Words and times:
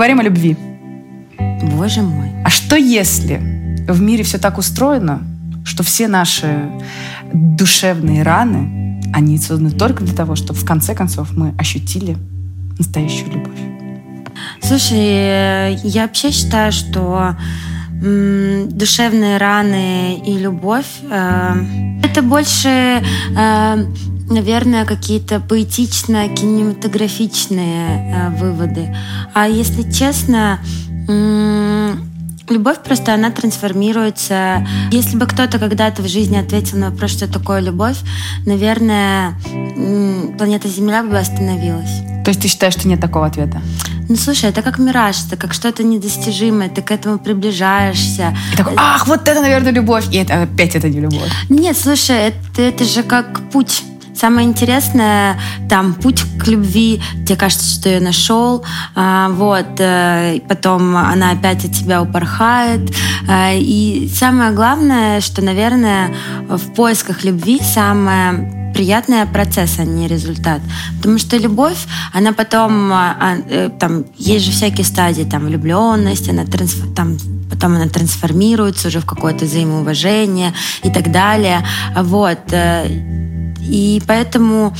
Поговорим 0.00 0.20
о 0.20 0.22
любви. 0.22 0.56
Боже 1.76 2.00
мой. 2.00 2.30
А 2.42 2.48
что 2.48 2.74
если 2.74 3.36
в 3.86 4.00
мире 4.00 4.22
все 4.24 4.38
так 4.38 4.56
устроено, 4.56 5.20
что 5.66 5.82
все 5.82 6.08
наши 6.08 6.70
душевные 7.34 8.22
раны, 8.22 9.02
они 9.12 9.36
созданы 9.36 9.70
только 9.70 10.02
для 10.02 10.14
того, 10.14 10.36
чтобы 10.36 10.58
в 10.58 10.64
конце 10.64 10.94
концов 10.94 11.36
мы 11.36 11.54
ощутили 11.58 12.16
настоящую 12.78 13.30
любовь? 13.30 13.58
Слушай, 14.62 15.74
я 15.84 16.02
вообще 16.04 16.30
считаю, 16.30 16.72
что 16.72 17.36
душевные 18.00 19.36
раны 19.36 20.18
и 20.26 20.38
любовь 20.38 20.86
э, 21.10 21.54
это 22.02 22.22
больше 22.22 23.02
э, 23.36 23.84
наверное, 24.30 24.86
какие-то 24.86 25.40
поэтично-кинематографичные 25.40 28.14
э, 28.14 28.30
выводы. 28.36 28.96
А 29.34 29.48
если 29.48 29.82
честно, 29.90 30.60
Любовь 32.50 32.82
просто, 32.82 33.14
она 33.14 33.30
трансформируется. 33.30 34.66
Если 34.90 35.16
бы 35.16 35.26
кто-то 35.26 35.60
когда-то 35.60 36.02
в 36.02 36.08
жизни 36.08 36.36
ответил 36.36 36.78
на 36.78 36.90
вопрос, 36.90 37.12
что 37.12 37.32
такое 37.32 37.60
любовь, 37.60 37.96
наверное, 38.44 39.34
планета 40.36 40.68
Земля 40.68 41.04
бы 41.04 41.16
остановилась. 41.16 42.00
То 42.24 42.30
есть 42.30 42.40
ты 42.40 42.48
считаешь, 42.48 42.74
что 42.74 42.88
нет 42.88 43.00
такого 43.00 43.26
ответа? 43.26 43.62
Ну, 44.08 44.16
слушай, 44.16 44.50
это 44.50 44.62
как 44.62 44.80
мираж, 44.80 45.24
это 45.24 45.36
как 45.36 45.54
что-то 45.54 45.84
недостижимое, 45.84 46.68
ты 46.68 46.82
к 46.82 46.90
этому 46.90 47.20
приближаешься. 47.20 48.36
И 48.52 48.56
такой, 48.56 48.72
ах, 48.76 49.06
вот 49.06 49.28
это, 49.28 49.40
наверное, 49.40 49.70
любовь. 49.70 50.06
И 50.10 50.16
это 50.16 50.42
опять 50.42 50.74
это 50.74 50.88
не 50.88 50.98
любовь. 50.98 51.30
Нет, 51.48 51.78
слушай, 51.78 52.16
это, 52.16 52.62
это 52.62 52.84
же 52.84 53.04
как 53.04 53.48
путь. 53.52 53.84
Самое 54.20 54.46
интересное, 54.46 55.40
там, 55.70 55.94
путь 55.94 56.22
к 56.38 56.46
любви, 56.46 57.00
тебе 57.24 57.36
кажется, 57.36 57.66
что 57.66 57.88
я 57.88 58.00
нашел, 58.00 58.62
а, 58.94 59.30
вот, 59.30 59.78
э, 59.78 60.40
потом 60.46 60.94
она 60.94 61.30
опять 61.30 61.64
от 61.64 61.72
тебя 61.72 62.02
упорхает. 62.02 62.92
А, 63.26 63.54
и 63.54 64.10
самое 64.14 64.52
главное, 64.52 65.22
что, 65.22 65.40
наверное, 65.40 66.14
в 66.50 66.74
поисках 66.74 67.24
любви 67.24 67.62
самое 67.62 68.72
приятный 68.74 69.24
процесс, 69.24 69.78
а 69.78 69.84
не 69.84 70.06
результат. 70.06 70.60
Потому 70.98 71.16
что 71.16 71.38
любовь, 71.38 71.86
она 72.12 72.34
потом, 72.34 72.92
а, 72.92 73.38
э, 73.48 73.70
там, 73.80 74.04
есть 74.18 74.44
же 74.44 74.52
всякие 74.52 74.84
стадии, 74.84 75.22
там, 75.22 75.46
влюбленность, 75.46 76.28
она 76.28 76.44
там, 76.94 77.16
потом 77.48 77.76
она 77.76 77.88
трансформируется 77.88 78.88
уже 78.88 79.00
в 79.00 79.06
какое-то 79.06 79.46
взаимоуважение 79.46 80.52
и 80.82 80.90
так 80.90 81.10
далее. 81.10 81.66
Вот. 81.96 82.52
И 83.70 84.02
поэтому 84.06 84.74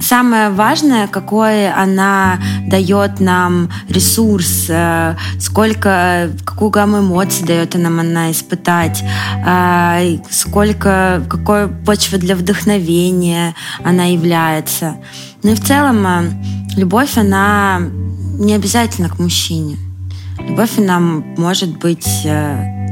самое 0.00 0.50
важное, 0.50 1.08
какой 1.08 1.70
она 1.70 2.38
дает 2.66 3.20
нам 3.20 3.70
ресурс, 3.88 4.66
э, 4.68 5.16
сколько, 5.40 6.30
какую 6.44 6.70
гамму 6.70 7.00
эмоций 7.00 7.46
дает 7.46 7.74
нам 7.74 8.00
она 8.00 8.30
испытать, 8.30 9.02
э, 9.46 10.18
сколько, 10.30 11.22
какой 11.28 11.68
почва 11.68 12.18
для 12.18 12.36
вдохновения 12.36 13.54
она 13.82 14.04
является. 14.04 14.96
Ну 15.42 15.52
и 15.52 15.54
в 15.54 15.64
целом 15.64 16.06
э, 16.06 16.30
любовь, 16.76 17.16
она 17.16 17.80
не 18.38 18.54
обязательно 18.54 19.08
к 19.08 19.18
мужчине. 19.18 19.78
Любовь, 20.38 20.78
она 20.78 21.00
может 21.00 21.78
быть 21.78 22.26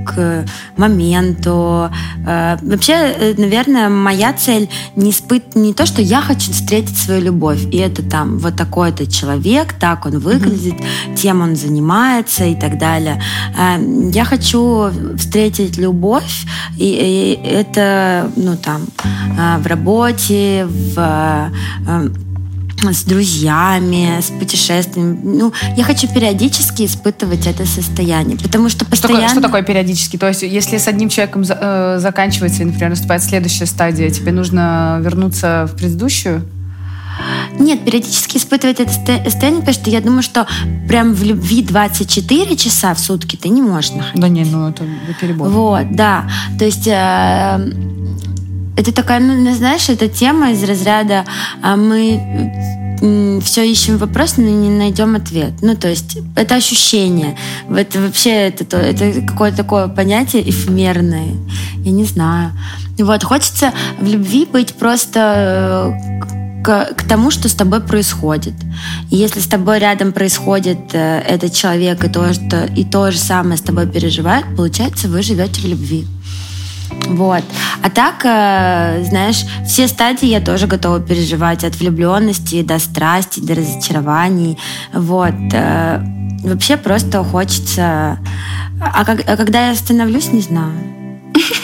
к 0.04 0.44
моменту. 0.76 1.90
Э, 2.26 2.56
вообще, 2.62 2.92
э, 2.92 3.34
наверное, 3.36 3.88
моя 3.88 4.32
цель 4.32 4.68
не 4.96 5.10
испыт... 5.10 5.54
не 5.54 5.74
то, 5.74 5.86
что 5.86 6.02
я 6.02 6.20
хочу 6.20 6.52
встретить 6.52 6.96
свою 6.96 7.22
любовь, 7.22 7.64
и 7.70 7.76
это 7.76 8.02
там 8.02 8.38
вот 8.38 8.56
такой-то 8.56 9.10
человек, 9.10 9.72
так 9.74 10.06
он 10.06 10.18
выглядит, 10.18 10.74
mm-hmm. 10.74 11.16
тем 11.16 11.40
он 11.40 11.56
занимается 11.56 12.44
и 12.44 12.54
так 12.54 12.78
далее. 12.78 13.22
Э, 13.58 13.76
я 14.12 14.24
хочу 14.24 14.90
встретить 15.16 15.78
любовь, 15.78 16.44
и, 16.78 17.38
и 17.42 17.46
это, 17.46 18.30
ну 18.36 18.56
там, 18.56 18.82
в 19.58 19.66
работе, 19.66 20.66
в 20.66 21.50
с 22.90 23.02
друзьями, 23.04 24.20
с 24.20 24.30
путешествиями. 24.30 25.18
Ну, 25.22 25.52
я 25.76 25.84
хочу 25.84 26.08
периодически 26.08 26.84
испытывать 26.86 27.46
это 27.46 27.66
состояние, 27.66 28.36
потому 28.38 28.68
что 28.68 28.84
постоянно... 28.84 29.28
Что 29.28 29.28
такое, 29.28 29.40
что 29.40 29.48
такое 29.48 29.62
периодически? 29.62 30.16
То 30.16 30.28
есть, 30.28 30.42
если 30.42 30.78
с 30.78 30.88
одним 30.88 31.08
человеком 31.08 31.44
э, 31.48 31.98
заканчивается, 31.98 32.64
например, 32.64 32.90
наступает 32.90 33.22
следующая 33.22 33.66
стадия, 33.66 34.10
тебе 34.10 34.32
нужно 34.32 35.00
вернуться 35.02 35.68
в 35.72 35.76
предыдущую? 35.76 36.42
Нет, 37.58 37.84
периодически 37.84 38.38
испытывать 38.38 38.80
это 38.80 38.90
состояние, 38.92 39.60
потому 39.60 39.74
что 39.74 39.90
я 39.90 40.00
думаю, 40.00 40.22
что 40.22 40.46
прям 40.88 41.14
в 41.14 41.22
любви 41.22 41.62
24 41.62 42.56
часа 42.56 42.94
в 42.94 42.98
сутки 42.98 43.36
ты 43.36 43.48
не 43.48 43.62
можешь 43.62 43.92
находиться. 43.92 44.20
Да 44.20 44.28
не, 44.28 44.44
ну 44.44 44.70
это 44.70 44.84
перебор. 45.20 45.48
Вот, 45.48 45.94
да. 45.94 46.28
То 46.58 46.64
есть... 46.64 46.86
Э, 46.86 47.60
это 48.82 48.92
такая, 48.92 49.20
ну, 49.20 49.54
знаешь, 49.54 49.88
это 49.88 50.08
тема 50.08 50.52
из 50.52 50.62
разряда 50.64 51.24
а 51.62 51.76
мы 51.76 53.40
все 53.44 53.64
ищем 53.68 53.98
вопрос, 53.98 54.36
но 54.36 54.44
не 54.44 54.70
найдем 54.70 55.16
ответ. 55.16 55.54
Ну, 55.60 55.74
то 55.74 55.88
есть 55.88 56.18
это 56.36 56.54
ощущение. 56.54 57.36
Это 57.68 58.00
вообще 58.00 58.30
это, 58.30 58.76
это 58.76 59.22
какое-то 59.22 59.56
такое 59.56 59.88
понятие 59.88 60.48
эфемерное. 60.48 61.34
Я 61.84 61.90
не 61.90 62.04
знаю. 62.04 62.52
Вот, 62.98 63.24
хочется 63.24 63.72
в 64.00 64.06
любви 64.06 64.46
быть 64.46 64.74
просто 64.74 65.94
э, 65.98 66.62
к, 66.62 66.94
к 66.94 67.08
тому, 67.08 67.32
что 67.32 67.48
с 67.48 67.54
тобой 67.54 67.80
происходит. 67.80 68.54
И 69.10 69.16
если 69.16 69.40
с 69.40 69.46
тобой 69.46 69.80
рядом 69.80 70.12
происходит 70.12 70.78
э, 70.92 71.22
этот 71.28 71.54
человек 71.54 72.04
и 72.04 72.08
то, 72.08 72.32
что, 72.32 72.66
и 72.66 72.84
то 72.84 73.10
же 73.10 73.18
самое 73.18 73.56
с 73.56 73.62
тобой 73.62 73.88
переживает, 73.88 74.44
получается, 74.56 75.08
вы 75.08 75.22
живете 75.22 75.60
в 75.60 75.64
любви. 75.64 76.06
Вот. 77.08 77.42
А 77.82 77.90
так, 77.90 78.24
э, 78.24 79.04
знаешь, 79.04 79.44
все 79.66 79.88
стадии 79.88 80.28
я 80.28 80.40
тоже 80.40 80.66
готова 80.66 81.00
переживать. 81.00 81.64
От 81.64 81.76
влюбленности 81.76 82.62
до 82.62 82.78
страсти, 82.78 83.40
до 83.40 83.54
разочарований. 83.54 84.58
Вот. 84.92 85.34
Э, 85.52 86.00
вообще 86.44 86.76
просто 86.76 87.22
хочется... 87.24 88.18
А, 88.80 89.04
как, 89.04 89.20
а 89.28 89.36
когда 89.36 89.66
я 89.66 89.72
остановлюсь, 89.72 90.32
не 90.32 90.40
знаю. 90.40 90.72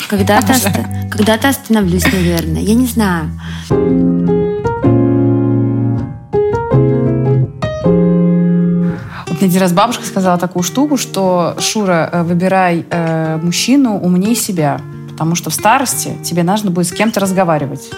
Когда-то, 0.08 0.54
когда-то 1.10 1.48
остановлюсь, 1.48 2.04
наверное. 2.04 2.62
Я 2.62 2.74
не 2.74 2.86
знаю. 2.86 3.30
Мне 9.38 9.46
один 9.48 9.60
раз 9.60 9.72
бабушка 9.72 10.04
сказала 10.04 10.36
такую 10.36 10.64
штуку, 10.64 10.96
что 10.96 11.54
Шура, 11.60 12.10
э, 12.12 12.22
выбирай 12.22 12.84
э, 12.90 13.38
мужчину 13.40 13.96
умнее 13.98 14.34
себя 14.34 14.80
потому 15.18 15.34
что 15.34 15.50
в 15.50 15.54
старости 15.54 16.16
тебе 16.22 16.44
нужно 16.44 16.70
будет 16.70 16.86
с 16.86 16.92
кем-то 16.92 17.18
разговаривать. 17.18 17.90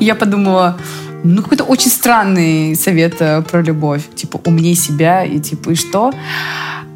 Я 0.00 0.16
подумала, 0.16 0.76
ну, 1.22 1.42
какой-то 1.42 1.62
очень 1.62 1.90
странный 1.90 2.74
совет 2.74 3.14
э, 3.20 3.42
про 3.42 3.62
любовь. 3.62 4.02
Типа, 4.16 4.40
умней 4.44 4.74
себя, 4.74 5.24
и 5.24 5.38
типа, 5.38 5.70
и 5.70 5.74
что? 5.76 6.12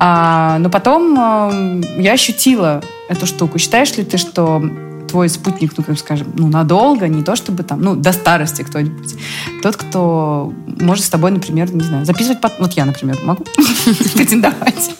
А, 0.00 0.58
но 0.58 0.70
потом 0.70 1.16
э, 1.16 2.02
я 2.02 2.14
ощутила 2.14 2.82
эту 3.08 3.26
штуку. 3.26 3.58
Считаешь 3.58 3.96
ли 3.96 4.02
ты, 4.02 4.18
что 4.18 4.60
твой 5.08 5.28
спутник, 5.28 5.72
ну, 5.78 5.84
как 5.84 6.00
скажем, 6.00 6.32
ну, 6.34 6.48
надолго, 6.48 7.06
не 7.06 7.22
то 7.22 7.36
чтобы 7.36 7.62
там, 7.62 7.80
ну, 7.80 7.94
до 7.94 8.12
старости 8.12 8.62
кто-нибудь. 8.62 9.14
Тот, 9.62 9.76
кто 9.76 10.52
может 10.66 11.04
с 11.04 11.10
тобой, 11.10 11.30
например, 11.30 11.72
не 11.72 11.84
знаю, 11.84 12.04
записывать... 12.04 12.40
Под... 12.40 12.58
Вот 12.58 12.72
я, 12.72 12.84
например, 12.84 13.18
могу 13.22 13.44
претендовать. 14.14 14.90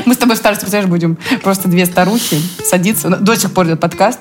Мы 0.06 0.14
с 0.14 0.16
тобой 0.16 0.36
в 0.36 0.38
старости, 0.38 0.62
представляешь, 0.62 0.90
будем 0.90 1.18
просто 1.42 1.68
две 1.68 1.86
старухи 1.86 2.40
садиться. 2.64 3.08
До 3.08 3.36
сих 3.36 3.52
пор 3.52 3.66
идет 3.66 3.80
подкаст. 3.80 4.20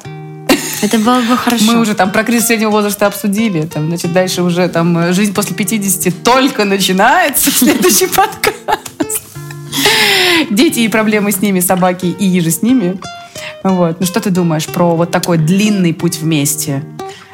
Это 0.81 0.97
было 0.97 1.21
бы 1.21 1.37
хорошо. 1.37 1.65
Мы 1.65 1.79
уже 1.79 1.93
там 1.93 2.11
про 2.11 2.23
кризис 2.23 2.47
среднего 2.47 2.71
возраста 2.71 3.07
обсудили. 3.07 3.63
Там, 3.63 3.87
значит, 3.87 4.13
дальше 4.13 4.43
уже 4.43 4.67
там 4.69 4.97
э, 4.97 5.13
жизнь 5.13 5.33
после 5.33 5.55
50 5.55 6.23
только 6.23 6.65
начинается. 6.65 7.51
Следующий 7.55 8.07
подкаст. 8.07 8.57
Дети 10.49 10.79
и 10.79 10.87
проблемы 10.87 11.31
с 11.31 11.41
ними, 11.41 11.59
собаки 11.59 12.05
и 12.05 12.25
ежи 12.25 12.51
с 12.51 12.61
ними. 12.61 12.99
Вот. 13.63 13.99
Ну 13.99 14.05
что 14.05 14.19
ты 14.21 14.29
думаешь 14.29 14.65
про 14.65 14.95
вот 14.95 15.11
такой 15.11 15.37
длинный 15.37 15.93
путь 15.93 16.17
вместе? 16.17 16.83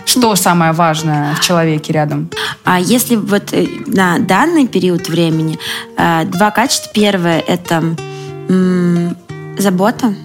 Что 0.05 0.35
самое 0.35 0.71
важное 0.71 1.35
в 1.35 1.41
человеке 1.41 1.93
рядом? 1.93 2.29
А 2.63 2.79
если 2.79 3.15
вот 3.15 3.53
э, 3.53 3.67
на 3.87 4.19
данный 4.19 4.67
период 4.67 5.07
времени 5.07 5.57
э, 5.97 6.25
два 6.25 6.51
качества. 6.51 6.91
Первое– 6.93 7.39
это 7.47 7.95
забота. 9.57 10.15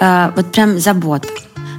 Э, 0.00 0.32
вот 0.34 0.52
прям 0.52 0.78
забота. 0.78 1.28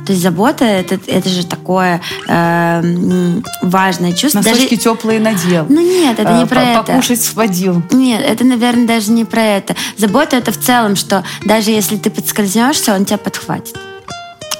То 0.06 0.12
есть 0.12 0.22
забота 0.22 0.66
это, 0.66 1.00
это 1.08 1.30
же 1.30 1.46
такое 1.46 2.02
э, 2.28 3.42
важное 3.62 4.12
чувство. 4.14 4.40
Носочки 4.40 4.76
даже... 4.76 4.82
теплые 4.82 5.20
надел. 5.20 5.66
Ну 5.70 5.82
нет, 5.82 6.20
это 6.20 6.38
не 6.38 6.46
про 6.46 6.62
это. 6.62 6.84
Покушать 6.84 7.22
сводил. 7.22 7.82
Нет, 7.92 8.22
это, 8.26 8.44
наверное, 8.44 8.86
даже 8.86 9.12
не 9.12 9.24
про 9.24 9.42
это. 9.42 9.76
Забота 9.98 10.36
это 10.36 10.52
в 10.52 10.60
целом, 10.60 10.96
что 10.96 11.24
даже 11.46 11.72
если 11.72 11.98
ты 11.98 12.10
подскользнешься, 12.10 12.94
он 12.94 13.06
тебя 13.06 13.18
подхватит. 13.18 13.78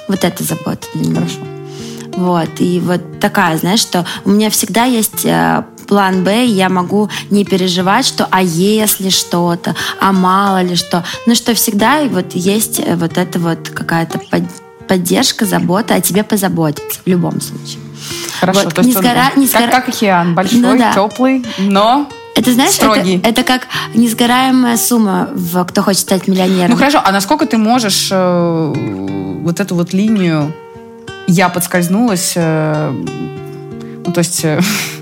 Вот 0.08 0.24
это 0.24 0.44
забота 0.44 0.86
для 0.94 1.10
меня. 1.10 1.20
Хорошо. 1.20 1.40
Вот, 2.16 2.60
и 2.60 2.80
вот 2.80 3.20
такая, 3.20 3.56
знаешь, 3.58 3.80
что 3.80 4.06
у 4.24 4.30
меня 4.30 4.48
всегда 4.48 4.84
есть 4.84 5.24
э, 5.24 5.64
план 5.86 6.24
Б, 6.24 6.44
я 6.46 6.68
могу 6.68 7.08
не 7.30 7.44
переживать, 7.44 8.06
что 8.06 8.26
а 8.30 8.42
если 8.42 9.10
что-то, 9.10 9.74
а 10.00 10.12
мало 10.12 10.62
ли 10.62 10.76
что. 10.76 11.04
Но 11.26 11.34
что 11.34 11.54
всегда 11.54 12.02
вот 12.04 12.34
есть 12.34 12.80
э, 12.80 12.96
вот 12.96 13.18
это 13.18 13.38
вот 13.38 13.70
какая-то 13.70 14.20
поддержка, 14.88 15.46
забота, 15.46 15.94
о 15.94 16.00
тебе 16.00 16.24
позаботиться 16.24 17.00
в 17.04 17.08
любом 17.08 17.40
случае. 17.40 17.80
Хорошо, 18.40 18.64
вот, 18.64 18.74
то 18.74 18.82
есть 18.82 18.94
не 18.94 19.00
сгора, 19.00 19.30
он, 19.34 19.40
не 19.40 19.46
сгора... 19.46 19.66
как, 19.66 19.86
как 19.86 19.88
океан, 19.94 20.34
большой, 20.34 20.58
ну, 20.58 20.78
да. 20.78 20.92
теплый, 20.92 21.44
но 21.58 22.08
это 22.34 22.52
знаешь, 22.52 22.76
Это, 22.78 23.28
это 23.28 23.42
как 23.44 23.68
несгораемая 23.94 24.76
сумма 24.76 25.28
в 25.32 25.64
«Кто 25.64 25.82
хочет 25.82 26.00
стать 26.00 26.26
миллионером». 26.26 26.72
Ну 26.72 26.76
хорошо, 26.76 27.00
а 27.04 27.12
насколько 27.12 27.46
ты 27.46 27.58
можешь 27.58 28.08
э, 28.10 28.74
вот 29.42 29.60
эту 29.60 29.76
вот 29.76 29.92
линию 29.92 30.52
«я 31.28 31.48
подскользнулась», 31.48 32.32
э, 32.34 32.90
ну, 34.04 34.12
то 34.12 34.18
есть 34.18 34.44
э, 34.44 34.60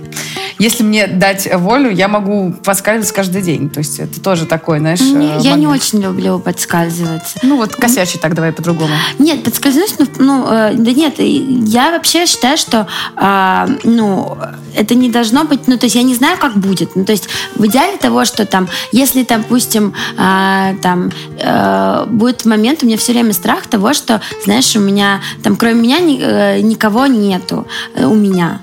если 0.63 0.85
мне 0.85 1.09
дать 1.09 1.49
волю, 1.53 1.91
я 1.91 2.07
могу 2.07 2.53
подскальзываться 2.53 3.15
каждый 3.15 3.43
день. 3.43 3.69
То 3.69 3.79
есть 3.79 3.99
это 3.99 4.21
тоже 4.21 4.47
такой, 4.47 4.79
знаешь, 4.79 5.01
не, 5.01 5.13
момент. 5.13 5.43
Я 5.43 5.55
не 5.55 5.67
очень 5.67 6.01
люблю 6.01 6.39
подскальзываться. 6.39 7.41
Ну 7.43 7.57
вот 7.57 7.75
косячий 7.75 8.21
так, 8.21 8.35
давай 8.35 8.53
по-другому. 8.53 8.95
Нет, 9.19 9.43
подскользнусь, 9.43 9.97
ну, 9.99 10.07
ну 10.19 10.47
э, 10.49 10.75
да 10.75 10.93
нет, 10.93 11.15
я 11.19 11.91
вообще 11.91 12.27
считаю, 12.27 12.57
что 12.57 12.87
э, 13.17 13.67
ну, 13.83 14.39
это 14.77 14.95
не 14.95 15.11
должно 15.11 15.45
быть, 15.45 15.67
ну, 15.67 15.77
то 15.79 15.87
есть 15.87 15.97
я 15.97 16.05
не 16.05 16.15
знаю, 16.15 16.39
как 16.39 16.57
будет. 16.57 16.95
Ну, 16.95 17.05
то 17.05 17.13
есть 17.13 17.29
в 17.57 17.67
идеале 17.67 17.97
того, 17.97 18.25
что 18.25 18.47
там, 18.47 18.69
если, 18.93 19.25
допустим, 19.25 19.95
э, 20.17 20.77
там 20.81 21.11
э, 21.41 22.05
будет 22.07 22.45
момент, 22.45 22.85
у 22.85 22.87
меня 22.87 22.97
все 22.97 23.13
время 23.13 23.33
страх 23.33 23.67
того, 23.67 23.93
что, 23.95 24.21
знаешь, 24.45 24.77
у 24.77 24.81
меня, 24.81 25.21
там, 25.43 25.57
кроме 25.57 25.83
меня 25.83 25.99
ни, 25.99 26.21
э, 26.21 26.61
никого 26.61 27.07
нету 27.07 27.67
э, 27.97 28.05
у 28.05 28.15
меня. 28.15 28.61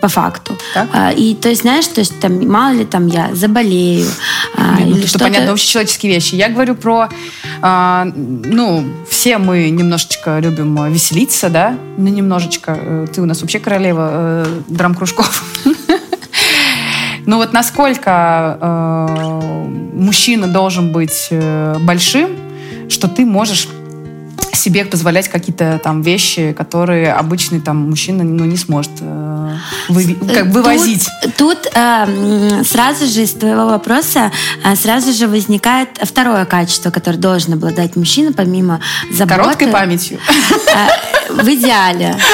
По 0.00 0.08
факту. 0.08 0.56
Так? 0.74 0.88
А, 0.92 1.12
и 1.12 1.34
то 1.34 1.48
есть, 1.48 1.62
знаешь, 1.62 1.86
то 1.86 2.00
есть 2.00 2.18
там 2.20 2.46
мало 2.48 2.74
ли 2.74 2.84
там 2.84 3.06
я 3.06 3.34
заболею. 3.34 4.06
А, 4.56 4.76
Блин, 4.76 4.90
ну, 4.90 4.96
или 4.96 5.06
что 5.06 5.18
понятно, 5.18 5.52
общечеловеческие 5.52 6.12
вещи. 6.12 6.34
Я 6.34 6.48
говорю 6.48 6.74
про, 6.74 7.08
а, 7.62 8.06
ну, 8.14 8.84
все 9.08 9.38
мы 9.38 9.70
немножечко 9.70 10.38
любим 10.38 10.92
веселиться, 10.92 11.48
да, 11.48 11.76
ну 11.96 12.08
немножечко. 12.08 12.76
Э, 12.78 13.06
ты 13.12 13.22
у 13.22 13.24
нас 13.24 13.40
вообще 13.40 13.58
королева 13.58 14.08
э, 14.12 14.60
драм-кружков. 14.68 15.44
Ну 17.26 17.38
вот 17.38 17.54
насколько 17.54 18.58
э, 18.60 19.68
мужчина 19.94 20.46
должен 20.46 20.92
быть 20.92 21.28
э, 21.30 21.76
большим, 21.80 22.36
что 22.90 23.08
ты 23.08 23.24
можешь 23.24 23.66
себе 24.64 24.84
позволять 24.84 25.28
какие-то 25.28 25.78
там 25.82 26.00
вещи, 26.02 26.54
которые 26.56 27.12
обычный 27.12 27.60
там 27.60 27.90
мужчина 27.90 28.24
ну, 28.24 28.44
не 28.44 28.56
сможет 28.56 28.92
э, 29.00 29.56
вы, 29.88 30.14
как, 30.14 30.46
вывозить. 30.46 31.06
Тут, 31.36 31.62
тут 31.62 31.72
э, 31.74 32.64
сразу 32.64 33.06
же 33.06 33.22
из 33.22 33.32
твоего 33.32 33.66
вопроса 33.66 34.32
э, 34.64 34.74
сразу 34.76 35.12
же 35.12 35.28
возникает 35.28 35.88
второе 36.02 36.46
качество, 36.46 36.90
которое 36.90 37.18
должен 37.18 37.54
обладать 37.54 37.94
мужчина, 37.96 38.32
помимо 38.32 38.80
заботы. 39.12 39.40
Короткой 39.42 39.68
памятью. 39.68 40.18
Э, 40.74 41.23
в 41.28 41.48
идеале. 41.48 42.16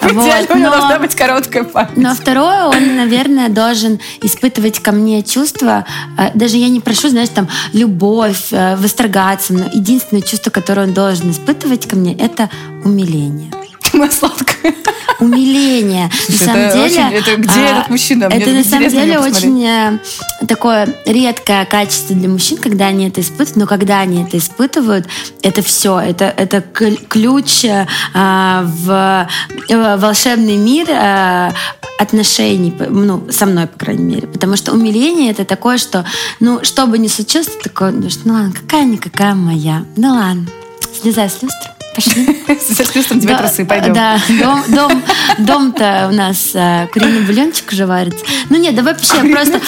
В 0.00 0.12
идеале 0.12 0.46
у 0.50 0.56
него 0.56 0.70
должна 0.70 0.98
быть 0.98 1.14
короткая 1.14 1.64
память. 1.64 1.96
Но 1.96 2.14
второе, 2.14 2.64
он, 2.66 2.96
наверное, 2.96 3.48
должен 3.48 3.98
испытывать 4.22 4.80
ко 4.80 4.92
мне 4.92 5.22
чувства. 5.22 5.84
Э, 6.18 6.30
даже 6.34 6.56
я 6.56 6.68
не 6.68 6.80
прошу, 6.80 7.08
знаешь, 7.08 7.28
там, 7.28 7.48
любовь, 7.72 8.52
э, 8.52 8.76
восторгаться. 8.76 9.52
Но 9.52 9.64
единственное 9.72 10.22
чувство, 10.22 10.50
которое 10.50 10.86
он 10.86 10.94
должен 10.94 11.30
испытывать, 11.30 11.46
испытывать 11.56 11.86
ко 11.86 11.96
мне, 11.96 12.14
это 12.14 12.50
умиление. 12.84 13.50
Она 13.92 14.10
сладкая. 14.10 14.74
Умиление. 15.18 16.10
Слушай, 16.26 16.40
на 16.40 16.46
самом 16.46 16.60
это 16.60 16.88
деле, 16.88 17.18
это 17.18 17.36
где 17.36 17.60
а, 17.60 17.78
этот 17.78 17.90
мужчина? 17.90 18.24
Это 18.24 18.50
на 18.50 18.64
самом 18.64 18.88
деле 18.88 19.18
очень 19.18 19.64
э, 19.64 19.98
такое 20.46 20.94
редкое 21.06 21.64
качество 21.64 22.14
для 22.14 22.28
мужчин, 22.28 22.58
когда 22.58 22.86
они 22.86 23.08
это 23.08 23.20
испытывают. 23.20 23.56
Но 23.56 23.66
когда 23.66 24.00
они 24.00 24.24
это 24.24 24.36
испытывают, 24.36 25.06
это 25.42 25.62
все, 25.62 25.98
это 25.98 26.26
это 26.26 26.60
ключ 26.60 27.64
а, 28.14 28.62
в 28.64 29.28
э, 29.68 29.96
волшебный 29.96 30.56
мир 30.56 30.86
а, 30.90 31.52
отношений, 31.98 32.74
ну 32.90 33.26
со 33.30 33.46
мной 33.46 33.68
по 33.68 33.78
крайней 33.78 34.04
мере, 34.04 34.26
потому 34.26 34.56
что 34.56 34.72
умиление 34.72 35.30
это 35.30 35.46
такое, 35.46 35.78
что 35.78 36.04
ну 36.40 36.62
что 36.62 36.86
бы 36.86 36.98
ни 36.98 37.08
случилось, 37.08 37.46
ты 37.46 37.70
такой, 37.70 37.92
ну 37.92 38.08
ладно, 38.26 38.52
какая 38.52 38.84
никакая 38.84 39.34
моя, 39.34 39.84
ну 39.96 40.10
ладно 40.10 40.46
слезай 41.00 41.28
с 41.28 41.42
люстры. 41.42 41.75
Пошли. 41.96 42.44
С 42.60 42.94
люстры, 42.94 43.18
тебе 43.18 43.36
трусы, 43.36 43.64
пойдем. 43.64 43.94
Да, 43.94 44.20
дом, 44.28 44.62
дом, 44.68 45.02
дом-то 45.38 46.08
у 46.10 46.14
нас 46.14 46.50
э, 46.52 46.86
куриный 46.92 47.22
бульончик 47.22 47.72
уже 47.72 47.86
варится. 47.86 48.22
Ну 48.50 48.58
нет, 48.58 48.74
давай 48.74 48.92
вообще 48.92 49.24
просто 49.24 49.58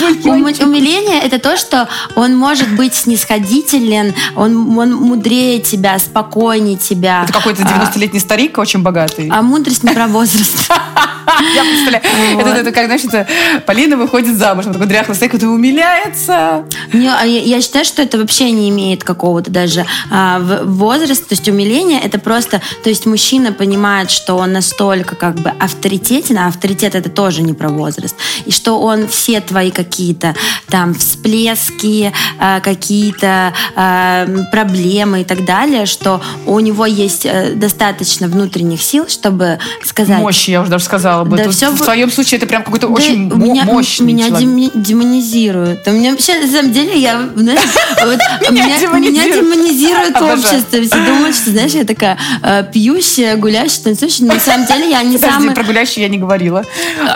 умиление 0.63 1.21
это 1.23 1.39
то, 1.39 1.57
что 1.57 1.89
он 2.17 2.37
может 2.37 2.69
быть 2.77 2.95
снисходителен, 2.95 4.15
он, 4.37 4.79
он 4.79 4.95
мудрее 4.95 5.61
тебя, 5.61 5.99
спокойнее 5.99 6.77
тебя. 6.77 7.23
Это 7.25 7.33
какой-то 7.33 7.63
90-летний 7.63 8.19
а, 8.19 8.23
старик, 8.23 8.59
очень 8.59 8.83
богатый. 8.83 9.31
А 9.33 9.41
мудрость 9.41 9.83
не 9.83 9.95
про 9.95 10.07
возраст. 10.07 10.71
Я 11.55 11.63
представляю. 11.63 12.41
Это, 12.41 12.51
это 12.51 12.73
как, 12.73 12.91
это 12.91 13.27
Полина 13.67 13.97
выходит 13.97 14.37
замуж, 14.37 14.67
он 14.67 14.73
такой 14.73 14.87
дряхлый 14.87 15.15
старик, 15.15 15.33
который 15.33 15.55
умиляется. 15.55 16.65
Не, 16.93 17.09
а 17.09 17.25
я, 17.25 17.41
я 17.41 17.61
считаю, 17.61 17.85
что 17.85 18.03
это 18.03 18.19
вообще 18.19 18.51
не 18.51 18.71
имеет 18.71 19.05
какого-то 19.05 19.51
даже 19.51 19.85
а, 20.11 20.39
возраста. 20.65 21.29
То 21.29 21.35
есть 21.35 21.49
умиление 21.49 22.01
это 22.01 22.18
просто, 22.19 22.61
то 22.83 22.89
есть 22.89 23.07
мужчина 23.07 23.53
понимает, 23.53 24.11
что 24.11 24.35
он 24.35 24.53
настолько 24.53 25.15
как 25.15 25.37
бы 25.37 25.51
авторитетен, 25.51 26.39
а 26.39 26.49
авторитет 26.49 26.95
это 26.95 27.11
тоже 27.11 27.43
не 27.43 27.53
про 27.53 27.69
возраст. 27.69 28.17
И 28.47 28.51
что 28.51 28.81
он 28.81 29.09
все 29.09 29.41
твои 29.41 29.71
какие-то 29.71 30.35
там 30.69 30.95
всплески, 30.95 32.13
а, 32.39 32.61
какие-то 32.61 33.53
а, 33.75 34.27
проблемы 34.51 35.23
и 35.23 35.25
так 35.25 35.45
далее, 35.45 35.87
что 35.87 36.21
у 36.47 36.61
него 36.61 36.87
есть 36.87 37.27
а, 37.27 37.53
достаточно 37.55 38.29
внутренних 38.29 38.83
сил, 38.83 39.09
чтобы 39.09 39.59
сказать... 39.85 40.19
Мощь, 40.19 40.49
я 40.49 40.61
уже 40.61 40.71
даже 40.71 40.85
сказала 40.85 41.25
бы. 41.25 41.37
Да, 41.37 41.45
Тут 41.45 41.55
все... 41.55 41.71
В 41.71 41.81
твоем 41.81 42.11
случае 42.11 42.39
это 42.39 42.47
прям 42.47 42.63
какой-то 42.63 42.89
да, 42.89 42.95
очень 42.95 43.33
меня, 43.33 43.65
мощный 43.65 44.13
Меня 44.13 44.29
человек. 44.29 44.73
демонизируют. 44.75 45.87
У 45.87 45.91
меня 45.91 46.13
вообще, 46.13 46.39
на 46.41 46.47
самом 46.47 46.73
деле, 46.73 46.99
я, 46.99 47.29
знаешь, 47.35 47.61
меня 48.51 48.79
демонизирует 48.79 50.17
общество. 50.21 50.81
Все 50.81 51.07
думают, 51.07 51.37
что, 51.37 51.51
знаешь, 51.51 51.73
я 51.73 51.85
такая 51.85 52.08
э, 52.43 52.65
пьющая, 52.73 53.37
гулящая, 53.37 53.85
танцующая. 53.85 54.27
На 54.27 54.41
самом 54.41 54.67
деле 54.67 54.91
я 54.91 55.03
не 55.03 55.19
самая... 55.19 55.55
про 55.55 55.65
гулящую 55.65 56.05
я 56.05 56.09
не 56.09 56.19
говорила. 56.19 56.65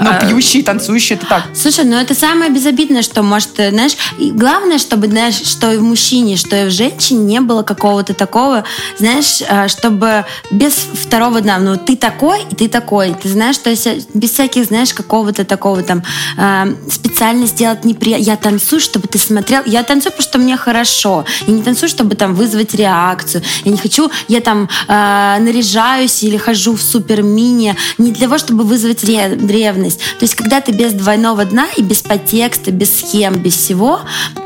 Но 0.00 0.10
а, 0.10 0.20
пьющие, 0.20 0.62
танцующие, 0.62 1.16
это 1.16 1.26
так. 1.26 1.44
Слушай, 1.54 1.84
ну 1.84 1.96
это 1.96 2.14
самое 2.14 2.50
безобидное, 2.50 3.02
что 3.02 3.22
может, 3.22 3.58
э, 3.58 3.70
знаешь, 3.70 3.92
главное, 4.18 4.78
чтобы, 4.78 5.06
знаешь, 5.06 5.36
что 5.36 5.72
и 5.72 5.76
в 5.76 5.82
мужчине, 5.82 6.36
что 6.36 6.56
и 6.56 6.68
в 6.68 6.70
женщине 6.70 7.20
не 7.24 7.40
было 7.40 7.62
какого-то 7.62 8.14
такого, 8.14 8.64
знаешь, 8.98 9.42
э, 9.46 9.68
чтобы 9.68 10.24
без 10.50 10.72
второго 10.74 11.40
дна, 11.40 11.58
ну 11.58 11.76
ты 11.76 11.96
такой, 11.96 12.42
и 12.50 12.54
ты 12.54 12.68
такой. 12.68 13.14
Ты 13.14 13.28
знаешь, 13.28 13.56
что 13.56 13.70
если 13.70 14.02
без 14.14 14.30
всяких, 14.30 14.64
знаешь, 14.64 14.92
какого-то 14.92 15.44
такого 15.44 15.82
там 15.82 16.02
э, 16.36 16.74
специально 16.90 17.46
сделать 17.46 17.84
неприятно. 17.84 18.24
Я 18.24 18.36
танцую, 18.36 18.80
чтобы 18.80 19.08
ты 19.08 19.18
смотрел. 19.18 19.62
Я 19.66 19.82
танцую, 19.82 20.12
потому 20.12 20.28
что 20.28 20.38
мне 20.38 20.56
хорошо. 20.56 21.24
Я 21.46 21.54
не 21.54 21.62
танцую, 21.62 21.88
чтобы 21.88 22.14
там 22.14 22.34
вызвать 22.34 22.74
реакцию. 22.74 23.42
Я 23.64 23.72
не 23.72 23.78
хочу, 23.78 24.10
я 24.28 24.40
там 24.40 24.68
э, 24.88 25.36
наряжаюсь 25.40 26.22
или 26.22 26.36
хожу 26.36 26.74
в 26.74 26.82
супер 26.82 27.22
мини 27.22 27.76
не 27.98 28.12
для 28.12 28.26
того, 28.26 28.38
чтобы 28.38 28.64
вызвать 28.64 29.04
ревность. 29.04 29.98
То 30.18 30.24
есть, 30.24 30.34
когда 30.34 30.60
ты 30.60 30.72
без 30.72 30.92
двойного 30.92 31.44
дна 31.44 31.68
и 31.76 31.82
без 31.82 32.02
подтекста, 32.02 32.70
без 32.70 32.98
схем, 32.98 33.34
без 33.34 33.56
всего, 33.56 34.00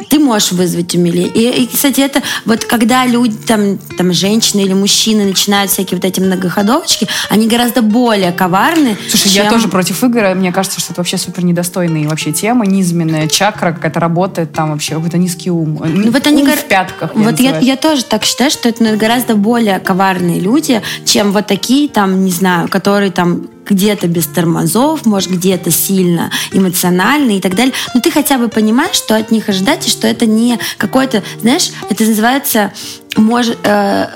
ты 0.09 0.19
можешь 0.19 0.53
вызвать 0.53 0.95
умиление. 0.95 1.33
И, 1.33 1.65
и, 1.65 1.67
кстати, 1.67 2.01
это 2.01 2.23
вот 2.45 2.65
когда 2.65 3.07
люди, 3.07 3.37
там, 3.37 3.79
там, 3.99 4.13
женщины 4.13 4.61
или 4.61 4.73
мужчины 4.73 5.25
начинают 5.25 5.71
всякие 5.71 5.97
вот 5.97 6.05
эти 6.05 6.21
многоходовочки, 6.21 7.09
они 7.29 7.49
гораздо 7.49 7.83
более 7.83 8.33
коварны. 8.33 8.97
Слушай, 9.09 9.31
чем... 9.31 9.45
я 9.45 9.51
тоже 9.51 9.69
против 9.69 10.03
игр. 10.05 10.35
Мне 10.35 10.53
кажется, 10.53 10.81
что 10.81 10.93
это 10.93 11.01
вообще 11.01 11.19
супер 11.19 11.45
недостойные 11.45 12.09
вообще 12.09 12.33
темы, 12.33 12.67
низменная 12.67 13.29
чакра 13.29 13.73
какая-то 13.73 14.01
работает, 14.01 14.53
там 14.53 14.71
вообще 14.71 14.95
какой-то 14.95 15.19
низкий 15.19 15.51
ум. 15.51 15.81
Ну, 15.85 16.11
вот 16.11 16.27
они 16.27 16.43
ум 16.43 16.49
гор... 16.49 16.59
в 16.59 16.65
пятках. 16.65 17.11
Вот 17.15 17.41
я, 17.41 17.59
я 17.59 17.77
тоже 17.77 18.05
так 18.05 18.25
считаю, 18.25 18.51
что 18.51 18.69
это 18.69 18.97
гораздо 18.97 19.35
более 19.35 19.81
коварные 20.17 20.41
люди, 20.41 20.83
чем 21.05 21.33
вот 21.33 21.47
такие 21.47 21.89
там, 21.89 22.25
не 22.25 22.31
знаю, 22.31 22.69
которые 22.69 23.11
там 23.11 23.49
где-то 23.69 24.07
без 24.07 24.27
тормозов, 24.27 25.05
может, 25.07 25.31
где-то 25.31 25.71
сильно 25.71 26.31
эмоционально 26.53 27.33
и 27.33 27.41
так 27.41 27.55
далее. 27.55 27.75
Но 27.95 28.01
ты 28.01 28.11
хотя 28.11 28.39
бы 28.39 28.49
понимаешь, 28.49 28.97
что 28.97 29.17
от 29.17 29.31
них 29.31 29.49
ожидать, 29.49 29.87
и 29.87 29.91
что 29.91 30.07
это 30.07 30.27
не 30.27 30.59
какой-то, 30.79 31.23
знаешь, 31.41 31.71
это 31.91 32.05
называется, 32.05 32.73
может, 33.17 33.59
э, 33.65 34.07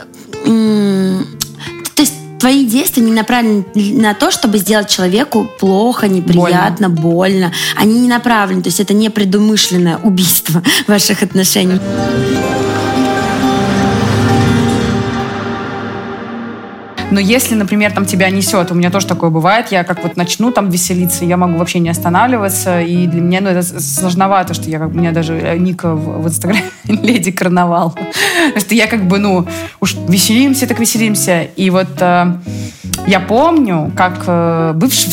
есть 1.96 2.14
твои 2.38 2.64
действия 2.64 3.02
не 3.02 3.12
направлены 3.12 3.64
на 3.74 4.14
то, 4.14 4.30
чтобы 4.30 4.58
сделать 4.58 4.88
человеку 4.88 5.48
плохо, 5.58 6.08
неприятно, 6.08 6.88
больно. 6.88 7.10
больно. 7.10 7.52
Они 7.76 8.00
не 8.00 8.08
направлены, 8.08 8.62
то 8.62 8.68
есть 8.68 8.80
это 8.80 8.94
не 8.94 9.10
предумышленное 9.10 9.98
убийство 9.98 10.62
ваших 10.86 11.22
отношений. 11.22 11.80
Но 17.10 17.18
если, 17.18 17.54
например, 17.54 17.92
там 17.92 18.04
тебя 18.06 18.30
несет, 18.30 18.70
у 18.70 18.74
меня 18.74 18.90
тоже 18.90 19.06
такое 19.06 19.30
бывает, 19.30 19.68
я 19.70 19.84
как 19.84 20.02
вот 20.02 20.16
начну 20.16 20.52
там 20.52 20.70
веселиться, 20.70 21.24
я 21.24 21.36
могу 21.36 21.56
вообще 21.58 21.80
не 21.80 21.88
останавливаться, 21.88 22.80
и 22.80 23.06
для 23.06 23.20
меня, 23.20 23.40
ну, 23.40 23.48
это 23.48 23.62
сложновато, 23.62 24.54
что 24.54 24.70
я 24.70 24.78
как 24.78 24.88
у 24.88 24.94
меня 24.94 25.12
даже 25.12 25.34
э, 25.34 25.56
ника 25.58 25.94
в, 25.94 26.22
в 26.22 26.28
Инстаграме 26.28 26.64
Леди 26.84 27.32
Карнавал. 27.32 27.96
Что 28.56 28.74
я 28.74 28.86
как 28.86 29.06
бы, 29.06 29.18
ну, 29.18 29.46
уж 29.80 29.96
веселимся, 30.08 30.66
так 30.66 30.78
веселимся. 30.78 31.42
И 31.56 31.70
вот 31.70 32.00
э, 32.00 32.36
я 33.06 33.20
помню, 33.20 33.90
как 33.96 34.24
э, 34.26 34.72
бывший 34.74 35.10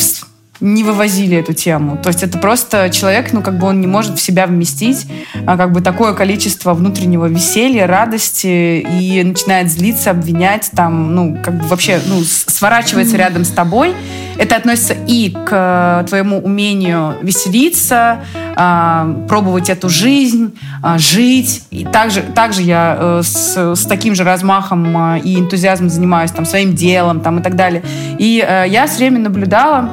не 0.60 0.84
вывозили 0.84 1.36
эту 1.36 1.52
тему. 1.52 1.98
То 2.02 2.08
есть 2.08 2.22
это 2.22 2.38
просто 2.38 2.90
человек, 2.90 3.32
ну, 3.32 3.42
как 3.42 3.58
бы 3.58 3.66
он 3.66 3.80
не 3.80 3.86
может 3.86 4.18
в 4.18 4.20
себя 4.20 4.46
вместить 4.46 5.06
а, 5.46 5.56
как 5.56 5.72
бы 5.72 5.80
такое 5.80 6.14
количество 6.14 6.74
внутреннего 6.74 7.26
веселья, 7.26 7.86
радости 7.86 8.84
и 9.00 9.22
начинает 9.22 9.70
злиться, 9.70 10.10
обвинять, 10.10 10.70
там, 10.74 11.14
ну, 11.14 11.38
как 11.42 11.58
бы 11.58 11.66
вообще, 11.66 12.00
ну, 12.06 12.22
сворачивается 12.22 13.16
рядом 13.16 13.44
с 13.44 13.50
тобой. 13.50 13.94
Это 14.36 14.56
относится 14.56 14.94
и 15.06 15.30
к 15.30 16.04
твоему 16.08 16.38
умению 16.38 17.16
веселиться, 17.22 18.20
а, 18.56 19.24
пробовать 19.28 19.68
эту 19.68 19.88
жизнь, 19.88 20.56
а, 20.82 20.98
жить. 20.98 21.62
И 21.70 21.84
также, 21.84 22.22
также 22.22 22.62
я 22.62 22.96
э, 22.98 23.22
с, 23.24 23.74
с 23.74 23.86
таким 23.86 24.14
же 24.14 24.24
размахом 24.24 24.96
а, 24.96 25.18
и 25.18 25.38
энтузиазмом 25.38 25.90
занимаюсь 25.90 26.30
там, 26.30 26.44
своим 26.44 26.74
делом 26.74 27.20
там, 27.20 27.38
и 27.38 27.42
так 27.42 27.56
далее. 27.56 27.82
И 28.18 28.44
э, 28.46 28.64
я 28.68 28.86
все 28.86 28.98
время 28.98 29.18
наблюдала, 29.18 29.90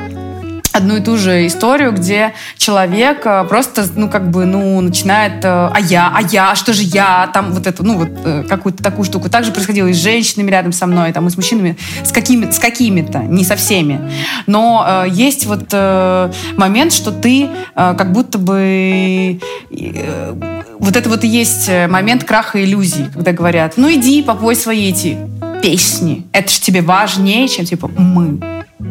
одну 0.75 0.97
и 0.97 1.01
ту 1.01 1.17
же 1.17 1.47
историю, 1.47 1.93
где 1.93 2.33
человек 2.57 3.25
э, 3.25 3.45
просто, 3.47 3.85
ну, 3.95 4.09
как 4.09 4.29
бы, 4.29 4.45
ну, 4.45 4.81
начинает, 4.81 5.43
э, 5.45 5.47
а 5.47 5.77
я, 5.79 6.11
а 6.13 6.21
я, 6.21 6.51
а 6.51 6.55
что 6.55 6.73
же 6.73 6.83
я, 6.83 7.29
там, 7.33 7.53
вот 7.53 7.65
это, 7.65 7.81
ну, 7.83 7.97
вот, 7.97 8.09
э, 8.25 8.43
какую-то 8.47 8.83
такую 8.83 9.05
штуку. 9.05 9.29
Также 9.29 9.51
происходило 9.51 9.87
и 9.87 9.93
с 9.93 9.97
женщинами 9.97 10.51
рядом 10.51 10.73
со 10.73 10.85
мной, 10.85 11.13
там, 11.13 11.27
и 11.27 11.29
с 11.29 11.37
мужчинами, 11.37 11.77
с, 12.03 12.11
какими, 12.11 12.51
с 12.51 12.59
какими-то, 12.59 13.19
не 13.19 13.45
со 13.45 13.55
всеми. 13.55 14.11
Но 14.47 14.85
э, 15.05 15.09
есть 15.11 15.45
вот 15.45 15.69
э, 15.71 16.31
момент, 16.57 16.91
что 16.91 17.11
ты 17.11 17.45
э, 17.45 17.95
как 17.97 18.11
будто 18.11 18.37
бы... 18.37 19.39
Э, 19.71 20.33
вот 20.77 20.97
это 20.97 21.09
вот 21.09 21.23
и 21.23 21.27
есть 21.27 21.69
момент 21.87 22.25
краха 22.25 22.61
иллюзий, 22.61 23.05
когда 23.13 23.31
говорят, 23.31 23.75
ну, 23.77 23.91
иди, 23.91 24.21
попой 24.21 24.57
свои 24.57 24.89
эти 24.89 25.17
песни. 25.63 26.27
Это 26.33 26.51
же 26.51 26.59
тебе 26.59 26.81
важнее, 26.81 27.47
чем, 27.47 27.65
типа, 27.65 27.89
мы. 27.97 28.39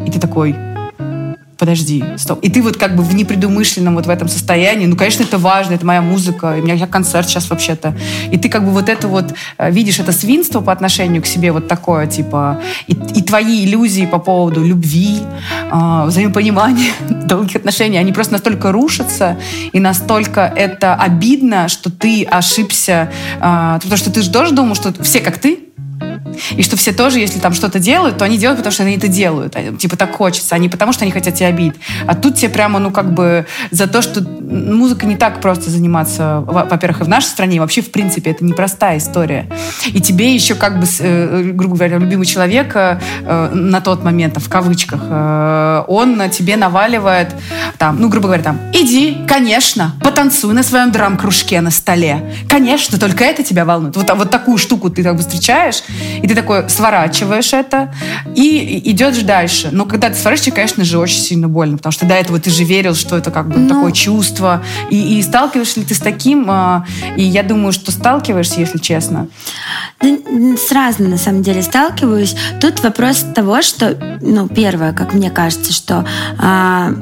И 0.06 0.10
ты 0.10 0.18
такой, 0.18 0.56
подожди, 1.64 2.04
стоп. 2.18 2.40
И 2.42 2.50
ты 2.50 2.60
вот 2.60 2.76
как 2.76 2.94
бы 2.94 3.02
в 3.02 3.14
непредумышленном 3.14 3.94
вот 3.94 4.04
в 4.04 4.10
этом 4.10 4.28
состоянии, 4.28 4.84
ну, 4.84 4.96
конечно, 4.96 5.22
это 5.22 5.38
важно, 5.38 5.72
это 5.72 5.86
моя 5.86 6.02
музыка, 6.02 6.58
и 6.58 6.60
у 6.60 6.62
меня 6.64 6.86
концерт 6.86 7.26
сейчас 7.26 7.48
вообще-то. 7.48 7.94
И 8.30 8.36
ты 8.36 8.50
как 8.50 8.66
бы 8.66 8.70
вот 8.70 8.90
это 8.90 9.08
вот 9.08 9.32
э, 9.56 9.70
видишь, 9.70 9.98
это 9.98 10.12
свинство 10.12 10.60
по 10.60 10.72
отношению 10.72 11.22
к 11.22 11.26
себе 11.26 11.52
вот 11.52 11.66
такое, 11.66 12.06
типа, 12.06 12.60
и, 12.86 12.92
и 12.92 13.22
твои 13.22 13.64
иллюзии 13.64 14.04
по 14.04 14.18
поводу 14.18 14.62
любви, 14.62 15.20
э, 15.72 16.04
взаимопонимания, 16.04 16.92
долгих 17.24 17.56
отношений, 17.56 17.96
они 17.96 18.12
просто 18.12 18.34
настолько 18.34 18.70
рушатся, 18.70 19.38
и 19.72 19.80
настолько 19.80 20.42
это 20.54 20.94
обидно, 20.94 21.68
что 21.68 21.90
ты 21.90 22.24
ошибся, 22.24 23.10
э, 23.36 23.78
потому 23.80 23.96
что 23.96 24.12
ты 24.12 24.20
же 24.20 24.30
тоже 24.30 24.52
думал, 24.52 24.74
что 24.74 24.92
все 25.02 25.20
как 25.20 25.38
ты, 25.38 25.60
и 26.50 26.62
что 26.62 26.76
все 26.76 26.92
тоже, 26.92 27.18
если 27.18 27.38
там 27.38 27.52
что-то 27.52 27.78
делают, 27.78 28.18
то 28.18 28.24
они 28.24 28.38
делают, 28.38 28.58
потому 28.58 28.72
что 28.72 28.82
они 28.82 28.96
это 28.96 29.08
делают. 29.08 29.54
А, 29.56 29.76
типа 29.76 29.96
так 29.96 30.12
хочется, 30.12 30.54
а 30.54 30.58
не 30.58 30.68
потому, 30.68 30.92
что 30.92 31.04
они 31.04 31.12
хотят 31.12 31.34
тебя 31.34 31.48
обидеть. 31.48 31.74
А 32.06 32.14
тут 32.14 32.36
тебе 32.36 32.50
прямо, 32.50 32.78
ну, 32.78 32.90
как 32.90 33.12
бы 33.12 33.46
за 33.70 33.86
то, 33.86 34.02
что 34.02 34.20
музыка 34.22 35.06
не 35.06 35.16
так 35.16 35.40
просто 35.40 35.70
заниматься, 35.70 36.42
во-первых, 36.46 37.02
и 37.02 37.04
в 37.04 37.08
нашей 37.08 37.26
стране, 37.26 37.56
и 37.56 37.60
вообще, 37.60 37.82
в 37.82 37.90
принципе, 37.90 38.30
это 38.30 38.44
непростая 38.44 38.98
история. 38.98 39.46
И 39.86 40.00
тебе 40.00 40.34
еще, 40.34 40.54
как 40.54 40.80
бы, 40.80 40.86
э, 40.98 41.50
грубо 41.52 41.76
говоря, 41.76 41.98
любимый 41.98 42.26
человек 42.26 42.72
э, 42.74 42.98
на 43.52 43.80
тот 43.80 44.04
момент, 44.04 44.36
в 44.36 44.48
кавычках, 44.48 45.00
э, 45.02 45.84
он 45.88 46.30
тебе 46.30 46.56
наваливает, 46.56 47.34
там, 47.78 48.00
ну, 48.00 48.08
грубо 48.08 48.26
говоря, 48.26 48.42
там, 48.42 48.60
иди, 48.72 49.18
конечно, 49.26 49.94
потанцуй 50.02 50.54
на 50.54 50.62
своем 50.62 50.90
драм-кружке 50.92 51.60
на 51.60 51.70
столе. 51.70 52.34
Конечно, 52.48 52.98
только 52.98 53.24
это 53.24 53.42
тебя 53.42 53.64
волнует. 53.64 53.96
Вот, 53.96 54.10
вот 54.10 54.30
такую 54.30 54.58
штуку 54.58 54.90
ты 54.90 55.02
как 55.02 55.16
бы 55.16 55.20
встречаешь, 55.20 55.82
и 56.22 56.28
ты 56.28 56.34
такой 56.34 56.68
сворачиваешь 56.68 57.52
это 57.52 57.94
и 58.34 58.90
идешь 58.90 59.18
дальше. 59.18 59.68
Но 59.72 59.84
когда 59.84 60.08
ты 60.08 60.16
сворачиваешь, 60.16 60.54
конечно 60.54 60.84
же, 60.84 60.98
очень 60.98 61.20
сильно 61.20 61.48
больно, 61.48 61.76
потому 61.76 61.92
что 61.92 62.06
до 62.06 62.14
этого 62.14 62.38
ты 62.38 62.50
же 62.50 62.64
верил, 62.64 62.94
что 62.94 63.16
это 63.16 63.30
как 63.30 63.48
бы 63.48 63.58
ну... 63.58 63.68
такое 63.68 63.92
чувство. 63.92 64.62
И, 64.90 65.18
и 65.18 65.22
сталкиваешься 65.22 65.80
ли 65.80 65.86
ты 65.86 65.94
с 65.94 65.98
таким? 65.98 66.46
А, 66.48 66.86
и 67.16 67.22
я 67.22 67.42
думаю, 67.42 67.72
что 67.72 67.92
сталкиваешься, 67.92 68.60
если 68.60 68.78
честно. 68.78 69.28
Да, 70.00 70.08
с 70.56 70.72
разным, 70.72 71.10
на 71.10 71.18
самом 71.18 71.42
деле, 71.42 71.62
сталкиваюсь. 71.62 72.36
Тут 72.60 72.82
вопрос 72.82 73.24
того, 73.34 73.62
что, 73.62 73.96
ну, 74.20 74.48
первое, 74.48 74.92
как 74.92 75.14
мне 75.14 75.30
кажется, 75.30 75.72
что 75.72 76.04
а, 76.38 76.92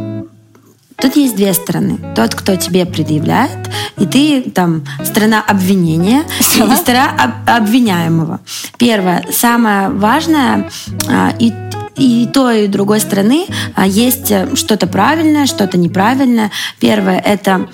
Тут 1.02 1.16
есть 1.16 1.34
две 1.34 1.52
стороны. 1.52 1.98
Тот, 2.14 2.36
кто 2.36 2.54
тебе 2.54 2.86
предъявляет, 2.86 3.68
и 3.98 4.06
ты 4.06 4.42
там 4.42 4.84
сторона 5.04 5.42
обвинения 5.42 6.22
страна? 6.40 6.74
и 6.74 6.76
сторона 6.76 7.10
об, 7.18 7.50
обвиняемого. 7.50 8.40
Первое, 8.78 9.24
самое 9.32 9.88
важное, 9.88 10.70
а, 11.08 11.34
и 11.38 11.52
и 11.94 12.26
то, 12.32 12.50
и 12.50 12.68
другой 12.68 13.00
стороны 13.00 13.46
а, 13.74 13.86
есть 13.86 14.32
что-то 14.54 14.86
правильное, 14.86 15.46
что-то 15.46 15.76
неправильное. 15.76 16.50
Первое— 16.78 17.18
это 17.24 17.68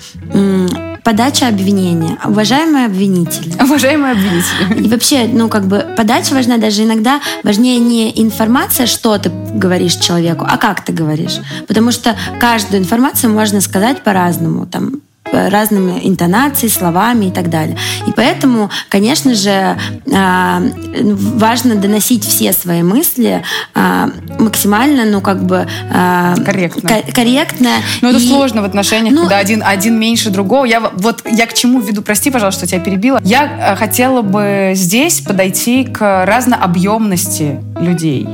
подача 1.03 1.47
обвинения. 1.47 2.17
Уважаемые 2.25 2.85
обвинители. 2.85 3.53
Уважаемые 3.61 4.13
обвинители. 4.13 4.85
И 4.85 4.89
вообще, 4.89 5.27
ну, 5.27 5.49
как 5.49 5.65
бы, 5.65 5.85
подача 5.97 6.33
важна 6.33 6.57
даже 6.57 6.83
иногда, 6.83 7.21
важнее 7.43 7.79
не 7.79 8.11
информация, 8.21 8.85
что 8.85 9.17
ты 9.17 9.29
говоришь 9.53 9.95
человеку, 9.95 10.45
а 10.47 10.57
как 10.57 10.83
ты 10.83 10.91
говоришь. 10.93 11.39
Потому 11.67 11.91
что 11.91 12.15
каждую 12.39 12.81
информацию 12.81 13.33
можно 13.33 13.61
сказать 13.61 14.03
по-разному. 14.03 14.65
Там, 14.65 15.01
разными 15.31 15.99
интонациями, 16.03 16.71
словами 16.71 17.25
и 17.25 17.31
так 17.31 17.49
далее. 17.49 17.77
И 18.07 18.11
поэтому, 18.11 18.69
конечно 18.89 19.33
же, 19.35 19.77
а, 20.13 20.61
важно 21.01 21.75
доносить 21.75 22.25
все 22.25 22.53
свои 22.53 22.83
мысли 22.83 23.43
а, 23.73 24.09
максимально, 24.39 25.05
ну, 25.05 25.21
как 25.21 25.43
бы... 25.43 25.67
А, 25.91 26.35
корректно. 26.35 26.89
Корректно. 27.13 27.69
Но 28.01 28.09
это 28.09 28.19
и... 28.19 28.27
сложно 28.27 28.61
в 28.61 28.65
отношениях, 28.65 29.13
ну, 29.13 29.21
когда 29.21 29.37
один, 29.37 29.63
один 29.65 29.99
меньше 29.99 30.29
другого. 30.29 30.65
Я 30.65 30.79
вот 30.79 31.23
я 31.29 31.45
к 31.45 31.53
чему 31.53 31.81
веду, 31.81 32.01
прости, 32.01 32.31
пожалуйста, 32.31 32.65
что 32.65 32.75
тебя 32.75 32.83
перебила. 32.83 33.19
Я 33.23 33.75
хотела 33.77 34.21
бы 34.21 34.73
здесь 34.75 35.21
подойти 35.21 35.83
к 35.85 36.25
разнообъемности 36.25 37.59
людей 37.79 38.27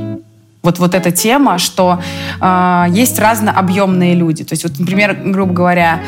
вот, 0.66 0.78
вот 0.80 0.94
эта 0.94 1.12
тема, 1.12 1.58
что 1.58 2.00
э, 2.40 2.84
есть 2.90 3.18
разнообъемные 3.18 4.14
люди. 4.14 4.44
То 4.44 4.52
есть, 4.52 4.64
вот, 4.64 4.78
например, 4.78 5.16
грубо 5.24 5.52
говоря, 5.52 6.00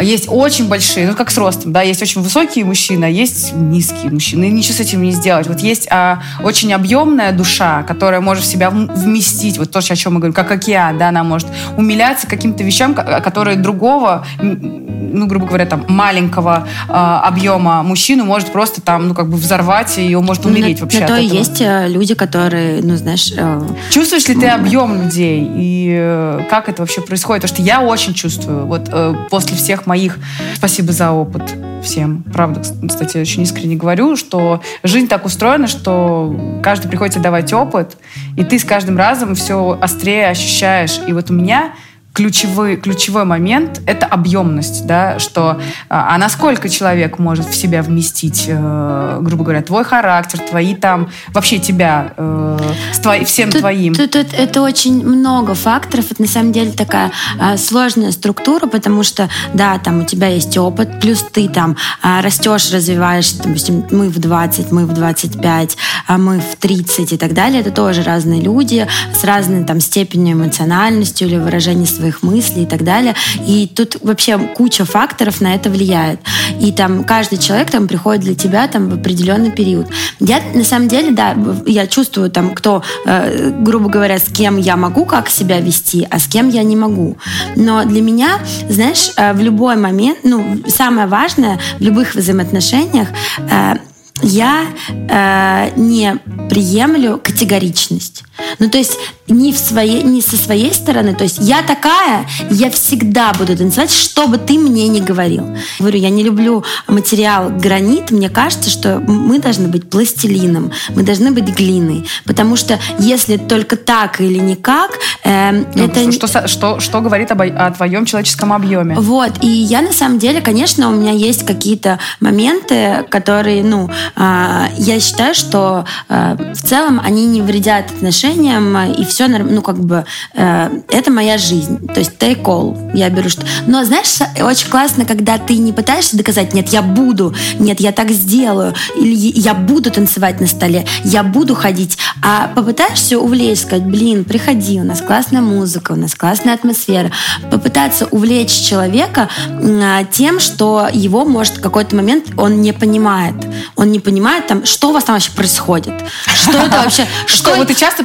есть 0.00 0.26
очень 0.28 0.68
большие, 0.68 1.08
ну, 1.08 1.14
как 1.14 1.30
с 1.30 1.38
ростом, 1.38 1.72
да, 1.72 1.80
есть 1.80 2.02
очень 2.02 2.20
высокие 2.20 2.64
мужчины, 2.64 3.06
а 3.06 3.08
есть 3.08 3.54
низкие 3.54 4.12
мужчины, 4.12 4.44
и 4.44 4.50
ничего 4.50 4.74
с 4.74 4.80
этим 4.80 5.02
не 5.02 5.12
сделать. 5.12 5.48
Вот 5.48 5.60
есть 5.60 5.88
э, 5.90 6.18
очень 6.42 6.72
объемная 6.74 7.32
душа, 7.32 7.82
которая 7.84 8.20
может 8.20 8.44
в 8.44 8.46
себя 8.46 8.70
вместить, 8.70 9.58
вот 9.58 9.70
то, 9.70 9.78
о 9.78 9.82
чем 9.82 10.14
мы 10.14 10.20
говорим, 10.20 10.34
как 10.34 10.50
океан, 10.50 10.98
да, 10.98 11.08
она 11.08 11.24
может 11.24 11.48
умиляться 11.76 12.26
каким-то 12.26 12.62
вещам, 12.62 12.94
которые 12.94 13.56
другого, 13.56 14.26
ну, 14.40 15.26
грубо 15.26 15.46
говоря, 15.46 15.64
там, 15.64 15.86
маленького 15.88 16.68
э, 16.88 16.92
объема 16.92 17.82
мужчину 17.82 18.24
может 18.24 18.52
просто 18.52 18.82
там, 18.82 19.08
ну, 19.08 19.14
как 19.14 19.28
бы 19.28 19.36
взорвать, 19.36 19.96
и 19.98 20.14
он 20.14 20.26
может 20.26 20.44
умереть 20.44 20.80
на, 20.80 20.84
вообще 20.84 21.00
на 21.00 21.06
то 21.06 21.16
и 21.16 21.26
есть 21.26 21.60
э, 21.62 21.88
люди, 21.88 22.14
которые, 22.14 22.82
ну, 22.82 22.96
знаешь... 22.96 23.32
Э 23.34 23.62
Чувствуешь 24.02 24.26
ли 24.26 24.34
ты 24.34 24.48
объем 24.48 25.00
людей? 25.00 25.48
И 25.54 25.94
э, 25.96 26.40
как 26.50 26.68
это 26.68 26.82
вообще 26.82 27.02
происходит? 27.02 27.42
Потому 27.42 27.56
что 27.56 27.64
я 27.64 27.82
очень 27.82 28.14
чувствую. 28.14 28.66
Вот 28.66 28.88
э, 28.90 29.14
после 29.30 29.56
всех 29.56 29.86
моих... 29.86 30.18
Спасибо 30.56 30.92
за 30.92 31.12
опыт 31.12 31.54
всем. 31.84 32.24
Правда, 32.32 32.62
кстати, 32.88 33.18
очень 33.18 33.42
искренне 33.42 33.76
говорю, 33.76 34.16
что 34.16 34.60
жизнь 34.82 35.06
так 35.06 35.24
устроена, 35.24 35.68
что 35.68 36.60
каждый 36.64 36.88
приходится 36.88 37.20
давать 37.20 37.52
опыт, 37.52 37.96
и 38.36 38.42
ты 38.42 38.58
с 38.58 38.64
каждым 38.64 38.98
разом 38.98 39.36
все 39.36 39.78
острее 39.80 40.30
ощущаешь. 40.30 40.98
И 41.06 41.12
вот 41.12 41.30
у 41.30 41.34
меня 41.34 41.72
ключевой, 42.12 42.76
ключевой 42.76 43.24
момент— 43.24 43.80
это 43.86 44.06
объемность, 44.06 44.86
да, 44.86 45.18
что 45.18 45.60
а, 45.88 46.14
а 46.14 46.18
насколько 46.18 46.68
человек 46.68 47.18
может 47.18 47.46
в 47.46 47.54
себя 47.54 47.82
вместить, 47.82 48.44
э, 48.48 49.18
грубо 49.22 49.44
говоря, 49.44 49.62
твой 49.62 49.84
характер, 49.84 50.38
твои 50.38 50.74
там, 50.74 51.10
вообще 51.28 51.58
тебя, 51.58 52.12
э, 52.16 52.58
с 52.92 52.98
твои, 52.98 53.24
всем 53.24 53.50
тут, 53.50 53.60
твоим. 53.60 53.94
Тут, 53.94 54.10
тут 54.10 54.26
это 54.34 54.62
очень 54.62 55.06
много 55.06 55.54
факторов, 55.54 56.10
это 56.10 56.22
на 56.22 56.28
самом 56.28 56.52
деле 56.52 56.72
такая 56.72 57.12
э, 57.40 57.56
сложная 57.56 58.12
структура, 58.12 58.66
потому 58.66 59.02
что, 59.02 59.30
да, 59.54 59.78
там 59.78 60.02
у 60.02 60.04
тебя 60.04 60.28
есть 60.28 60.56
опыт, 60.58 61.00
плюс 61.00 61.24
ты 61.32 61.48
там 61.48 61.76
э, 62.02 62.20
растешь, 62.20 62.70
развиваешься, 62.72 63.42
допустим, 63.42 63.86
мы 63.90 64.10
в 64.10 64.18
20, 64.18 64.70
мы 64.70 64.84
в 64.86 64.92
25, 64.92 65.76
а 66.06 66.18
мы 66.18 66.40
в 66.40 66.56
30 66.56 67.12
и 67.12 67.16
так 67.16 67.32
далее, 67.32 67.60
это 67.60 67.70
тоже 67.70 68.02
разные 68.02 68.40
люди 68.40 68.86
с 69.18 69.24
разной 69.24 69.64
там 69.64 69.80
степенью 69.80 70.34
эмоциональности 70.34 71.24
или 71.24 71.36
выражения 71.36 71.86
своих 72.02 72.22
мыслей 72.22 72.64
и 72.64 72.66
так 72.66 72.82
далее. 72.82 73.14
И 73.46 73.70
тут 73.72 73.96
вообще 74.02 74.36
куча 74.38 74.84
факторов 74.84 75.40
на 75.40 75.54
это 75.54 75.70
влияет. 75.70 76.20
И 76.60 76.72
там 76.72 77.04
каждый 77.04 77.38
человек 77.38 77.70
там 77.70 77.86
приходит 77.86 78.22
для 78.22 78.34
тебя 78.34 78.66
там 78.66 78.88
в 78.88 78.94
определенный 78.94 79.52
период. 79.52 79.86
Я 80.18 80.40
на 80.54 80.64
самом 80.64 80.88
деле, 80.88 81.12
да, 81.12 81.36
я 81.66 81.86
чувствую 81.86 82.30
там, 82.30 82.54
кто, 82.54 82.82
э, 83.06 83.50
грубо 83.60 83.88
говоря, 83.88 84.18
с 84.18 84.28
кем 84.28 84.58
я 84.58 84.76
могу 84.76 85.04
как 85.04 85.28
себя 85.28 85.60
вести, 85.60 86.06
а 86.10 86.18
с 86.18 86.26
кем 86.26 86.48
я 86.48 86.64
не 86.64 86.74
могу. 86.76 87.16
Но 87.54 87.84
для 87.84 88.02
меня, 88.02 88.40
знаешь, 88.68 89.12
э, 89.16 89.32
в 89.32 89.40
любой 89.40 89.76
момент, 89.76 90.18
ну, 90.24 90.58
самое 90.66 91.06
важное 91.06 91.60
в 91.78 91.82
любых 91.82 92.16
взаимоотношениях 92.16 93.08
э, 93.38 93.74
я 94.22 94.66
э, 94.88 95.70
не 95.76 96.18
приемлю 96.48 97.20
категоричность. 97.22 98.24
Ну, 98.58 98.68
то 98.68 98.78
есть 98.78 98.98
не, 99.28 99.52
в 99.52 99.58
своей, 99.58 100.02
не 100.02 100.20
со 100.20 100.36
своей 100.36 100.72
стороны. 100.74 101.14
То 101.14 101.24
есть 101.24 101.38
я 101.40 101.62
такая, 101.62 102.26
я 102.50 102.70
всегда 102.70 103.32
буду 103.32 103.56
танцевать, 103.56 103.92
что 103.92 104.26
бы 104.26 104.38
ты 104.38 104.58
мне 104.58 104.88
ни 104.88 105.00
говорил. 105.00 105.56
Говорю, 105.78 105.98
я 105.98 106.10
не 106.10 106.22
люблю 106.22 106.64
материал 106.86 107.50
гранит. 107.50 108.10
Мне 108.10 108.28
кажется, 108.28 108.70
что 108.70 108.98
мы 109.00 109.38
должны 109.38 109.68
быть 109.68 109.88
пластилином, 109.88 110.72
мы 110.94 111.02
должны 111.02 111.30
быть 111.30 111.44
глиной. 111.56 112.06
Потому 112.24 112.56
что 112.56 112.78
если 112.98 113.36
только 113.36 113.76
так 113.76 114.20
или 114.20 114.38
никак, 114.38 114.98
э, 115.24 115.64
ну, 115.74 115.84
это... 115.84 116.12
Что, 116.12 116.48
что, 116.48 116.80
что 116.80 117.00
говорит 117.00 117.30
об, 117.30 117.42
о 117.42 117.70
твоем 117.70 118.04
человеческом 118.04 118.52
объеме? 118.52 118.96
Вот. 118.98 119.32
И 119.42 119.48
я 119.48 119.82
на 119.82 119.92
самом 119.92 120.18
деле, 120.18 120.40
конечно, 120.40 120.88
у 120.88 120.92
меня 120.92 121.12
есть 121.12 121.44
какие-то 121.44 121.98
моменты, 122.20 123.06
которые, 123.08 123.62
ну, 123.62 123.90
я 124.16 125.00
считаю, 125.00 125.34
что 125.34 125.84
э, 126.08 126.36
в 126.54 126.62
целом 126.62 127.00
они 127.02 127.26
не 127.26 127.40
вредят 127.42 127.90
отношениям, 127.90 128.76
и 128.92 129.04
все, 129.04 129.28
ну, 129.28 129.62
как 129.62 129.78
бы, 129.78 130.04
э, 130.34 130.70
это 130.88 131.10
моя 131.10 131.38
жизнь. 131.38 131.86
То 131.88 132.00
есть 132.00 132.12
take 132.18 132.42
all. 132.44 132.96
Я 132.96 133.08
беру 133.10 133.28
что... 133.28 133.44
Но, 133.66 133.84
знаешь, 133.84 134.18
очень 134.40 134.68
классно, 134.68 135.04
когда 135.04 135.38
ты 135.38 135.56
не 135.56 135.72
пытаешься 135.72 136.16
доказать, 136.16 136.54
нет, 136.54 136.68
я 136.68 136.82
буду, 136.82 137.34
нет, 137.58 137.80
я 137.80 137.92
так 137.92 138.10
сделаю, 138.10 138.74
или 138.96 139.14
я 139.14 139.54
буду 139.54 139.90
танцевать 139.90 140.40
на 140.40 140.46
столе, 140.46 140.86
я 141.04 141.22
буду 141.22 141.54
ходить, 141.54 141.98
а 142.22 142.48
попытаешься 142.48 143.18
увлечь, 143.18 143.60
сказать, 143.60 143.84
блин, 143.84 144.24
приходи, 144.24 144.80
у 144.80 144.84
нас 144.84 145.00
классная 145.00 145.40
музыка, 145.40 145.92
у 145.92 145.96
нас 145.96 146.14
классная 146.14 146.54
атмосфера. 146.54 147.10
Попытаться 147.50 148.06
увлечь 148.06 148.52
человека 148.52 149.28
э, 149.48 150.04
тем, 150.10 150.40
что 150.40 150.88
его, 150.92 151.24
может, 151.24 151.58
в 151.58 151.60
какой-то 151.60 151.96
момент 151.96 152.26
он 152.36 152.60
не 152.60 152.72
понимает. 152.72 153.34
Он 153.76 153.91
не 153.92 154.00
понимает, 154.00 154.46
там, 154.46 154.64
что 154.64 154.90
у 154.90 154.92
вас 154.92 155.04
там 155.04 155.14
вообще 155.14 155.30
происходит. 155.32 155.94
Что 156.34 156.58
это 156.58 156.76
вообще? 156.84 157.06
Что, 157.26 157.54
вот 157.54 157.68
ты 157.68 157.74
часто 157.74 158.04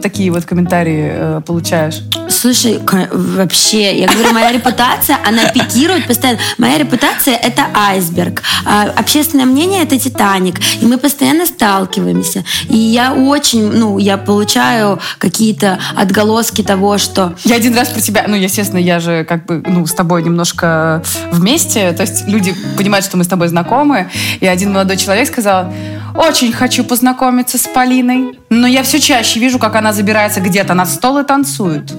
такие 0.00 0.30
вот 0.30 0.44
комментарии 0.44 1.10
э, 1.12 1.40
получаешь? 1.46 2.00
Слушай, 2.28 2.80
вообще, 3.12 3.98
я 3.98 4.08
говорю, 4.08 4.32
моя 4.32 4.52
репутация, 4.52 5.18
она 5.26 5.46
пикирует 5.46 6.06
постоянно. 6.06 6.38
Моя 6.58 6.78
репутация— 6.78 7.34
это 7.42 7.66
айсберг. 7.74 8.42
А 8.64 8.84
общественное 8.96 9.46
мнение— 9.46 9.82
это 9.84 9.98
Титаник. 9.98 10.60
И 10.80 10.86
мы 10.86 10.98
постоянно 10.98 11.46
сталкиваемся. 11.46 12.44
И 12.68 12.76
я 12.76 13.12
очень, 13.12 13.70
ну, 13.72 13.98
я 13.98 14.16
получаю 14.16 15.00
какие-то 15.18 15.78
отголоски 15.96 16.62
того, 16.62 16.98
что... 16.98 17.34
Я 17.44 17.56
один 17.56 17.74
раз 17.74 17.88
про 17.88 18.00
тебя, 18.00 18.24
ну, 18.28 18.36
естественно, 18.36 18.78
я 18.78 19.00
же 19.00 19.24
как 19.24 19.46
бы, 19.46 19.62
ну, 19.66 19.86
с 19.86 19.94
тобой 19.94 20.22
немножко 20.22 21.02
вместе, 21.32 21.92
то 21.92 22.02
есть 22.02 22.26
люди 22.26 22.54
понимают, 22.76 23.04
что 23.04 23.16
мы 23.16 23.24
с 23.24 23.28
тобой 23.28 23.48
знакомы, 23.48 24.10
и 24.40 24.46
один 24.46 24.72
молодой 24.72 24.96
человек 24.96 25.07
сказал, 25.26 25.72
очень 26.14 26.52
хочу 26.52 26.84
познакомиться 26.84 27.58
с 27.58 27.66
Полиной, 27.66 28.38
но 28.50 28.66
я 28.66 28.82
все 28.82 28.98
чаще 28.98 29.40
вижу, 29.40 29.58
как 29.58 29.76
она 29.76 29.92
забирается 29.92 30.40
где-то 30.40 30.74
на 30.74 30.86
стол 30.86 31.18
и 31.18 31.24
танцует. 31.24 31.92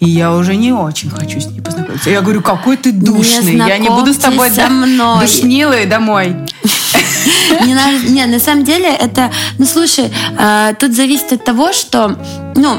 И 0.00 0.08
я 0.08 0.32
уже 0.32 0.56
не 0.56 0.72
очень 0.72 1.10
хочу 1.10 1.40
с 1.40 1.46
ней 1.46 1.60
познакомиться. 1.60 2.10
Я 2.10 2.20
говорю, 2.20 2.40
какой 2.40 2.76
ты 2.76 2.92
душный. 2.92 3.54
Не 3.54 3.68
я 3.68 3.78
не 3.78 3.88
буду 3.88 4.14
с 4.14 4.18
тобой 4.18 4.50
со 4.50 4.68
мной. 4.68 5.20
душнилой 5.20 5.86
домой. 5.86 6.36
Не, 7.64 7.74
на, 7.74 7.92
не, 7.92 8.26
на 8.26 8.38
самом 8.38 8.64
деле 8.64 8.88
это... 8.88 9.30
Ну, 9.56 9.64
слушай, 9.64 10.12
э, 10.38 10.74
тут 10.78 10.94
зависит 10.94 11.32
от 11.32 11.44
того, 11.44 11.72
что... 11.72 12.16
Ну, 12.54 12.78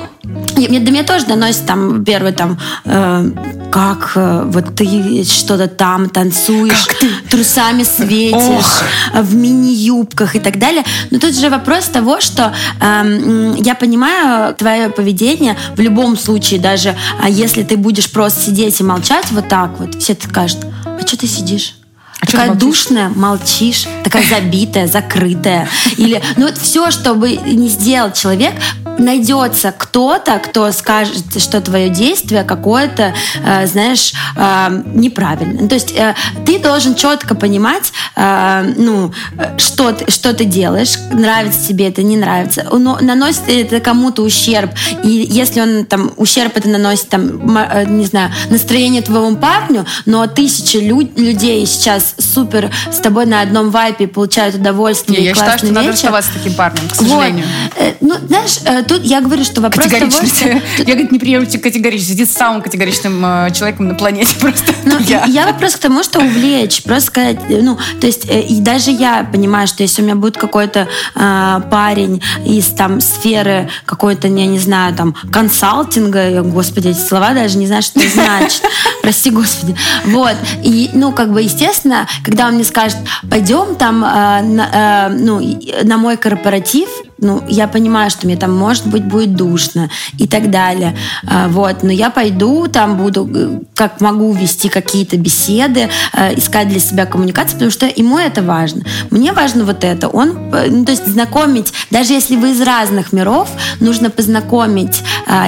мне, 0.67 0.79
до 0.79 0.91
меня 0.91 1.03
тоже 1.03 1.25
доносит 1.25 1.65
там 1.65 2.03
первый 2.03 2.31
там, 2.31 2.59
э, 2.85 3.31
как 3.71 4.13
э, 4.15 4.43
вот 4.45 4.75
ты 4.75 5.23
что-то 5.23 5.67
там 5.67 6.09
танцуешь, 6.09 6.87
как 6.87 6.97
ты? 6.97 7.09
трусами 7.29 7.83
светишь, 7.83 8.41
Ох. 8.41 8.83
в 9.13 9.35
мини-юбках 9.35 10.35
и 10.35 10.39
так 10.39 10.59
далее. 10.59 10.83
Но 11.11 11.19
тут 11.19 11.35
же 11.35 11.49
вопрос 11.49 11.85
того, 11.85 12.19
что 12.21 12.53
э, 12.81 13.55
я 13.57 13.75
понимаю 13.75 14.53
твое 14.55 14.89
поведение 14.89 15.55
в 15.75 15.79
любом 15.79 16.17
случае, 16.17 16.59
даже 16.59 16.95
а 17.21 17.29
если 17.29 17.63
ты 17.63 17.77
будешь 17.77 18.11
просто 18.11 18.41
сидеть 18.41 18.79
и 18.79 18.83
молчать 18.83 19.25
вот 19.31 19.47
так 19.47 19.79
вот, 19.79 20.01
все 20.01 20.15
скажут, 20.15 20.59
а 20.85 21.05
что 21.05 21.17
ты 21.17 21.27
сидишь? 21.27 21.75
А 22.21 22.25
такая 22.25 22.53
душная, 22.53 23.09
молчишь, 23.09 23.85
такая 24.03 24.23
забитая, 24.27 24.87
закрытая. 24.87 25.69
Или, 25.97 26.21
ну 26.35 26.47
вот 26.47 26.57
все, 26.57 26.91
что 26.91 27.13
бы 27.13 27.31
не 27.31 27.69
сделал 27.69 28.11
человек, 28.11 28.53
найдется 28.99 29.73
кто-то, 29.75 30.39
кто 30.39 30.71
скажет, 30.71 31.41
что 31.41 31.61
твое 31.61 31.89
действие 31.89 32.43
какое-то, 32.43 33.13
э, 33.43 33.67
знаешь, 33.67 34.13
э, 34.35 34.83
неправильное. 34.93 35.67
То 35.67 35.75
есть 35.75 35.91
э, 35.91 36.15
ты 36.45 36.59
должен 36.59 36.95
четко 36.95 37.35
понимать, 37.35 37.91
э, 38.15 38.73
ну, 38.77 39.13
что 39.57 39.91
ты, 39.91 40.11
что 40.11 40.33
ты 40.33 40.45
делаешь, 40.45 40.97
нравится 41.11 41.67
тебе 41.67 41.87
это, 41.87 42.03
не 42.03 42.17
нравится, 42.17 42.67
но 42.71 42.97
наносит 43.01 43.47
это 43.47 43.79
кому-то 43.79 44.21
ущерб. 44.21 44.71
И 45.03 45.27
если 45.29 45.61
он 45.61 45.85
там 45.85 46.11
ущерб 46.17 46.55
это 46.55 46.69
наносит, 46.69 47.09
там, 47.09 47.57
э, 47.57 47.85
не 47.85 48.05
знаю, 48.05 48.31
настроение 48.49 49.01
твоему 49.01 49.37
парню, 49.37 49.85
но 50.05 50.27
тысячи 50.27 50.77
люд, 50.77 51.17
людей 51.17 51.65
сейчас 51.65 52.15
супер 52.17 52.69
с 52.91 52.97
тобой 52.97 53.25
на 53.25 53.41
одном 53.41 53.69
вайпе 53.69 54.07
получают 54.07 54.55
удовольствие. 54.55 55.19
Не, 55.19 55.25
я 55.25 55.33
считаю, 55.33 55.57
что 55.57 55.67
вечер. 55.67 55.75
надо 55.75 55.91
расставаться 55.91 56.31
с 56.31 56.33
таким 56.33 56.53
парнем, 56.53 56.89
к 56.89 56.95
сожалению. 56.95 57.45
Вот. 57.45 57.83
Э, 57.83 57.93
ну, 58.01 58.15
знаешь, 58.27 58.59
э, 58.65 58.83
тут 58.89 59.05
я 59.05 59.21
говорю, 59.21 59.43
что 59.43 59.61
вопрос 59.61 59.85
Категоричность. 59.85 60.39
Того, 60.39 60.59
что... 60.59 60.83
Я, 60.83 60.93
говорит, 60.95 61.11
не 61.11 61.19
приемлю 61.19 61.47
категоричность. 61.47 62.09
Сидит 62.09 62.31
самым 62.31 62.61
категоричным 62.61 63.23
э, 63.23 63.51
человеком 63.53 63.87
на 63.87 63.95
планете 63.95 64.35
просто. 64.39 64.73
Ну, 64.83 64.97
я. 64.99 65.25
я 65.25 65.45
вопрос 65.45 65.75
к 65.75 65.79
тому, 65.79 66.03
что 66.03 66.19
увлечь. 66.19 66.83
Просто 66.83 67.07
сказать, 67.07 67.37
э, 67.49 67.61
ну, 67.61 67.77
то 68.01 68.07
есть, 68.07 68.27
э, 68.27 68.41
и 68.41 68.59
даже 68.59 68.89
я 68.89 69.23
понимаю, 69.31 69.67
что 69.67 69.83
если 69.83 70.01
у 70.01 70.05
меня 70.05 70.15
будет 70.15 70.37
какой-то 70.37 70.87
э, 71.15 71.61
парень 71.69 72.21
из 72.45 72.67
там 72.67 72.99
сферы 72.99 73.69
какой-то, 73.85 74.27
я 74.27 74.47
не 74.47 74.59
знаю, 74.59 74.95
там, 74.95 75.15
консалтинга, 75.31 76.29
я, 76.29 76.41
господи, 76.41 76.89
эти 76.89 76.99
слова 76.99 77.33
даже 77.33 77.57
не 77.57 77.67
знаю, 77.67 77.83
что 77.83 77.99
это 77.99 78.09
значит. 78.09 78.63
Прости, 79.03 79.29
господи. 79.29 79.75
Вот. 80.05 80.35
И, 80.63 80.89
ну, 80.93 81.11
как 81.11 81.31
бы, 81.31 81.41
естественно, 81.43 82.07
когда 82.23 82.47
он 82.47 82.55
мне 82.55 82.63
скажет, 82.63 82.97
пойдем 83.29 83.75
там, 83.75 84.03
э, 84.03 84.41
на, 84.41 85.09
э, 85.09 85.13
ну, 85.13 85.39
на 85.83 85.97
мой 85.97 86.17
корпоратив, 86.17 86.89
ну, 87.21 87.43
я 87.47 87.67
понимаю, 87.67 88.09
что 88.09 88.25
мне 88.25 88.37
там, 88.37 88.55
может 88.55 88.87
быть, 88.87 89.03
будет 89.03 89.35
душно 89.35 89.89
и 90.17 90.27
так 90.27 90.49
далее. 90.49 90.95
А, 91.25 91.47
вот, 91.47 91.83
но 91.83 91.91
я 91.91 92.09
пойду, 92.09 92.67
там 92.67 92.97
буду, 92.97 93.29
э, 93.33 93.59
как 93.75 94.01
могу 94.01 94.31
вести 94.33 94.69
какие-то 94.69 95.17
беседы, 95.17 95.89
э, 96.13 96.37
искать 96.37 96.69
для 96.69 96.79
себя 96.79 97.05
коммуникацию, 97.05 97.53
потому 97.53 97.71
что 97.71 97.87
ему 97.87 98.17
это 98.17 98.41
важно. 98.41 98.83
Мне 99.09 99.33
важно 99.33 99.65
вот 99.65 99.83
это. 99.83 100.07
Он, 100.07 100.53
э, 100.53 100.67
ну, 100.69 100.85
то 100.85 100.91
есть 100.91 101.07
знакомить, 101.07 101.73
даже 101.91 102.13
если 102.13 102.35
вы 102.35 102.51
из 102.51 102.61
разных 102.61 103.13
миров, 103.13 103.49
нужно 103.79 104.09
познакомить 104.09 105.03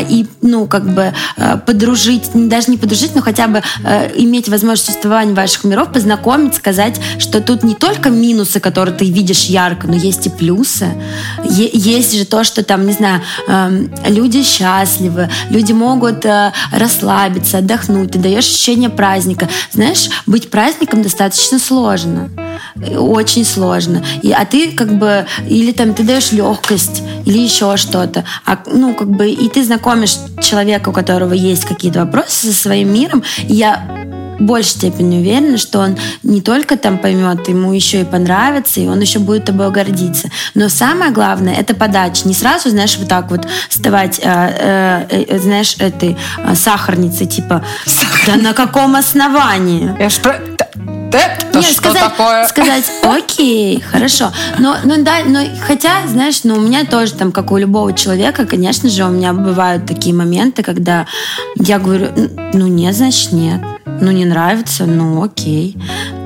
и, 0.10 0.28
ну, 0.42 0.68
как 0.68 0.94
бы 0.94 1.14
подружить, 1.66 2.30
даже 2.34 2.70
не 2.70 2.78
подружить, 2.78 3.16
но 3.16 3.22
хотя 3.22 3.48
бы 3.48 3.62
иметь 4.16 4.50
возможность 4.50 4.86
существования 4.86 5.34
ваших 5.34 5.64
миров, 5.64 5.92
познакомить, 5.92 6.56
сказать, 6.56 7.00
что 7.20 7.42
тут 7.42 7.64
не 7.64 7.76
только 7.76 8.10
минусы, 8.10 8.60
которые 8.60 8.96
ты 8.96 9.06
видишь 9.06 9.46
ярко, 9.46 9.88
но 9.88 9.96
есть 9.96 10.28
и 10.28 10.30
плюсы 10.30 10.94
есть 11.74 12.18
же 12.18 12.26
то, 12.26 12.44
что 12.44 12.64
там, 12.64 12.86
не 12.86 12.94
знаю, 12.94 13.22
эм, 13.48 13.94
люди 14.06 14.44
счастливы, 14.44 15.30
люди 15.50 15.72
могут 15.72 16.26
э, 16.26 16.54
расслабиться, 16.72 17.60
отдохнуть, 17.60 18.12
ты 18.12 18.20
даешь 18.20 18.46
ощущение 18.46 18.90
праздника. 18.90 19.48
Знаешь, 19.72 20.10
быть 20.26 20.50
праздником 20.50 21.02
достаточно 21.02 21.60
сложно 21.60 22.30
очень 22.98 23.46
сложно. 23.46 24.04
И, 24.22 24.32
а 24.32 24.46
ты 24.46 24.72
как 24.72 24.98
бы, 24.98 25.26
или 25.48 25.72
там 25.72 25.94
ты 25.94 26.04
даешь 26.04 26.32
легкость, 26.32 27.04
или 27.26 27.40
еще 27.40 27.78
что-то. 27.78 28.24
А, 28.46 28.58
ну, 28.66 28.94
как 28.94 29.10
бы, 29.10 29.30
и 29.30 29.50
ты 29.50 29.64
знакомишь 29.64 30.18
человека, 30.42 30.90
у 30.90 30.94
которого 30.94 31.34
есть 31.34 31.66
какие-то 31.66 32.00
вопросы 32.06 32.48
со 32.48 32.54
своим 32.54 32.94
миром. 32.94 33.24
И 33.48 33.54
я 33.54 34.11
большей 34.40 34.72
степени 34.72 35.20
уверена, 35.20 35.58
что 35.58 35.80
он 35.80 35.98
не 36.24 36.42
только 36.42 36.78
там 36.78 36.98
поймет, 36.98 37.48
ему 37.48 37.74
еще 37.74 38.02
и 38.02 38.06
понравится, 38.06 38.80
и 38.80 38.88
он 38.88 39.00
еще 39.00 39.20
будет 39.20 39.46
тобой 39.46 39.72
гордиться. 39.72 40.30
Но 40.56 40.70
самое 40.70 41.12
главное 41.12 41.54
это 41.56 41.76
подача. 41.76 42.28
Не 42.28 42.34
сразу, 42.34 42.70
знаешь, 42.70 42.98
вот 42.98 43.08
так 43.08 43.30
вот 43.32 43.48
вставать, 43.70 44.20
э, 44.20 45.06
э, 45.10 45.26
э, 45.28 45.40
знаешь, 45.40 45.76
этой 45.80 46.18
э, 46.38 46.56
сахарницей, 46.56 47.28
типа, 47.28 47.64
да 48.28 48.36
на 48.36 48.54
каком 48.54 48.96
основании? 48.96 49.96
Я 50.00 50.10
ж 50.10 50.20
про... 50.20 50.34
это 50.34 51.58
Нет, 51.58 51.66
что 51.66 51.74
сказать, 51.74 52.04
такое? 52.04 52.48
сказать, 52.48 52.86
окей, 53.04 53.82
хорошо. 53.82 54.32
Но, 54.60 54.78
но 54.84 54.98
да, 54.98 55.20
но 55.26 55.40
хотя, 55.66 56.08
знаешь, 56.08 56.44
ну 56.44 56.56
у 56.56 56.62
меня 56.62 56.86
тоже 56.86 57.14
там, 57.14 57.32
как 57.32 57.52
у 57.52 57.58
любого 57.58 57.94
человека, 57.94 58.46
конечно 58.46 58.90
же, 58.90 59.04
у 59.06 59.10
меня 59.10 59.34
бывают 59.34 59.86
такие 59.86 60.16
моменты, 60.16 60.64
когда 60.64 61.06
я 61.56 61.80
говорю, 61.80 62.08
ну 62.54 62.68
нет, 62.68 62.96
значит 62.96 63.32
нет. 63.32 63.62
Ну 64.00 64.12
не 64.12 64.26
нравится, 64.26 64.86
ну 64.86 65.24
окей. 65.24 65.78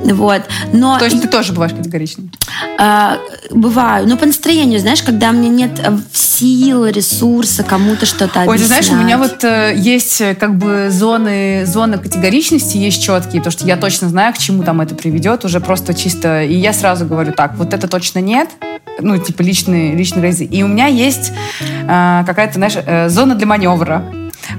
Вот. 0.04 0.44
Но 0.72 1.00
То 1.00 1.06
есть 1.06 1.22
ты 1.22 1.28
тоже 1.28 1.54
бываешь 1.54 1.74
категоричной? 1.74 2.30
а, 2.78 3.18
бываю, 3.52 4.08
но 4.08 4.18
по 4.18 4.26
настроению, 4.26 4.80
знаешь, 4.80 5.02
когда 5.02 5.32
мне 5.32 5.50
нет 5.50 5.80
э, 5.84 5.98
сил, 6.14 6.86
ресурса 6.86 7.64
кому-то 7.64 8.06
что-то 8.06 8.42
Ой, 8.42 8.58
ты 8.58 8.64
объяснять. 8.64 8.86
знаешь, 8.86 8.90
у 8.90 9.04
меня 9.04 9.18
вот 9.18 9.44
э, 9.44 9.74
есть 9.76 10.22
э, 10.22 10.36
как 10.36 10.58
бы 10.58 10.90
зоны, 10.90 11.66
зоны 11.66 11.98
категоричности 11.98 12.78
есть 12.78 13.02
четкие, 13.02 13.42
потому 13.42 13.52
что 13.52 13.66
я 13.66 13.78
точно 13.78 14.10
знаю, 14.10 14.34
к 14.34 14.38
чему 14.38 14.64
там 14.64 14.82
это 14.82 14.96
приведет, 14.96 15.46
уже 15.46 15.60
просто 15.60 15.94
чисто, 15.94 16.44
и 16.44 16.56
я 16.56 16.74
сразу 16.74 17.06
говорю, 17.06 17.34
так, 17.34 17.56
вот 17.56 17.74
это 17.74 17.88
точно 17.88 18.20
нет, 18.20 18.50
ну, 19.00 19.18
типа 19.18 19.42
личные, 19.42 19.96
личные 19.96 20.22
границы. 20.22 20.46
И 20.46 20.64
у 20.64 20.68
меня 20.68 20.88
есть 20.88 21.32
э, 21.88 22.24
какая-то, 22.26 22.54
знаешь, 22.56 22.76
э, 22.76 23.10
зона 23.10 23.36
для 23.36 23.48
маневра. 23.48 24.04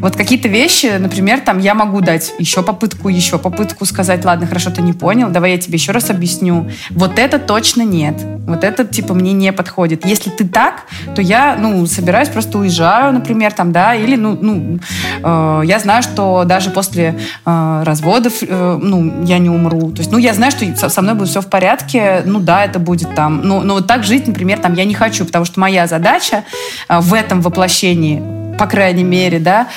Вот 0.01 0.17
какие-то 0.17 0.49
вещи, 0.49 0.97
например, 0.99 1.41
там 1.41 1.59
я 1.59 1.75
могу 1.75 2.01
дать 2.01 2.33
еще 2.39 2.63
попытку, 2.63 3.09
еще 3.09 3.39
попытку 3.39 3.85
сказать, 3.85 4.25
ладно, 4.25 4.47
хорошо, 4.47 4.71
ты 4.71 4.83
не 4.83 4.93
понял, 4.93 5.29
давай 5.31 5.53
я 5.53 5.59
тебе 5.59 5.75
еще 5.75 5.93
раз 5.93 6.11
объясню. 6.11 6.71
Вот 6.91 7.19
это 7.19 7.39
точно 7.39 7.83
нет. 7.83 8.15
Вот 8.47 8.65
это, 8.65 8.85
типа, 8.85 9.15
мне 9.15 9.33
не 9.33 9.53
подходит. 9.53 10.07
Если 10.07 10.31
ты 10.31 10.47
так, 10.47 10.85
то 11.15 11.23
я, 11.23 11.57
ну, 11.59 11.87
собираюсь, 11.87 12.29
просто 12.29 12.59
уезжаю, 12.59 13.13
например, 13.13 13.53
там, 13.53 13.73
да, 13.73 13.95
или, 13.95 14.17
ну, 14.17 14.39
ну 14.41 14.79
э, 15.23 15.63
я 15.65 15.79
знаю, 15.79 16.03
что 16.03 16.45
даже 16.45 16.71
после 16.71 17.19
э, 17.45 17.83
разводов, 17.85 18.35
э, 18.43 18.79
ну, 18.81 19.25
я 19.25 19.39
не 19.39 19.51
умру. 19.51 19.91
То 19.91 19.99
есть, 19.99 20.13
ну, 20.13 20.19
я 20.19 20.35
знаю, 20.35 20.53
что 20.53 20.65
со, 20.77 20.89
со 20.89 21.03
мной 21.03 21.15
будет 21.15 21.29
все 21.29 21.41
в 21.41 21.49
порядке, 21.49 22.23
ну, 22.25 22.39
да, 22.39 22.65
это 22.65 22.79
будет 22.79 23.15
там. 23.15 23.43
Но, 23.43 23.63
но 23.63 23.75
вот 23.75 23.87
так 23.87 24.05
жить, 24.05 24.27
например, 24.27 24.59
там, 24.59 24.75
я 24.75 24.85
не 24.85 24.95
хочу, 24.95 25.25
потому 25.25 25.45
что 25.45 25.59
моя 25.61 25.87
задача 25.87 26.45
э, 26.89 27.01
в 27.01 27.15
этом 27.15 27.41
воплощении 27.41 28.23
по 28.59 28.67
крайней 28.67 29.05
мере, 29.05 29.39
да, 29.39 29.69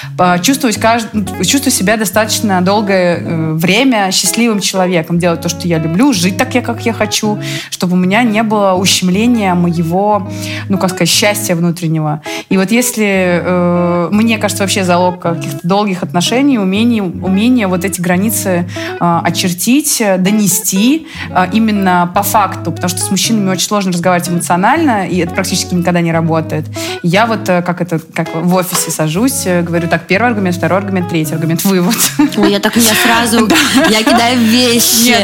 чувствовать, 0.42 0.78
кажд... 0.78 1.08
чувствовать 1.42 1.74
себя 1.74 1.98
достаточно 1.98 2.62
долгое 2.62 3.18
э, 3.18 3.54
время 3.54 4.12
счастливым 4.12 4.60
человеком, 4.60 5.20
делать 5.20 5.42
то, 5.42 5.50
что 5.50 5.68
я 5.68 5.80
люблю, 5.80 6.14
жить 6.14 6.38
так, 6.38 6.54
я, 6.56 6.62
как 6.62 6.86
я 6.86 6.94
хочу, 6.94 7.40
чтобы 7.70 7.94
у 7.94 7.96
меня 7.98 8.24
не 8.24 8.44
было 8.44 8.74
ущемления 8.74 9.54
моего, 9.54 10.30
ну, 10.70 10.78
как 10.78 10.92
сказать, 10.92 11.10
счастья 11.10 11.56
внутреннего. 11.56 12.22
И 12.50 12.58
вот 12.58 12.72
если, 12.72 13.42
э, 13.44 14.10
мне 14.12 14.38
кажется, 14.38 14.64
вообще 14.64 14.84
залог 14.84 15.20
каких-то 15.20 15.68
долгих 15.68 16.04
отношений, 16.04 16.58
умение, 16.58 17.04
умение 17.04 17.68
вот 17.68 17.84
эти 17.84 18.00
границы 18.00 18.70
э, 19.00 19.20
очертить, 19.24 20.02
донести 20.20 21.08
именно 21.54 22.12
по 22.14 22.24
факту, 22.24 22.72
потому 22.72 22.90
что 22.90 23.00
с 23.00 23.12
мужчинами 23.12 23.50
очень 23.50 23.68
сложно 23.68 23.92
разговаривать 23.92 24.30
эмоционально, 24.30 25.08
и 25.08 25.18
это 25.18 25.34
практически 25.34 25.74
никогда 25.74 26.02
не 26.02 26.12
работает. 26.12 26.66
Я 27.04 27.26
вот, 27.26 27.46
как 27.46 27.82
это, 27.82 28.00
как 28.00 28.34
в 28.34 28.54
офисе 28.56 28.69
офисе 28.72 28.92
сажусь, 28.92 29.46
э, 29.46 29.62
говорю, 29.62 29.88
так, 29.88 30.06
первый 30.08 30.28
аргумент, 30.30 30.56
второй 30.56 30.80
аргумент, 30.80 31.10
третий 31.10 31.34
аргумент, 31.34 31.64
вывод. 31.64 31.96
Ой, 32.38 32.52
я 32.52 32.60
так 32.60 32.76
меня 32.76 32.94
сразу, 33.04 33.48
я 33.90 34.04
кидаю 34.04 34.40
вещи 34.40 35.16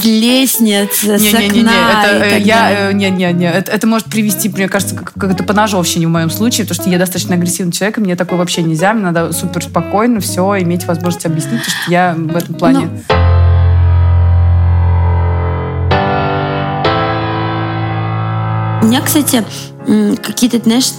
с 0.00 0.04
лестниц, 0.04 1.00
с 1.02 1.34
окна 1.34 2.04
э, 2.06 2.38
я, 2.40 2.90
э, 2.90 2.92
не, 2.92 3.10
не, 3.10 3.32
не, 3.32 3.50
это, 3.50 3.70
это 3.72 3.86
может 3.86 4.06
привести, 4.06 4.48
мне 4.48 4.68
кажется, 4.68 4.94
как, 4.94 5.12
как 5.12 5.30
это 5.30 5.44
по 5.44 5.52
ножовщине 5.52 6.06
в 6.06 6.10
моем 6.10 6.30
случае, 6.30 6.66
потому 6.66 6.82
что 6.82 6.90
я 6.90 6.98
достаточно 6.98 7.34
агрессивный 7.34 7.72
человек, 7.72 7.98
и 7.98 8.00
мне 8.00 8.16
такое 8.16 8.38
вообще 8.38 8.62
нельзя, 8.62 8.92
мне 8.92 9.04
надо 9.04 9.32
супер 9.32 9.62
спокойно 9.62 10.20
все 10.20 10.60
иметь 10.60 10.86
возможность 10.86 11.26
объяснить, 11.26 11.60
потому 11.60 11.82
что 11.82 11.90
я 11.90 12.14
в 12.16 12.36
этом 12.36 12.54
плане. 12.54 12.88
Ну, 13.08 13.16
У 18.82 18.86
меня, 18.86 19.00
кстати, 19.00 19.44
какие-то, 20.22 20.58
знаешь, 20.58 20.90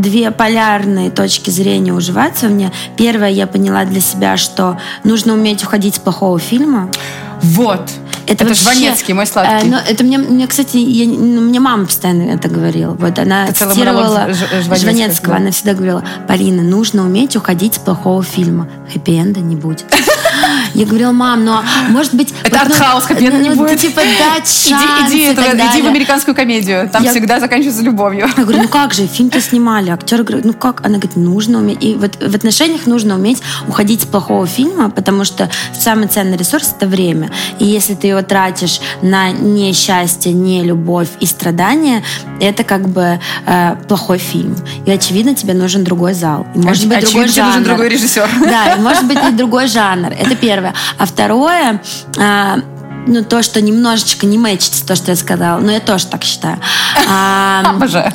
две 0.00 0.30
полярные 0.30 1.10
точки 1.10 1.50
зрения 1.50 1.92
уживаются 1.92 2.48
в 2.48 2.50
мне. 2.52 2.72
Первое, 2.96 3.30
я 3.30 3.46
поняла 3.46 3.84
для 3.84 4.00
себя, 4.00 4.36
что 4.36 4.78
нужно 5.04 5.34
уметь 5.34 5.64
уходить 5.64 5.96
с 5.96 5.98
плохого 5.98 6.38
фильма. 6.38 6.90
Вот. 7.42 7.90
Это, 8.26 8.44
вообще- 8.44 8.62
Жванецкий, 8.62 9.14
мой 9.14 9.24
Э, 9.24 9.26
сладкий. 9.26 9.68
но 9.68 9.78
это 9.78 10.04
мне, 10.04 10.18
мне 10.18 10.46
кстати, 10.46 10.76
я, 10.76 11.06
ну, 11.06 11.40
мне 11.40 11.60
мама 11.60 11.86
постоянно 11.86 12.22
это 12.30 12.48
говорила. 12.48 12.92
Вот 12.92 13.18
она 13.18 13.46
Это 13.46 13.70
цитировала 13.70 14.28
Жванецкого, 14.34 14.76
Жванецкого. 14.76 15.34
да. 15.34 15.40
Она 15.42 15.50
всегда 15.50 15.72
говорила, 15.74 16.04
Полина, 16.26 16.62
нужно 16.62 17.04
уметь 17.04 17.36
уходить 17.36 17.74
с 17.76 17.78
плохого 17.78 18.22
фильма. 18.22 18.68
Хэппи-энда 18.92 19.40
не 19.40 19.56
будет. 19.56 19.86
Я 20.74 20.86
говорила, 20.86 21.12
мам, 21.12 21.44
ну, 21.44 21.52
а 21.52 21.64
может 21.88 22.14
быть... 22.14 22.32
Это 22.42 22.58
вот, 22.58 22.68
ну, 22.68 22.74
артхаус, 22.74 23.04
хэппи-энда 23.04 23.38
не 23.38 23.50
ну, 23.50 23.56
будет. 23.56 23.78
Типа 23.78 24.00
дать 24.02 24.48
Иди, 24.66 24.70
шанс 24.70 25.10
иди, 25.12 25.22
и 25.22 25.24
это- 25.24 25.42
иди 25.42 25.82
в 25.82 25.86
американскую 25.86 26.34
комедию. 26.34 26.88
Там 26.90 27.02
Я- 27.02 27.10
всегда 27.10 27.40
заканчивается 27.40 27.82
любовью. 27.82 28.28
Я 28.36 28.44
говорю, 28.44 28.62
ну 28.62 28.68
как 28.78 28.94
же, 28.94 29.06
фильм-то 29.06 29.40
снимали, 29.40 29.90
актеры 29.90 30.24
говорят, 30.24 30.44
ну 30.44 30.52
как? 30.52 30.80
Она 30.84 30.98
говорит, 30.98 31.16
нужно 31.16 31.58
уметь. 31.58 31.82
И 31.82 31.94
вот 31.94 32.16
в 32.16 32.34
отношениях 32.34 32.86
нужно 32.86 33.14
уметь 33.14 33.42
уходить 33.66 34.02
с 34.02 34.06
плохого 34.06 34.46
фильма, 34.46 34.90
потому 34.90 35.24
что 35.24 35.50
самый 35.78 36.08
ценный 36.08 36.36
ресурс— 36.36 36.74
это 36.76 36.86
время. 36.86 37.30
И 37.58 37.64
если 37.64 37.94
ты 37.94 38.08
его 38.08 38.22
тратишь 38.22 38.80
на 39.02 39.30
несчастье, 39.30 40.32
не 40.32 40.62
любовь 40.62 41.08
и 41.20 41.26
страдания, 41.26 42.02
это 42.40 42.64
как 42.64 42.88
бы 42.88 43.20
э, 43.46 43.76
плохой 43.88 44.18
фильм. 44.18 44.56
И, 44.86 44.90
очевидно, 44.90 45.34
тебе 45.34 45.54
нужен 45.54 45.84
другой 45.84 46.14
зал. 46.14 46.46
И, 46.54 46.58
может 46.58 46.86
быть, 46.88 46.98
Очевидно, 46.98 47.22
другой 47.22 47.28
тебе 47.28 47.42
нужен 47.42 47.52
жанр. 47.52 47.66
другой 47.66 47.88
режиссер. 47.88 48.28
Да, 48.40 48.74
и 48.74 48.80
может 48.80 49.04
быть 49.06 49.18
и 49.28 49.32
другой 49.32 49.66
жанр. 49.68 50.12
Это 50.28 50.36
первое. 50.36 50.74
А 50.98 51.06
второе, 51.06 51.82
а, 52.18 52.58
ну, 53.06 53.24
то, 53.24 53.42
что 53.42 53.60
немножечко 53.60 54.26
не 54.26 54.38
мэчится, 54.38 54.86
то, 54.86 54.94
что 54.94 55.10
я 55.12 55.16
сказала, 55.16 55.58
но 55.58 55.72
я 55.72 55.80
тоже 55.80 56.06
так 56.06 56.24
считаю. 56.24 56.58
А, 57.08 57.62
Обожаю. 57.70 58.12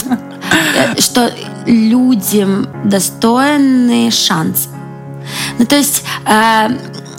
э, 0.76 1.02
что 1.02 1.32
людям 1.66 2.68
достойны 2.84 4.12
шанс. 4.12 4.70
Ну, 5.58 5.66
то 5.66 5.76
есть, 5.76 6.04
э, 6.26 6.70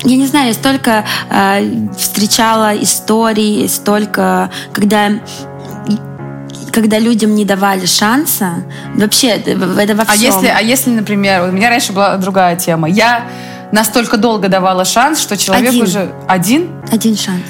я 0.05 0.17
не 0.17 0.27
знаю, 0.27 0.49
я 0.49 0.55
столько 0.55 1.05
э, 1.31 1.89
встречала 1.97 2.77
историй, 2.81 3.69
столько, 3.69 4.51
когда 4.73 5.11
когда 6.73 6.99
людям 6.99 7.37
не 7.37 7.45
давали 7.45 7.87
шанса, 7.87 8.65
вообще 8.97 9.29
это 9.29 9.57
во 9.57 10.05
всем. 10.05 10.07
А 10.09 10.15
если, 10.17 10.47
а 10.49 10.61
если, 10.61 10.91
например, 10.91 11.43
у 11.43 11.53
меня 11.53 11.71
раньше 11.71 11.93
была 11.93 12.17
другая 12.17 12.57
тема. 12.57 12.89
Я 12.89 13.27
настолько 13.75 14.17
долго 14.17 14.49
давала 14.49 14.85
шанс, 14.85 15.21
что 15.21 15.37
человек 15.37 15.71
Один. 15.71 15.83
уже 15.83 16.13
один. 16.29 16.71
Один 16.93 17.17
шанс. 17.17 17.43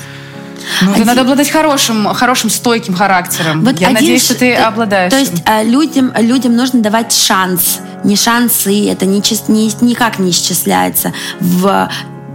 Ну, 0.80 0.92
Один. 0.94 1.06
надо 1.06 1.20
обладать 1.20 1.50
хорошим, 1.50 2.06
хорошим 2.14 2.48
стойким 2.48 2.94
характером. 2.94 3.62
Вот 3.64 3.78
Я 3.78 3.88
один 3.88 3.94
надеюсь, 4.00 4.24
что 4.24 4.34
ты 4.34 4.56
то- 4.56 4.66
обладаешь. 4.68 5.12
То 5.12 5.18
есть 5.18 5.42
э, 5.44 5.62
людям, 5.64 6.12
людям 6.18 6.56
нужно 6.56 6.80
давать 6.80 7.12
шанс. 7.12 7.80
Не 8.02 8.16
шансы, 8.16 8.88
это 8.90 9.04
не, 9.04 9.20
чис- 9.20 9.44
не- 9.48 9.70
никак 9.82 10.18
не 10.18 10.30
исчисляется 10.30 11.12
в 11.40 11.90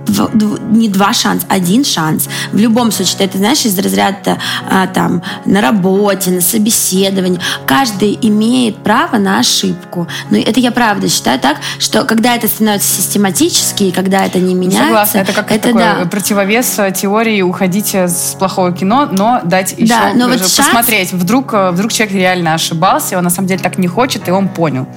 дв- 0.07 0.59
не 0.71 0.87
два 0.89 1.13
шанса, 1.13 1.45
один 1.49 1.83
шанс. 1.85 2.27
В 2.51 2.57
любом 2.57 2.91
случае, 2.91 3.17
ты 3.19 3.23
это 3.25 3.37
знаешь 3.37 3.65
из 3.65 3.77
разряда 3.77 4.37
а, 4.69 4.87
там 4.87 5.21
на 5.45 5.61
работе, 5.61 6.31
на 6.31 6.41
собеседовании. 6.41 7.39
Каждый 7.65 8.17
имеет 8.21 8.77
право 8.83 9.17
на 9.17 9.39
ошибку. 9.39 10.07
Но 10.29 10.37
это 10.37 10.59
я 10.59 10.71
правда 10.71 11.09
считаю 11.09 11.39
так, 11.39 11.57
что 11.79 12.03
когда 12.05 12.35
это 12.35 12.47
становится 12.47 12.87
систематически, 13.01 13.83
и 13.83 13.91
когда 13.91 14.25
это 14.25 14.39
не 14.39 14.53
меняется, 14.55 14.85
Согласна, 14.85 15.17
это 15.19 15.33
как 15.33 15.47
такой 15.47 15.73
да. 15.73 16.05
противовес 16.09 16.79
э, 16.79 16.91
теории 16.91 17.41
уходите 17.41 18.07
с 18.07 18.35
плохого 18.37 18.71
кино, 18.71 19.07
но 19.11 19.41
дать 19.43 19.73
еще 19.77 19.87
Да, 19.93 20.11
но 20.15 20.27
вот 20.27 20.39
же 20.39 20.47
шанс- 20.47 20.57
посмотреть. 20.67 21.13
Вдруг, 21.13 21.53
э, 21.53 21.71
вдруг 21.71 21.91
человек 21.91 22.15
реально 22.15 22.53
ошибался, 22.53 23.17
он 23.17 23.23
на 23.23 23.29
самом 23.29 23.47
деле 23.47 23.59
так 23.61 23.77
не 23.77 23.87
хочет, 23.87 24.27
и 24.27 24.31
он 24.31 24.47
понял. 24.47 24.87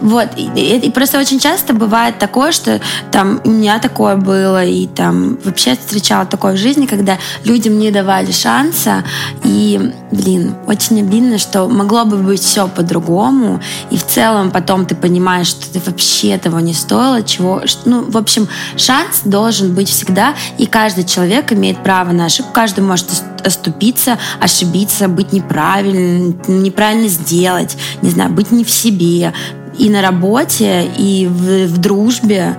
Вот, 0.00 0.28
и, 0.36 0.42
и- 0.54 0.86
и 0.86 0.90
просто 0.90 1.18
очень 1.18 1.38
часто 1.38 1.72
бывает 1.74 2.18
такое, 2.18 2.52
что 2.52 2.80
там 3.12 3.40
у 3.44 3.50
меня 3.50 3.78
такое 3.78 4.16
было, 4.16 4.55
и 4.64 4.86
там 4.86 5.38
вообще 5.44 5.76
встречала 5.76 6.26
такое 6.26 6.54
в 6.54 6.56
жизни, 6.56 6.86
когда 6.86 7.18
людям 7.44 7.78
не 7.78 7.90
давали 7.90 8.32
шанса, 8.32 9.04
и, 9.44 9.92
блин, 10.10 10.54
очень 10.66 11.00
обидно, 11.00 11.38
что 11.38 11.68
могло 11.68 12.04
бы 12.04 12.16
быть 12.16 12.40
все 12.40 12.68
по-другому, 12.68 13.60
и 13.90 13.96
в 13.96 14.06
целом 14.06 14.50
потом 14.50 14.86
ты 14.86 14.94
понимаешь, 14.94 15.48
что 15.48 15.72
ты 15.72 15.80
вообще 15.84 16.38
того 16.38 16.60
не 16.60 16.74
стоило, 16.74 17.22
чего, 17.22 17.62
ну, 17.84 18.10
в 18.10 18.16
общем, 18.16 18.48
шанс 18.76 19.22
должен 19.24 19.74
быть 19.74 19.88
всегда, 19.88 20.34
и 20.58 20.66
каждый 20.66 21.04
человек 21.04 21.52
имеет 21.52 21.82
право 21.82 22.12
на 22.12 22.26
ошибку, 22.26 22.52
каждый 22.52 22.84
может 22.84 23.10
ос- 23.10 23.24
оступиться, 23.44 24.18
ошибиться, 24.40 25.08
быть 25.08 25.32
неправильным, 25.32 26.40
неправильно 26.46 27.08
сделать, 27.08 27.76
не 28.02 28.10
знаю, 28.10 28.30
быть 28.30 28.50
не 28.50 28.64
в 28.64 28.70
себе, 28.70 29.32
и 29.78 29.90
на 29.90 30.02
работе, 30.02 30.90
и 30.96 31.26
в, 31.26 31.66
в 31.66 31.78
дружбе. 31.78 32.56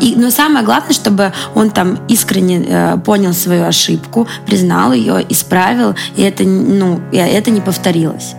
И, 0.00 0.14
но 0.16 0.30
самое 0.30 0.64
главное, 0.64 0.92
чтобы 0.92 1.32
он 1.54 1.70
там 1.70 1.98
искренне 2.08 2.64
э, 2.66 2.96
понял 3.04 3.32
свою 3.32 3.64
ошибку, 3.64 4.26
признал 4.46 4.92
ее, 4.92 5.24
исправил, 5.28 5.94
и 6.16 6.22
это, 6.22 6.44
ну, 6.44 7.00
и 7.12 7.18
это 7.18 7.50
не 7.50 7.60
повторилось. 7.60 8.34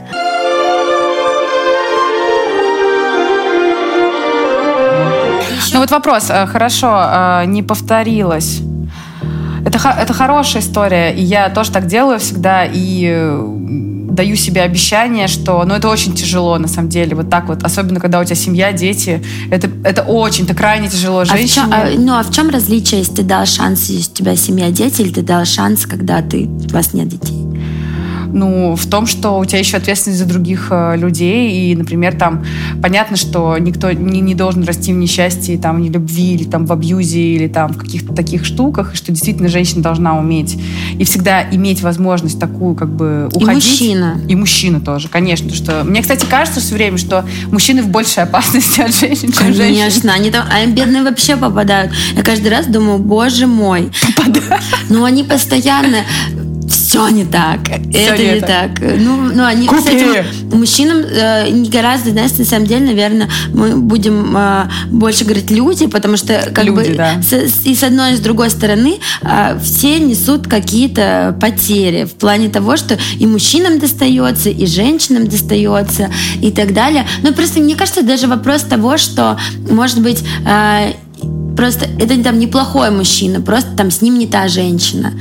Ну 5.73 5.79
вот 5.79 5.91
вопрос, 5.91 6.29
э, 6.29 6.47
хорошо, 6.47 6.87
э, 6.89 7.45
не 7.45 7.63
повторилось. 7.63 8.61
Это, 9.65 9.77
это 9.89 10.13
хорошая 10.13 10.63
история, 10.63 11.13
и 11.13 11.21
я 11.21 11.49
тоже 11.49 11.71
так 11.71 11.85
делаю 11.85 12.19
всегда, 12.19 12.65
и 12.65 13.37
даю 14.11 14.35
себе 14.35 14.61
обещание, 14.61 15.27
что, 15.27 15.63
ну, 15.65 15.73
это 15.73 15.89
очень 15.89 16.13
тяжело, 16.13 16.57
на 16.57 16.67
самом 16.67 16.89
деле, 16.89 17.15
вот 17.15 17.29
так 17.29 17.47
вот, 17.47 17.63
особенно 17.63 17.99
когда 17.99 18.19
у 18.19 18.23
тебя 18.23 18.35
семья, 18.35 18.71
дети, 18.71 19.23
это, 19.49 19.69
это 19.83 20.03
очень, 20.03 20.45
это 20.45 20.53
крайне 20.53 20.89
тяжело 20.89 21.25
женщине. 21.25 21.63
А 21.71 21.87
в 21.87 21.89
чем, 21.89 21.97
а, 21.97 21.99
ну, 21.99 22.13
а 22.19 22.23
в 22.23 22.31
чем 22.31 22.49
различие, 22.49 22.99
если 22.99 23.15
ты 23.15 23.23
дал 23.23 23.45
шанс, 23.45 23.89
если 23.89 24.11
у 24.11 24.15
тебя 24.15 24.35
семья, 24.35 24.69
дети, 24.71 25.01
или 25.01 25.13
ты 25.13 25.21
дал 25.21 25.45
шанс, 25.45 25.85
когда 25.85 26.21
ты, 26.21 26.45
у 26.45 26.73
вас 26.73 26.93
нет 26.93 27.07
детей? 27.07 27.45
Ну, 28.33 28.75
в 28.75 28.87
том, 28.87 29.05
что 29.05 29.37
у 29.39 29.45
тебя 29.45 29.59
еще 29.59 29.77
ответственность 29.77 30.19
за 30.19 30.25
других 30.25 30.67
э, 30.71 30.97
людей, 30.97 31.71
и, 31.71 31.75
например, 31.75 32.15
там, 32.15 32.45
понятно, 32.81 33.17
что 33.17 33.57
никто 33.57 33.91
не, 33.91 34.21
не 34.21 34.35
должен 34.35 34.63
расти 34.63 34.93
в 34.93 34.97
несчастье, 34.97 35.57
там, 35.57 35.81
в 35.81 35.89
любви, 35.89 36.35
или 36.35 36.43
там 36.43 36.65
в 36.65 36.71
абьюзе, 36.71 37.19
или 37.19 37.47
там 37.47 37.73
в 37.73 37.77
каких-то 37.77 38.13
таких 38.13 38.45
штуках, 38.45 38.93
и 38.93 38.97
что 38.97 39.11
действительно 39.11 39.49
женщина 39.49 39.81
должна 39.81 40.17
уметь 40.17 40.57
и 40.97 41.03
всегда 41.03 41.43
иметь 41.51 41.81
возможность 41.81 42.39
такую, 42.39 42.75
как 42.75 42.89
бы, 42.89 43.29
уходить. 43.33 43.65
И 43.65 43.69
мужчина. 43.69 44.21
И 44.27 44.35
мужчина 44.35 44.81
тоже, 44.81 45.07
конечно, 45.07 45.53
что... 45.53 45.83
Мне, 45.83 46.01
кстати, 46.01 46.25
кажется 46.25 46.59
все 46.59 46.75
время, 46.75 46.97
что 46.97 47.25
мужчины 47.51 47.83
в 47.83 47.89
большей 47.89 48.23
опасности 48.23 48.81
от 48.81 48.95
женщин, 48.95 49.31
чем 49.31 49.53
женщины. 49.53 49.79
Конечно, 49.79 50.13
они 50.13 50.31
там, 50.31 50.45
а 50.51 50.65
бедные 50.65 51.03
вообще 51.03 51.35
попадают. 51.35 51.91
Я 52.15 52.23
каждый 52.23 52.49
раз 52.49 52.67
думаю, 52.67 52.99
боже 52.99 53.47
мой. 53.47 53.89
Попадают. 54.15 54.63
Ну, 54.89 55.03
они 55.03 55.23
постоянно 55.23 55.97
все 56.67 57.09
не 57.09 57.25
так, 57.25 57.59
все 57.89 57.99
это 57.99 58.23
не, 58.23 58.33
не 58.33 58.39
так. 58.39 58.79
так. 58.79 58.93
Ну, 58.99 59.31
ну 59.33 59.45
они, 59.45 59.67
Купи. 59.67 59.79
кстати, 59.79 60.25
мужчинам 60.53 60.97
э, 60.99 61.49
гораздо, 61.69 62.11
знаешь, 62.11 62.31
на 62.37 62.45
самом 62.45 62.67
деле, 62.67 62.85
наверное, 62.85 63.29
мы 63.53 63.77
будем 63.77 64.35
э, 64.35 64.69
больше 64.89 65.23
говорить 65.23 65.49
люди, 65.51 65.87
потому 65.87 66.17
что 66.17 66.49
как 66.53 66.65
люди, 66.65 66.91
бы 66.91 66.95
да. 66.95 67.21
с, 67.21 67.65
и 67.65 67.75
с 67.75 67.83
одной 67.83 68.13
и 68.13 68.15
с 68.17 68.19
другой 68.19 68.49
стороны 68.49 68.99
э, 69.21 69.59
все 69.63 69.99
несут 69.99 70.47
какие-то 70.47 71.37
потери 71.39 72.03
в 72.03 72.13
плане 72.13 72.49
того, 72.49 72.77
что 72.77 72.97
и 73.17 73.25
мужчинам 73.25 73.79
достается, 73.79 74.49
и 74.49 74.65
женщинам 74.65 75.27
достается, 75.27 76.11
и 76.41 76.51
так 76.51 76.73
далее. 76.73 77.07
Но 77.23 77.31
просто 77.33 77.59
мне 77.59 77.75
кажется, 77.75 78.03
даже 78.03 78.27
вопрос 78.27 78.63
того, 78.63 78.97
что, 78.97 79.39
может 79.69 80.01
быть, 80.01 80.23
э, 80.45 80.93
просто 81.55 81.85
это 81.99 82.23
там 82.23 82.39
неплохой 82.39 82.91
мужчина, 82.91 83.41
просто 83.41 83.75
там 83.75 83.91
с 83.91 84.01
ним 84.01 84.17
не 84.17 84.27
та 84.27 84.47
женщина. 84.47 85.13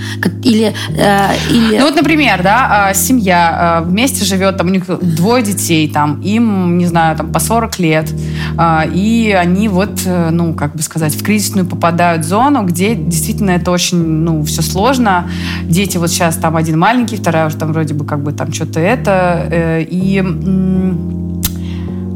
Или, 0.42 0.74
э, 0.96 1.28
или... 1.50 1.78
Ну 1.78 1.84
вот, 1.84 1.96
например, 1.96 2.42
да, 2.42 2.88
а, 2.88 2.94
семья 2.94 3.82
э, 3.82 3.88
вместе 3.88 4.24
живет, 4.24 4.56
там 4.56 4.68
у 4.68 4.70
них 4.70 4.84
двое 4.86 5.42
детей, 5.42 5.88
там 5.88 6.20
им, 6.20 6.78
не 6.78 6.86
знаю, 6.86 7.16
там 7.16 7.32
по 7.32 7.40
40 7.40 7.78
лет, 7.78 8.12
э, 8.58 8.90
и 8.92 9.32
они 9.32 9.68
вот, 9.68 10.00
э, 10.04 10.30
ну, 10.30 10.54
как 10.54 10.74
бы 10.74 10.82
сказать, 10.82 11.14
в 11.14 11.22
кризисную 11.22 11.66
попадают 11.66 12.24
зону, 12.24 12.64
где 12.64 12.94
действительно 12.94 13.50
это 13.50 13.70
очень, 13.70 13.98
ну, 13.98 14.42
все 14.44 14.62
сложно. 14.62 15.28
Дети 15.64 15.98
вот 15.98 16.10
сейчас 16.10 16.36
там 16.36 16.56
один 16.56 16.78
маленький, 16.78 17.16
вторая 17.16 17.46
уже 17.46 17.56
там 17.56 17.72
вроде 17.72 17.94
бы 17.94 18.04
как 18.04 18.22
бы 18.22 18.32
там 18.32 18.52
что-то 18.52 18.80
это. 18.80 19.46
Э, 19.50 19.82
и 19.82 20.22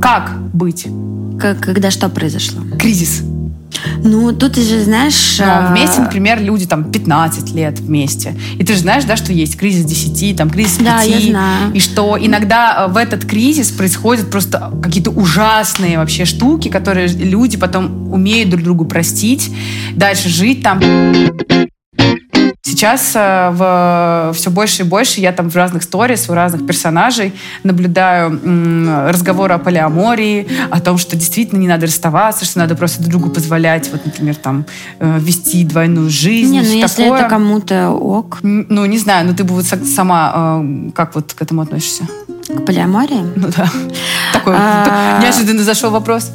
как 0.01 0.33
быть? 0.53 0.87
Когда 1.39 1.91
что 1.91 2.09
произошло? 2.09 2.63
Кризис. 2.79 3.23
Ну, 4.03 4.33
тут 4.33 4.55
ты 4.55 4.63
же 4.63 4.83
знаешь... 4.83 5.37
Но 5.39 5.47
а, 5.47 5.71
вместе, 5.71 6.01
например, 6.01 6.41
люди 6.41 6.67
там 6.67 6.91
15 6.91 7.55
лет 7.55 7.81
вместе. 7.81 8.35
И 8.59 8.65
ты 8.65 8.75
же 8.75 8.81
знаешь, 8.81 9.05
да, 9.05 9.17
что 9.17 9.33
есть 9.33 9.57
кризис 9.57 9.85
10, 9.85 10.37
там 10.37 10.51
кризис 10.51 10.77
5. 10.79 10.85
Да, 10.85 11.03
я 11.03 11.21
знаю. 11.21 11.73
И 11.73 11.81
что 11.81 12.17
иногда 12.21 12.87
э, 12.87 12.93
в 12.93 12.97
этот 12.97 13.25
кризис 13.25 13.71
происходят 13.71 14.31
просто 14.31 14.73
какие-то 14.83 15.11
ужасные 15.11 15.99
вообще 15.99 16.25
штуки, 16.25 16.69
которые 16.69 17.09
люди 17.09 17.57
потом 17.57 18.13
умеют 18.13 18.51
друг 18.51 18.63
другу 18.63 18.85
простить, 18.85 19.51
дальше 19.95 20.29
жить 20.29 20.63
там. 20.63 20.81
Сейчас 22.67 23.13
э, 23.15 23.51
в, 23.53 24.33
все 24.35 24.51
больше 24.51 24.83
и 24.83 24.85
больше 24.87 25.21
я 25.21 25.33
там 25.33 25.51
в 25.51 25.55
разных 25.55 25.83
сторис, 25.83 26.31
у 26.31 26.33
разных 26.33 26.67
персонажей 26.67 27.35
наблюдаю 27.63 28.41
м, 28.43 29.09
разговоры 29.11 29.53
о 29.53 29.59
полиамории, 29.59 30.49
о 30.71 30.81
том, 30.81 30.97
что 30.97 31.15
действительно 31.15 31.59
не 31.59 31.69
надо 31.69 31.85
расставаться, 31.85 32.47
что 32.47 32.61
надо 32.61 32.75
просто 32.75 33.03
друг 33.03 33.11
другу 33.11 33.29
позволять, 33.35 33.91
вот, 33.93 34.07
например, 34.07 34.37
там, 34.37 34.65
э, 34.99 35.19
вести 35.21 35.63
двойную 35.65 36.09
жизнь. 36.09 36.55
Не, 36.55 36.63
ну 36.63 36.73
если 36.73 37.03
такое. 37.03 37.21
это 37.21 37.29
кому-то 37.29 37.91
ок. 37.91 38.39
Ну, 38.43 38.87
не 38.87 38.99
знаю, 38.99 39.27
но 39.27 39.35
ты 39.35 39.45
бы 39.45 39.55
вот 39.55 39.67
сама 39.67 40.63
э, 40.65 40.91
как 40.95 41.15
вот 41.17 41.35
к 41.35 41.43
этому 41.43 41.61
относишься? 41.61 42.09
К 42.49 42.65
полиамории? 42.65 43.31
Ну 43.37 43.49
да. 43.55 43.71
Такой 44.33 44.55
а... 44.57 45.21
неожиданно 45.23 45.63
зашел 45.65 45.91
вопрос. 45.91 46.31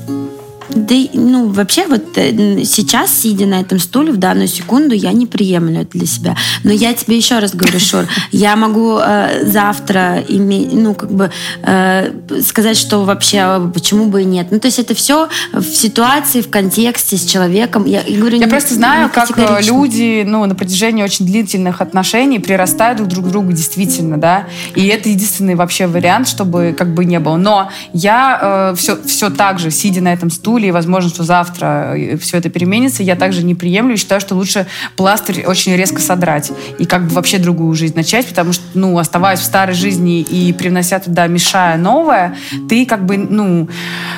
Да, 0.70 0.96
ну, 1.14 1.48
вообще, 1.50 1.88
вот 1.88 2.18
э, 2.18 2.64
сейчас, 2.64 3.12
сидя 3.14 3.46
на 3.46 3.60
этом 3.60 3.80
стуле, 3.80 4.12
в 4.12 4.18
данную 4.18 4.48
секунду, 4.48 4.94
я 4.94 5.12
не 5.12 5.26
приемлю 5.26 5.82
это 5.82 5.98
для 5.98 6.08
себя. 6.08 6.36
Но 6.64 6.72
я 6.72 6.94
тебе 6.94 7.18
еще 7.18 7.40
раз 7.40 7.54
говорю, 7.56 7.80
Шур, 7.80 8.06
я 8.32 8.56
могу 8.56 8.98
э, 9.00 9.46
завтра 9.46 10.24
иметь, 10.28 10.74
ну, 10.74 10.94
как 10.94 11.12
бы 11.12 11.32
э, 11.64 12.12
сказать, 12.46 12.78
что 12.78 13.04
вообще, 13.04 13.72
почему 13.74 14.06
бы 14.06 14.22
и 14.22 14.26
нет. 14.26 14.48
Ну, 14.52 14.60
то 14.60 14.68
есть 14.68 14.80
это 14.80 14.94
все 14.94 15.28
в 15.54 15.64
ситуации, 15.64 16.42
в 16.42 16.50
контексте 16.50 17.18
с 17.18 17.26
человеком. 17.26 17.86
Я, 17.86 18.02
я, 18.02 18.20
говорю, 18.20 18.38
я 18.38 18.46
не, 18.46 18.50
просто 18.50 18.76
знаю, 18.76 19.04
не 19.04 19.10
как 19.10 19.38
э, 19.38 19.62
люди, 19.64 20.24
ну, 20.26 20.46
на 20.46 20.56
протяжении 20.56 21.04
очень 21.04 21.26
длительных 21.26 21.82
отношений 21.82 22.40
прирастают 22.40 23.08
друг 23.08 23.26
к 23.26 23.30
другу 23.30 23.54
действительно, 23.54 24.18
да, 24.18 24.48
и 24.76 24.86
это 24.88 25.10
единственный 25.10 25.56
вообще 25.56 25.88
вариант, 25.88 26.28
чтобы 26.28 26.76
как 26.78 26.94
бы 26.94 27.06
не 27.06 27.20
было. 27.20 27.38
Но 27.38 27.72
я 27.94 28.72
э, 28.72 28.76
все, 28.78 29.02
все 29.04 29.30
так 29.30 29.60
же, 29.60 29.72
сидя 29.72 30.02
на 30.02 30.14
этом 30.14 30.30
стуле, 30.30 30.59
и 30.68 30.72
возможно, 30.72 31.10
что 31.10 31.24
завтра 31.24 31.96
э, 31.96 32.18
все 32.18 32.38
это 32.38 32.50
переменится, 32.50 33.04
я 33.04 33.16
также 33.16 33.44
не 33.44 33.56
приемлю 33.56 33.94
и 33.94 33.98
считаю, 33.98 34.22
что 34.22 34.36
лучше 34.36 34.68
пластырь 34.96 35.46
очень 35.46 35.76
резко 35.76 36.02
содрать 36.02 36.52
и 36.78 36.86
как 36.86 37.08
бы 37.08 37.14
вообще 37.14 37.38
другую 37.38 37.74
жизнь 37.76 37.96
начать, 37.96 38.28
потому 38.28 38.54
что, 38.54 38.64
ну, 38.74 38.98
оставаясь 38.98 39.40
в 39.40 39.46
старой 39.46 39.76
жизни 39.76 40.22
и 40.22 40.54
привнося 40.54 41.00
туда, 41.00 41.28
мешая 41.28 41.78
новое, 41.78 42.36
ты 42.68 42.86
как 42.86 43.06
бы, 43.06 43.18
ну, 43.18 43.70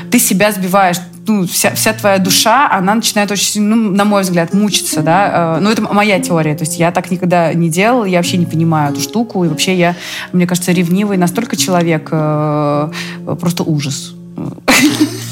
ты 0.09 0.19
себя 0.19 0.51
сбиваешь 0.51 0.97
ну, 1.27 1.47
вся, 1.47 1.71
вся 1.73 1.93
твоя 1.93 2.17
душа, 2.17 2.69
она 2.69 2.95
начинает 2.95 3.31
очень, 3.31 3.61
ну, 3.61 3.75
на 3.91 4.05
мой 4.05 4.23
взгляд, 4.23 4.53
мучиться, 4.53 5.01
да. 5.01 5.57
Э, 5.57 5.59
ну, 5.61 5.69
это 5.69 5.81
моя 5.81 6.19
теория, 6.19 6.55
то 6.55 6.63
есть 6.63 6.79
я 6.79 6.91
так 6.91 7.11
никогда 7.11 7.53
не 7.53 7.69
делала, 7.69 8.05
я 8.05 8.17
вообще 8.17 8.37
не 8.37 8.45
понимаю 8.45 8.91
эту 8.91 9.01
штуку, 9.01 9.45
и 9.45 9.47
вообще 9.47 9.75
я, 9.75 9.95
мне 10.33 10.47
кажется, 10.47 10.71
ревнивый 10.71 11.17
настолько 11.17 11.55
человек, 11.55 12.09
э, 12.11 12.91
просто 13.39 13.63
ужас. 13.63 14.13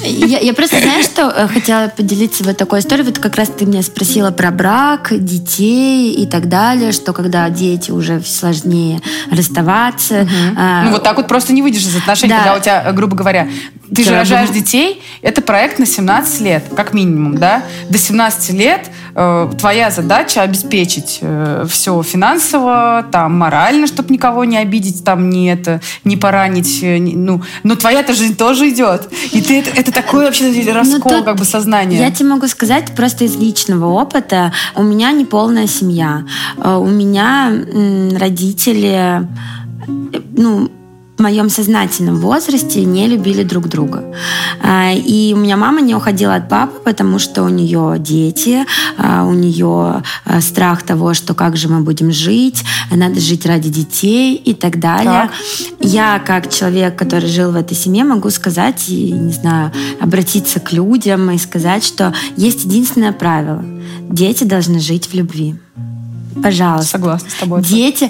Я, 0.04 0.40
я 0.40 0.54
просто, 0.54 0.80
знаешь, 0.80 1.06
что 1.06 1.24
э, 1.30 1.48
хотела 1.48 1.90
поделиться 1.90 2.44
вот 2.44 2.58
такой 2.58 2.80
историей. 2.80 3.06
Вот 3.06 3.20
как 3.20 3.36
раз 3.36 3.50
ты 3.50 3.66
меня 3.66 3.82
спросила 3.82 4.32
про 4.32 4.52
брак, 4.52 5.10
детей 5.12 6.14
и 6.14 6.26
так 6.26 6.48
далее, 6.48 6.92
что 6.92 7.14
когда 7.14 7.50
дети 7.50 7.92
уже 7.92 8.22
сложнее 8.22 9.02
расставаться. 9.32 10.22
Угу. 10.22 10.58
А, 10.58 10.84
ну 10.84 10.92
вот 10.92 11.04
так 11.04 11.18
вот 11.18 11.28
просто 11.28 11.54
не 11.54 11.62
выйдешь 11.62 11.84
из 11.84 11.96
отношений, 11.96 12.34
да. 12.34 12.38
когда 12.38 12.56
у 12.56 12.60
тебя, 12.60 12.92
грубо 12.94 13.16
говоря, 13.16 13.48
ты 13.94 14.04
же 14.04 14.12
рожаешь 14.12 14.50
детей, 14.50 15.02
это 15.22 15.42
проект 15.42 15.80
на 15.80 15.86
17 15.86 16.42
лет, 16.42 16.64
как 16.76 16.94
минимум, 16.94 17.38
да? 17.38 17.64
До 17.90 17.98
17 17.98 18.52
лет 18.52 18.90
э, 19.16 19.52
твоя 19.58 19.90
задача 19.90 20.42
обеспечить 20.42 21.20
э, 21.22 21.66
все 21.70 22.02
финансово, 22.04 23.06
там, 23.12 23.38
морально, 23.38 23.88
чтобы 23.88 24.14
никого 24.14 24.46
не 24.46 24.58
обидеть, 24.58 25.04
там, 25.04 25.30
не 25.30 25.52
это, 25.52 25.82
не 26.04 26.18
поранить, 26.18 26.84
э, 26.84 26.98
не, 26.98 27.16
ну, 27.16 27.42
но 27.64 27.76
твоя-то 27.76 28.14
жизнь 28.14 28.36
тоже 28.36 28.70
идет. 28.70 29.10
И 29.32 29.42
ты, 29.42 29.60
это, 29.60 29.72
это 29.72 29.89
такой 29.92 30.26
вообще 30.26 30.46
ну, 30.46 30.74
раскол, 30.74 31.12
ну, 31.12 31.24
как 31.24 31.38
бы, 31.38 31.46
сознания. 31.46 31.98
Я 31.98 32.12
тебе 32.12 32.30
могу 32.30 32.48
сказать 32.48 32.96
просто 32.96 33.26
из 33.26 33.36
личного 33.36 33.86
опыта. 33.88 34.52
У 34.76 34.84
меня 34.84 35.12
не 35.12 35.26
полная 35.26 35.68
семья. 35.68 36.24
Э, 36.58 36.76
у 36.76 36.88
меня 36.88 37.52
родители 38.18 39.22
э, 39.22 40.20
ну, 40.36 40.72
в 41.20 41.22
моем 41.22 41.50
сознательном 41.50 42.16
возрасте 42.22 42.86
не 42.86 43.06
любили 43.08 43.44
друг 43.44 43.68
друга. 43.68 44.16
А, 44.64 44.94
и 44.94 45.34
у 45.34 45.38
меня 45.38 45.58
мама 45.58 45.82
не 45.82 45.94
уходила 45.94 46.36
от 46.36 46.48
папы, 46.48 46.80
потому 46.82 47.20
что 47.20 47.44
у 47.44 47.50
нее 47.50 47.98
дети, 48.00 48.66
а, 48.98 49.26
у 49.26 49.34
нее 49.34 50.02
а, 50.24 50.42
страх 50.42 50.84
того, 50.84 51.14
что 51.14 51.34
как 51.34 51.58
же 51.58 51.68
мы 51.68 51.82
будем 51.82 52.14
жить, 52.14 52.64
надо 52.90 53.20
жить 53.20 53.46
ради 53.46 53.70
детей 53.70 54.36
и 54.36 54.54
так 54.54 54.80
далее. 54.80 55.30
Так. 55.30 55.32
Я, 55.82 56.20
как 56.20 56.50
человек, 56.50 56.96
который 56.96 57.30
жил 57.30 57.52
в 57.52 57.56
этой 57.58 57.76
семье, 57.76 58.06
могу 58.06 58.30
сказать 58.30 58.88
и, 58.88 59.12
не 59.12 59.34
знаю, 59.34 59.74
обратиться 60.00 60.62
к 60.62 60.72
людям 60.72 61.30
и 61.32 61.38
сказать, 61.38 61.84
что 61.84 62.14
есть 62.38 62.64
единственное 62.64 63.12
правило. 63.12 63.62
Дети 64.10 64.46
должны 64.46 64.80
жить 64.80 65.08
в 65.08 65.14
любви. 65.14 65.56
Пожалуйста. 66.42 66.92
Согласна 66.92 67.30
с 67.30 67.34
тобой. 67.34 67.62
Дети, 67.62 68.10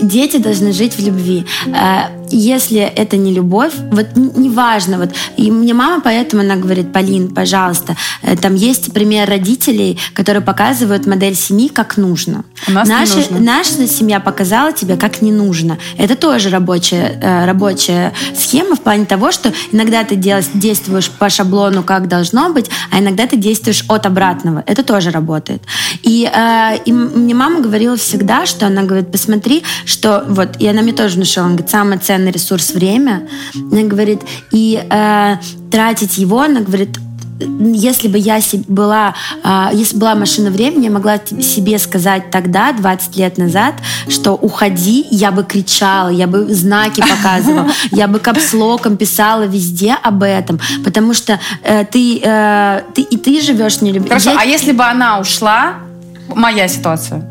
дети 0.00 0.38
должны 0.38 0.72
жить 0.72 0.94
в 0.94 1.04
любви. 1.04 1.44
Если 2.30 2.80
это 2.80 3.16
не 3.16 3.32
любовь, 3.32 3.72
вот 3.90 4.08
неважно, 4.14 4.98
вот, 4.98 5.10
и 5.36 5.50
мне 5.50 5.74
мама 5.74 6.00
поэтому 6.00 6.42
она 6.42 6.56
говорит, 6.56 6.92
Полин, 6.92 7.34
пожалуйста, 7.34 7.96
э, 8.22 8.36
там 8.36 8.54
есть 8.54 8.92
пример 8.92 9.28
родителей, 9.28 9.98
которые 10.14 10.42
показывают 10.42 11.06
модель 11.06 11.34
семьи 11.34 11.68
как 11.68 11.96
нужно. 11.96 12.44
У 12.68 12.72
нас 12.72 12.88
наша, 12.88 13.16
не 13.16 13.20
нужно. 13.20 13.38
наша 13.40 13.86
семья 13.86 14.20
показала 14.20 14.72
тебе, 14.72 14.96
как 14.96 15.22
не 15.22 15.32
нужно. 15.32 15.78
Это 15.98 16.16
тоже 16.16 16.50
рабочая, 16.50 17.18
э, 17.20 17.44
рабочая 17.44 18.12
схема 18.34 18.76
в 18.76 18.80
плане 18.80 19.04
того, 19.04 19.32
что 19.32 19.52
иногда 19.72 20.04
ты 20.04 20.16
делаешь, 20.16 20.46
действуешь 20.54 21.10
по 21.10 21.28
шаблону, 21.28 21.82
как 21.82 22.08
должно 22.08 22.52
быть, 22.52 22.70
а 22.90 23.00
иногда 23.00 23.26
ты 23.26 23.36
действуешь 23.36 23.84
от 23.88 24.06
обратного. 24.06 24.62
Это 24.66 24.82
тоже 24.82 25.10
работает. 25.10 25.62
И, 26.02 26.30
э, 26.32 26.78
и 26.84 26.92
мне 26.92 27.34
мама 27.34 27.60
говорила 27.60 27.96
всегда, 27.96 28.46
что 28.46 28.66
она 28.66 28.82
говорит, 28.82 29.10
посмотри, 29.10 29.62
что 29.84 30.24
вот, 30.28 30.56
и 30.58 30.66
она 30.66 30.82
мне 30.82 30.92
тоже 30.92 31.16
внушила, 31.16 31.46
она 31.46 31.54
говорит, 31.56 31.70
самое 31.70 31.98
ценный 32.16 32.30
ресурс 32.30 32.70
время. 32.72 33.28
Она 33.54 33.82
говорит, 33.82 34.20
и 34.52 34.82
э, 34.90 35.36
тратить 35.70 36.18
его, 36.18 36.40
она 36.40 36.60
говорит, 36.60 36.98
если 37.38 38.08
бы 38.08 38.16
я 38.16 38.40
была, 38.66 39.14
э, 39.44 39.68
если 39.74 39.98
была 39.98 40.14
машина 40.14 40.50
времени, 40.50 40.84
я 40.84 40.90
могла 40.90 41.18
себе 41.18 41.78
сказать 41.78 42.30
тогда, 42.30 42.72
20 42.72 43.16
лет 43.16 43.38
назад, 43.38 43.74
что 44.08 44.32
уходи, 44.32 45.06
я 45.10 45.30
бы 45.30 45.44
кричала, 45.44 46.08
я 46.08 46.26
бы 46.26 46.54
знаки 46.54 47.02
показывала, 47.02 47.70
я 47.90 48.08
бы 48.08 48.18
капслоком 48.18 48.96
писала 48.96 49.42
везде 49.42 49.94
об 50.02 50.22
этом, 50.22 50.58
потому 50.84 51.12
что 51.12 51.38
э, 51.62 51.84
ты, 51.84 52.20
э, 52.22 52.82
ты 52.94 53.02
и 53.02 53.16
ты 53.18 53.42
живешь 53.42 53.82
не 53.82 53.92
любви. 53.92 54.08
Хорошо, 54.08 54.30
а 54.38 54.44
если 54.44 54.72
бы 54.72 54.84
она 54.84 55.20
ушла, 55.20 55.74
моя 56.34 56.68
ситуация. 56.68 57.28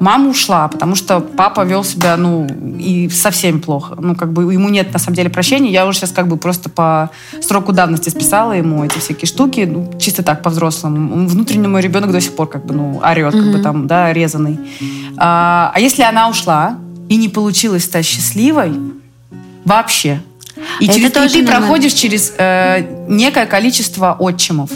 Мама 0.00 0.30
ушла, 0.30 0.66
потому 0.66 0.94
что 0.94 1.20
папа 1.20 1.60
вел 1.60 1.84
себя, 1.84 2.16
ну, 2.16 2.46
и 2.78 3.10
совсем 3.10 3.60
плохо. 3.60 3.96
Ну, 4.00 4.16
как 4.16 4.32
бы 4.32 4.50
ему 4.52 4.70
нет, 4.70 4.92
на 4.94 4.98
самом 4.98 5.14
деле, 5.14 5.28
прощения. 5.28 5.70
Я 5.70 5.86
уже 5.86 5.98
сейчас 5.98 6.10
как 6.10 6.26
бы 6.26 6.38
просто 6.38 6.70
по 6.70 7.10
сроку 7.42 7.72
давности 7.72 8.08
списала 8.08 8.52
ему 8.52 8.82
эти 8.82 8.98
всякие 8.98 9.26
штуки, 9.26 9.68
ну, 9.70 9.92
чисто 9.98 10.22
так, 10.22 10.42
по-взрослому. 10.42 11.28
Внутренний 11.28 11.68
мой 11.68 11.82
ребенок 11.82 12.12
до 12.12 12.20
сих 12.22 12.34
пор 12.34 12.48
как 12.48 12.64
бы, 12.64 12.72
ну, 12.72 12.98
орет, 13.04 13.34
как 13.34 13.52
бы 13.52 13.58
там, 13.58 13.86
да, 13.86 14.10
резанный. 14.14 14.58
А, 15.18 15.70
а 15.74 15.80
если 15.80 16.02
она 16.02 16.30
ушла 16.30 16.78
и 17.10 17.16
не 17.16 17.28
получилось 17.28 17.84
стать 17.84 18.06
счастливой, 18.06 18.72
вообще, 19.66 20.22
и, 20.80 20.86
через, 20.86 21.10
и 21.10 21.10
ты 21.10 21.20
нормально. 21.20 21.44
проходишь 21.44 21.92
через 21.92 22.32
э, 22.38 23.06
некое 23.08 23.44
количество 23.44 24.16
отчимов. 24.18 24.70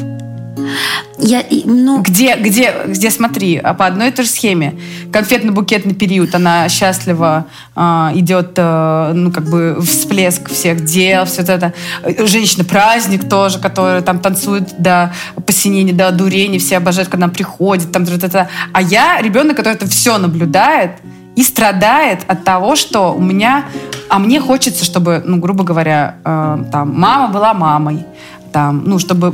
Я, 1.18 1.44
ну, 1.64 2.00
Где, 2.02 2.36
где, 2.36 2.72
где, 2.86 3.10
смотри, 3.10 3.56
а 3.56 3.74
по 3.74 3.86
одной 3.86 4.08
и 4.08 4.10
той 4.10 4.24
же 4.24 4.30
схеме. 4.30 4.78
Конфетно-букетный 5.10 5.94
период, 5.94 6.34
она 6.34 6.68
счастливо 6.68 7.46
э, 7.74 7.80
идет, 8.14 8.52
э, 8.56 9.12
ну, 9.14 9.30
как 9.32 9.44
бы, 9.44 9.78
всплеск 9.82 10.50
всех 10.50 10.84
дел, 10.84 11.24
все 11.24 11.42
это. 11.42 11.72
Женщина-праздник 12.04 13.28
тоже, 13.28 13.58
которая 13.58 14.02
там 14.02 14.18
танцует 14.18 14.74
до 14.78 15.12
посинения, 15.46 15.92
до 15.92 16.08
одурения, 16.08 16.58
все 16.58 16.76
обожают, 16.76 17.08
когда 17.08 17.26
она 17.26 17.32
приходит, 17.32 17.92
там, 17.92 18.06
та-та-та. 18.06 18.48
А 18.72 18.82
я 18.82 19.20
ребенок, 19.20 19.56
который 19.56 19.74
это 19.74 19.86
все 19.86 20.18
наблюдает, 20.18 20.92
и 21.36 21.42
страдает 21.42 22.20
от 22.28 22.44
того, 22.44 22.76
что 22.76 23.12
у 23.12 23.20
меня... 23.20 23.64
А 24.08 24.18
мне 24.18 24.40
хочется, 24.40 24.84
чтобы, 24.84 25.22
ну, 25.24 25.38
грубо 25.38 25.64
говоря, 25.64 26.16
э, 26.24 26.64
там, 26.70 26.94
мама 26.94 27.32
была 27.32 27.54
мамой, 27.54 28.06
там, 28.54 28.84
ну, 28.86 29.00
чтобы 29.00 29.32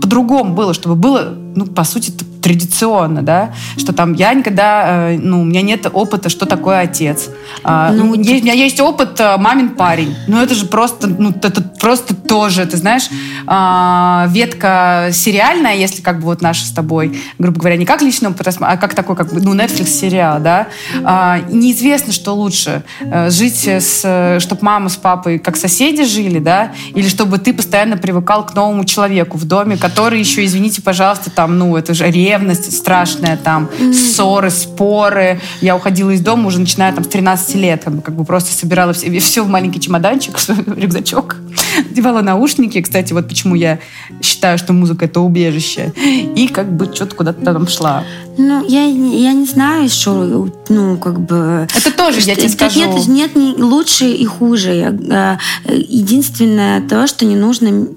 по-другому 0.00 0.54
было, 0.54 0.72
чтобы 0.72 0.94
было, 0.94 1.34
ну, 1.54 1.66
по 1.66 1.84
сути, 1.84 2.14
традиционно, 2.44 3.22
да, 3.22 3.52
что 3.78 3.92
там 3.94 4.12
я 4.12 4.34
никогда, 4.34 5.10
э, 5.12 5.18
ну, 5.18 5.40
у 5.40 5.44
меня 5.44 5.62
нет 5.62 5.86
опыта, 5.92 6.28
что 6.28 6.44
такое 6.46 6.80
отец. 6.80 7.30
А, 7.64 7.90
Ну, 7.92 8.04
ну, 8.04 8.14
есть- 8.14 8.42
у 8.42 8.44
меня 8.44 8.52
есть 8.52 8.80
опыт 8.80 9.18
э, 9.18 9.36
мамин 9.38 9.70
парень. 9.70 10.14
Ну, 10.28 10.40
это 10.42 10.54
же 10.54 10.66
просто, 10.66 11.06
ну, 11.06 11.30
это 11.30 11.62
просто 11.62 12.14
тоже, 12.14 12.66
ты 12.66 12.76
знаешь, 12.76 13.08
а, 13.46 14.26
ветка 14.30 15.08
сериальная, 15.12 15.74
если 15.76 16.02
как 16.02 16.18
бы 16.18 16.24
вот 16.26 16.42
наша 16.42 16.66
с 16.66 16.70
тобой, 16.70 17.18
грубо 17.38 17.58
говоря, 17.60 17.76
не 17.76 17.86
как 17.86 18.02
рассма- 18.02 18.66
а 18.68 18.76
как 18.76 18.94
такой, 18.94 19.16
как 19.16 19.32
бы, 19.32 19.40
ну, 19.40 19.54
Netflix 19.54 19.86
сериал, 19.86 20.38
да. 20.40 20.66
А, 21.02 21.40
неизвестно, 21.50 22.12
что 22.12 22.34
лучше, 22.34 22.82
э, 23.00 23.30
жить 23.30 23.66
с, 23.66 24.38
чтобы 24.40 24.62
мама 24.62 24.88
с 24.90 24.96
папой 24.96 25.38
как 25.38 25.56
соседи 25.56 26.04
жили, 26.04 26.38
да, 26.40 26.72
или 26.94 27.08
чтобы 27.08 27.38
ты 27.38 27.54
постоянно 27.54 27.96
привыкал 27.96 28.44
к 28.44 28.54
новому 28.54 28.84
человеку 28.84 29.38
в 29.38 29.44
доме, 29.46 29.76
который 29.76 30.18
еще, 30.20 30.44
извините, 30.44 30.82
пожалуйста, 30.82 31.30
там, 31.30 31.58
ну, 31.58 31.76
это 31.76 31.94
же 31.94 32.04
ревность 32.34 32.76
страшная, 32.76 33.36
там, 33.36 33.68
ссоры, 33.92 34.50
споры. 34.50 35.40
Я 35.60 35.76
уходила 35.76 36.10
из 36.10 36.20
дома 36.20 36.48
уже 36.48 36.58
начиная 36.58 36.92
там 36.92 37.04
с 37.04 37.08
13 37.08 37.54
лет, 37.56 37.84
как 37.84 37.94
бы, 37.94 38.02
как 38.02 38.14
бы 38.14 38.24
просто 38.24 38.52
собирала 38.52 38.92
все, 38.92 39.18
все 39.20 39.44
в 39.44 39.48
маленький 39.48 39.80
чемоданчик, 39.80 40.36
рюкзачок, 40.76 41.36
одевала 41.78 42.22
наушники. 42.22 42.80
Кстати, 42.80 43.12
вот 43.12 43.28
почему 43.28 43.54
я 43.54 43.78
считаю, 44.22 44.58
что 44.58 44.72
музыка— 44.72 45.04
это 45.06 45.20
убежище. 45.20 45.92
И 46.36 46.48
как 46.48 46.72
бы 46.72 46.92
что-то 46.92 47.14
куда-то 47.14 47.44
там 47.44 47.68
шла. 47.68 48.04
ну 48.36 48.64
я, 48.66 48.84
я 48.84 49.32
не 49.32 49.46
знаю, 49.46 49.88
что, 49.88 50.48
ну, 50.68 50.96
как 50.96 51.20
бы... 51.20 51.68
Это 51.74 51.92
тоже, 51.92 52.20
я 52.20 52.34
тебе 52.34 52.48
скажу. 52.48 52.80
Нет, 53.06 53.36
нет 53.36 53.58
лучше 53.58 54.06
и 54.06 54.24
хуже. 54.24 54.74
Я, 54.74 55.38
э, 55.68 55.74
Единственное 55.74 56.80
то, 56.80 57.06
что 57.06 57.24
не 57.24 57.36
нужно 57.36 57.88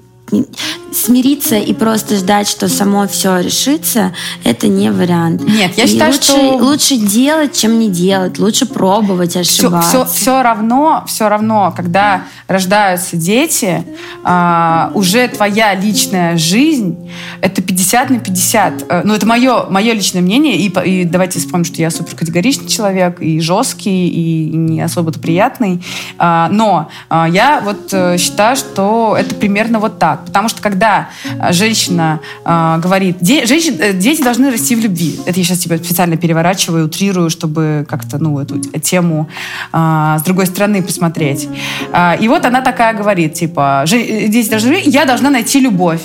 смириться 0.92 1.56
и 1.56 1.72
просто 1.74 2.16
ждать, 2.16 2.48
что 2.48 2.68
само 2.68 3.06
все 3.06 3.38
решится, 3.40 4.12
это 4.44 4.68
не 4.68 4.90
вариант. 4.90 5.42
Нет, 5.44 5.76
я 5.76 5.84
И 5.84 5.88
считаю, 5.88 6.12
лучше, 6.12 6.22
что- 6.24 6.56
лучше 6.58 6.96
делать, 6.96 7.56
чем 7.56 7.78
не 7.78 7.88
делать. 7.90 8.38
Лучше 8.38 8.66
пробовать, 8.66 9.30
все, 9.32 9.40
ошибаться. 9.40 9.88
все, 9.90 10.04
все 10.06 10.42
равно, 10.42 11.04
все 11.06 11.28
равно, 11.28 11.72
когда 11.76 12.22
рождаются 12.46 13.16
дети, 13.16 13.84
а, 14.24 14.90
уже 14.94 15.28
твоя 15.28 15.74
личная 15.74 16.36
жизнь 16.38 16.96
это 17.40 17.62
50 17.62 18.10
на 18.10 18.18
50. 18.18 18.84
Э, 18.88 19.02
Ну, 19.04 19.14
это 19.14 19.26
мое, 19.26 19.66
мое 19.70 19.92
личное 19.92 20.20
мнение. 20.22 20.56
И, 20.56 20.68
и 20.84 21.04
давайте 21.04 21.38
вспомним, 21.38 21.64
что 21.64 21.76
я 21.76 21.90
супер 21.90 22.14
категоричный 22.16 22.68
человек, 22.68 23.20
и 23.20 23.40
жесткий, 23.40 24.08
и 24.08 24.56
не 24.56 24.80
особо-то 24.80 25.18
приятный. 25.20 25.82
А, 26.18 26.48
но 26.50 26.88
а, 27.08 27.28
я 27.28 27.60
вот 27.64 27.92
э, 27.92 28.16
считаю, 28.18 28.56
что 28.56 29.16
это 29.18 29.34
примерно 29.34 29.78
вот 29.78 29.98
так. 29.98 30.17
Потому 30.26 30.48
что 30.48 30.60
когда 30.62 31.08
а, 31.38 31.52
женщина 31.52 32.20
а, 32.44 32.78
говорит, 32.78 33.16
де- 33.20 33.46
женщин, 33.46 33.76
э, 33.80 33.92
дети 33.92 34.22
должны 34.22 34.50
расти 34.50 34.74
в 34.76 34.80
любви. 34.80 35.18
Это 35.26 35.38
я 35.38 35.44
сейчас 35.44 35.58
тебя 35.58 35.76
специально 35.78 36.16
переворачиваю, 36.16 36.86
утрирую, 36.86 37.30
чтобы 37.30 37.86
как-то, 37.88 38.18
ну, 38.18 38.38
эту 38.38 38.60
тему 38.80 39.28
а, 39.72 40.18
с 40.18 40.22
другой 40.22 40.46
стороны 40.46 40.82
посмотреть. 40.82 41.48
А, 41.92 42.16
и 42.20 42.28
вот 42.28 42.44
она 42.44 42.60
такая 42.60 42.94
говорит, 42.94 43.34
типа, 43.34 43.82
«Же- 43.86 44.00
э, 44.00 44.28
дети 44.28 44.50
должны, 44.50 44.80
я 44.84 45.04
должна 45.04 45.30
найти 45.30 45.60
любовь. 45.60 46.02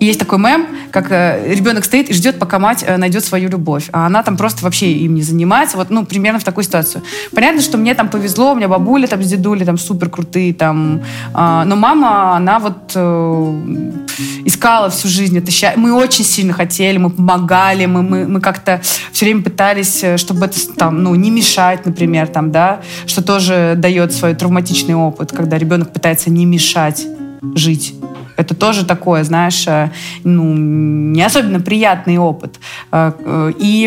И 0.00 0.06
есть 0.06 0.18
такой 0.18 0.38
мем, 0.38 0.66
как 0.92 1.12
э, 1.12 1.54
ребенок 1.54 1.84
стоит 1.84 2.08
и 2.08 2.14
ждет, 2.14 2.38
пока 2.38 2.58
мать 2.58 2.82
э, 2.86 2.96
найдет 2.96 3.22
свою 3.22 3.50
любовь. 3.50 3.90
А 3.92 4.06
она 4.06 4.22
там 4.22 4.38
просто 4.38 4.64
вообще 4.64 4.92
им 4.92 5.14
не 5.14 5.22
занимается. 5.22 5.76
Вот, 5.76 5.90
ну, 5.90 6.06
примерно 6.06 6.40
в 6.40 6.44
такую 6.44 6.64
ситуацию. 6.64 7.02
Понятно, 7.34 7.60
что 7.60 7.76
мне 7.76 7.94
там 7.94 8.08
повезло, 8.08 8.52
у 8.52 8.54
меня 8.54 8.66
бабуля 8.66 9.06
там 9.06 9.22
с 9.22 9.26
дедулей 9.26 9.66
там 9.66 9.76
супер 9.76 10.08
крутые 10.08 10.54
там. 10.54 11.02
а, 11.34 11.66
но 11.66 11.76
мама, 11.76 12.34
она 12.34 12.58
вот 12.58 12.92
э, 12.94 13.60
искала 14.46 14.88
всю 14.88 15.08
жизнь 15.08 15.36
это 15.36 15.50
счастье. 15.50 15.78
Мы 15.78 15.92
очень 15.92 16.24
сильно 16.24 16.54
хотели, 16.54 16.96
мы 16.96 17.10
помогали, 17.10 17.84
мы, 17.84 18.02
мы, 18.02 18.26
мы 18.26 18.40
как-то 18.40 18.80
все 19.12 19.26
время 19.26 19.42
пытались, 19.42 20.02
чтобы 20.16 20.46
это 20.46 20.58
там, 20.76 21.02
ну, 21.02 21.14
не 21.14 21.30
мешать, 21.30 21.84
например, 21.84 22.28
там, 22.28 22.50
да, 22.50 22.80
что 23.06 23.22
тоже 23.22 23.74
дает 23.76 24.14
свой 24.14 24.34
травматичный 24.34 24.94
опыт, 24.94 25.30
когда 25.30 25.58
ребенок 25.58 25.92
пытается 25.92 26.30
не 26.30 26.46
мешать 26.46 27.06
жить. 27.54 27.94
Это 28.40 28.54
тоже 28.54 28.86
такое, 28.86 29.22
знаешь, 29.22 29.66
э, 29.66 29.90
ну, 30.24 30.54
не 30.54 31.22
особенно 31.22 31.60
приятный 31.60 32.16
опыт. 32.16 32.58
Э, 32.90 33.12
э, 33.18 33.52
И 33.58 33.86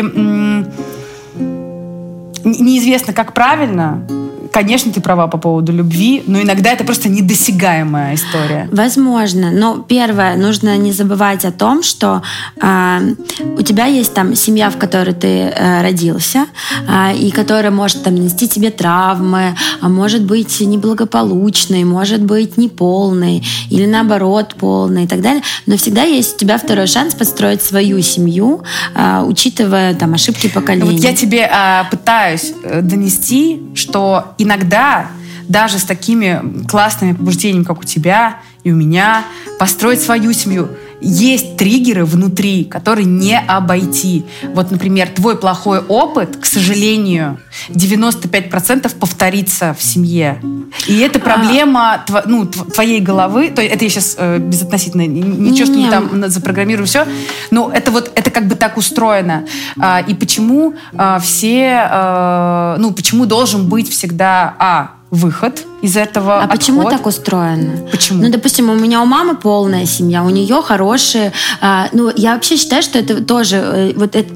неизвестно, 2.44 3.12
как 3.12 3.32
правильно. 3.32 4.06
Конечно, 4.54 4.92
ты 4.92 5.00
права 5.00 5.26
по 5.26 5.36
поводу 5.36 5.72
любви, 5.72 6.22
но 6.28 6.40
иногда 6.40 6.70
это 6.70 6.84
просто 6.84 7.08
недосягаемая 7.08 8.14
история. 8.14 8.68
Возможно, 8.70 9.50
но 9.50 9.78
первое, 9.78 10.36
нужно 10.36 10.76
не 10.76 10.92
забывать 10.92 11.44
о 11.44 11.50
том, 11.50 11.82
что 11.82 12.22
а, 12.60 13.00
у 13.58 13.62
тебя 13.62 13.86
есть 13.86 14.14
там 14.14 14.36
семья, 14.36 14.70
в 14.70 14.76
которой 14.76 15.12
ты 15.12 15.26
э, 15.26 15.82
родился, 15.82 16.46
а, 16.88 17.12
и 17.12 17.32
которая 17.32 17.72
может 17.72 18.04
там 18.04 18.14
нанести 18.14 18.48
тебе 18.48 18.70
травмы, 18.70 19.56
а 19.80 19.88
может 19.88 20.22
быть 20.22 20.60
неблагополучной, 20.60 21.82
может 21.82 22.22
быть 22.22 22.56
неполной, 22.56 23.42
или 23.70 23.86
наоборот 23.86 24.54
полной 24.54 25.04
и 25.04 25.08
так 25.08 25.20
далее. 25.20 25.42
Но 25.66 25.76
всегда 25.76 26.04
есть 26.04 26.36
у 26.36 26.38
тебя 26.38 26.58
второй 26.58 26.86
шанс 26.86 27.16
построить 27.16 27.60
свою 27.60 28.00
семью, 28.02 28.62
а, 28.94 29.24
учитывая 29.26 29.94
там 29.94 30.14
ошибки 30.14 30.46
поколения. 30.46 30.92
Вот 30.92 31.00
я 31.00 31.12
тебе 31.12 31.50
а, 31.52 31.88
пытаюсь 31.90 32.52
э, 32.62 32.82
донести, 32.82 33.60
что 33.74 34.34
иногда 34.44 35.08
даже 35.48 35.78
с 35.78 35.84
такими 35.84 36.64
классными 36.66 37.12
побуждениями, 37.12 37.64
как 37.64 37.80
у 37.80 37.84
тебя 37.84 38.38
и 38.62 38.72
у 38.72 38.76
меня, 38.76 39.24
построить 39.58 40.00
свою 40.00 40.32
семью. 40.32 40.68
Есть 41.04 41.56
триггеры 41.56 42.04
внутри, 42.04 42.64
которые 42.64 43.04
не 43.04 43.38
обойти. 43.38 44.24
Вот, 44.54 44.70
например, 44.70 45.08
твой 45.08 45.36
плохой 45.36 45.80
опыт, 45.80 46.36
к 46.36 46.46
сожалению, 46.46 47.38
95% 47.68 48.94
повторится 48.98 49.74
в 49.78 49.82
семье. 49.82 50.40
И 50.86 50.98
это 50.98 51.18
а. 51.18 51.22
проблема 51.22 51.94
а... 51.94 52.22
ну, 52.26 52.46
твоей 52.46 53.00
головы. 53.00 53.50
То 53.50 53.62
это 53.62 53.84
я 53.84 53.90
сейчас 53.90 54.16
э, 54.18 54.38
безотносительно, 54.38 55.06
ничего, 55.06 55.66
что 55.66 55.76
не 55.76 55.90
там 55.90 56.28
запрограммирую 56.30 56.86
все. 56.86 57.06
Но 57.50 57.70
это 57.72 57.90
вот, 57.90 58.10
это 58.14 58.30
как 58.30 58.48
бы 58.48 58.54
так 58.54 58.76
устроено. 58.76 59.44
А, 59.78 60.00
и 60.00 60.14
почему 60.14 60.74
а, 60.96 61.18
все, 61.18 61.86
а, 61.90 62.76
ну, 62.78 62.92
почему 62.92 63.26
должен 63.26 63.68
быть 63.68 63.90
всегда, 63.90 64.54
а, 64.58 64.90
выход 65.10 65.64
из 65.84 65.96
этого. 65.96 66.40
А 66.40 66.44
отход. 66.44 66.58
почему 66.58 66.90
так 66.90 67.06
устроено? 67.06 67.86
Почему? 67.90 68.22
Ну, 68.22 68.30
допустим, 68.30 68.70
у 68.70 68.74
меня 68.74 69.02
у 69.02 69.04
мамы 69.04 69.36
полная 69.36 69.84
семья, 69.84 70.24
у 70.24 70.30
нее 70.30 70.62
хорошие. 70.62 71.32
А, 71.60 71.88
ну, 71.92 72.10
я 72.16 72.34
вообще 72.34 72.56
считаю, 72.56 72.82
что 72.82 72.98
это 72.98 73.22
тоже 73.22 73.56
э, 73.56 73.92
вот 73.94 74.16
это 74.16 74.32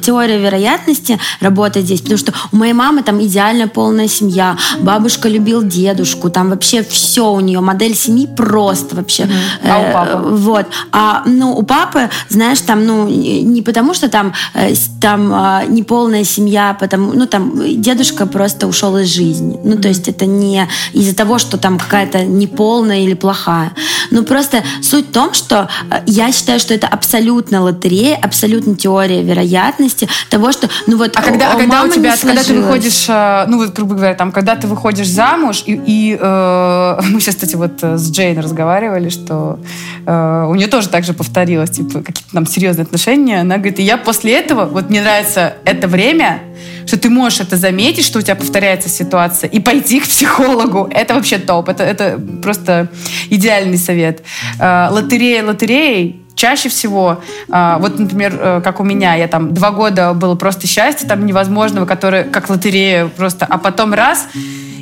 теория 0.00 0.38
вероятности 0.38 1.18
работает 1.40 1.86
здесь, 1.86 2.00
потому 2.00 2.18
что 2.18 2.32
у 2.52 2.56
моей 2.56 2.72
мамы 2.72 3.02
там 3.02 3.22
идеальная 3.22 3.66
полная 3.66 4.08
семья, 4.08 4.56
бабушка 4.80 5.28
любил 5.28 5.62
дедушку, 5.62 6.30
там 6.30 6.50
вообще 6.50 6.82
все 6.82 7.30
у 7.30 7.40
нее, 7.40 7.60
модель 7.60 7.94
семьи 7.94 8.26
просто 8.26 8.96
вообще. 8.96 9.24
Mm-hmm. 9.24 9.70
А 9.70 9.78
у 9.78 9.92
папы? 9.92 10.10
Э, 10.10 10.36
вот. 10.36 10.66
А, 10.92 11.22
ну, 11.26 11.56
у 11.56 11.62
папы, 11.62 12.10
знаешь, 12.28 12.60
там, 12.60 12.86
ну, 12.86 13.08
не 13.08 13.62
потому 13.62 13.94
что 13.94 14.08
там, 14.08 14.32
э, 14.54 14.74
там 15.00 15.32
э, 15.32 15.66
не 15.68 15.82
полная 15.82 16.24
семья, 16.24 16.76
потому, 16.78 17.12
ну, 17.12 17.26
там, 17.26 17.80
дедушка 17.80 18.26
просто 18.26 18.66
ушел 18.66 18.96
из 18.98 19.08
жизни. 19.08 19.58
Ну, 19.62 19.76
то 19.76 19.88
есть 19.88 20.08
это 20.08 20.26
не 20.26 20.68
из-за 20.92 21.14
того, 21.14 21.38
что 21.38 21.58
там 21.58 21.78
какая-то 21.78 22.24
неполная 22.24 23.00
или 23.00 23.14
плохая. 23.14 23.72
Ну, 24.10 24.24
просто 24.24 24.62
суть 24.82 25.08
в 25.08 25.12
том, 25.12 25.34
что 25.34 25.68
э, 25.90 26.00
я 26.06 26.32
считаю, 26.32 26.60
что 26.60 26.74
это 26.74 26.86
абсолютно 26.86 27.62
лотерея, 27.62 28.16
абсолютно 28.16 28.74
теория 28.74 29.22
вероятности 29.22 30.08
того, 30.30 30.52
что, 30.52 30.68
ну 30.86 30.96
вот, 30.96 31.16
а 31.16 31.22
когда, 31.22 31.52
а 31.52 31.56
когда 31.56 31.82
у 31.82 31.88
тебя, 31.88 32.16
когда 32.16 32.42
ты 32.42 32.54
выходишь, 32.54 33.06
э, 33.08 33.44
ну 33.48 33.58
вот, 33.58 33.74
грубо 33.74 33.94
говоря, 33.94 34.14
там, 34.14 34.32
когда 34.32 34.56
ты 34.56 34.66
выходишь 34.66 35.08
замуж, 35.08 35.62
и, 35.66 35.80
и 35.86 36.18
э, 36.20 37.00
мы 37.10 37.20
сейчас, 37.20 37.34
кстати, 37.34 37.56
вот 37.56 37.82
э, 37.82 37.96
с 37.96 38.10
Джейн 38.10 38.38
разговаривали, 38.38 39.08
что 39.08 39.58
э, 40.06 40.46
у 40.48 40.54
нее 40.54 40.68
тоже 40.68 40.88
так 40.88 41.04
же 41.04 41.14
повторилось, 41.14 41.70
типа, 41.70 42.00
какие-то 42.00 42.32
там 42.32 42.46
серьезные 42.46 42.84
отношения, 42.84 43.40
она 43.40 43.56
говорит, 43.56 43.78
и 43.78 43.82
я 43.82 43.98
после 43.98 44.38
этого, 44.38 44.64
вот 44.66 44.90
мне 44.90 45.00
нравится 45.00 45.54
это 45.64 45.88
время, 45.88 46.42
что 46.86 46.98
ты 46.98 47.10
можешь 47.10 47.40
это 47.40 47.56
заметить, 47.56 48.04
что 48.04 48.18
у 48.18 48.22
тебя 48.22 48.34
повторяется 48.34 48.88
ситуация, 48.88 49.48
и 49.48 49.60
пойти 49.60 50.00
к 50.00 50.04
психологу. 50.04 50.88
Это 50.90 51.14
вообще 51.14 51.38
топ. 51.38 51.68
Это, 51.68 51.84
это 51.84 52.20
просто 52.42 52.88
идеальный 53.30 53.78
совет. 53.78 54.22
Э, 54.58 54.88
лотерея 54.90 55.44
лотереей, 55.44 56.22
чаще 56.34 56.68
всего, 56.68 57.22
э, 57.48 57.76
вот, 57.78 57.98
например, 57.98 58.38
э, 58.40 58.60
как 58.62 58.80
у 58.80 58.84
меня, 58.84 59.14
я 59.14 59.28
там 59.28 59.54
два 59.54 59.70
года 59.70 60.14
было 60.14 60.34
просто 60.34 60.66
счастье, 60.66 61.08
там 61.08 61.26
невозможного, 61.26 61.86
которое 61.86 62.24
как 62.24 62.48
лотерея 62.48 63.06
просто, 63.08 63.46
а 63.48 63.58
потом 63.58 63.92
раз, 63.94 64.28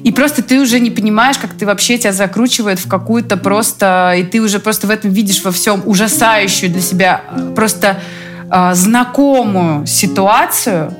и 0.05 0.13
просто 0.13 0.43
ты 0.43 0.61
уже 0.61 0.79
не 0.79 0.91
понимаешь, 0.91 1.39
как 1.39 1.55
ты 1.55 1.67
вообще 1.67 1.99
тебя 1.99 2.13
закручивает 2.13 2.79
в 2.79 2.89
какую-то 2.89 3.37
просто, 3.37 4.15
и 4.17 4.23
ты 4.23 4.41
уже 4.41 4.61
просто 4.61 4.87
в 4.87 4.91
этом 4.91 5.11
видишь 5.11 5.43
во 5.43 5.51
всем 5.51 5.83
ужасающую 5.85 6.71
для 6.71 6.81
себя 6.81 7.23
просто 7.57 8.01
знакомую 8.73 9.87
ситуацию, 9.87 10.95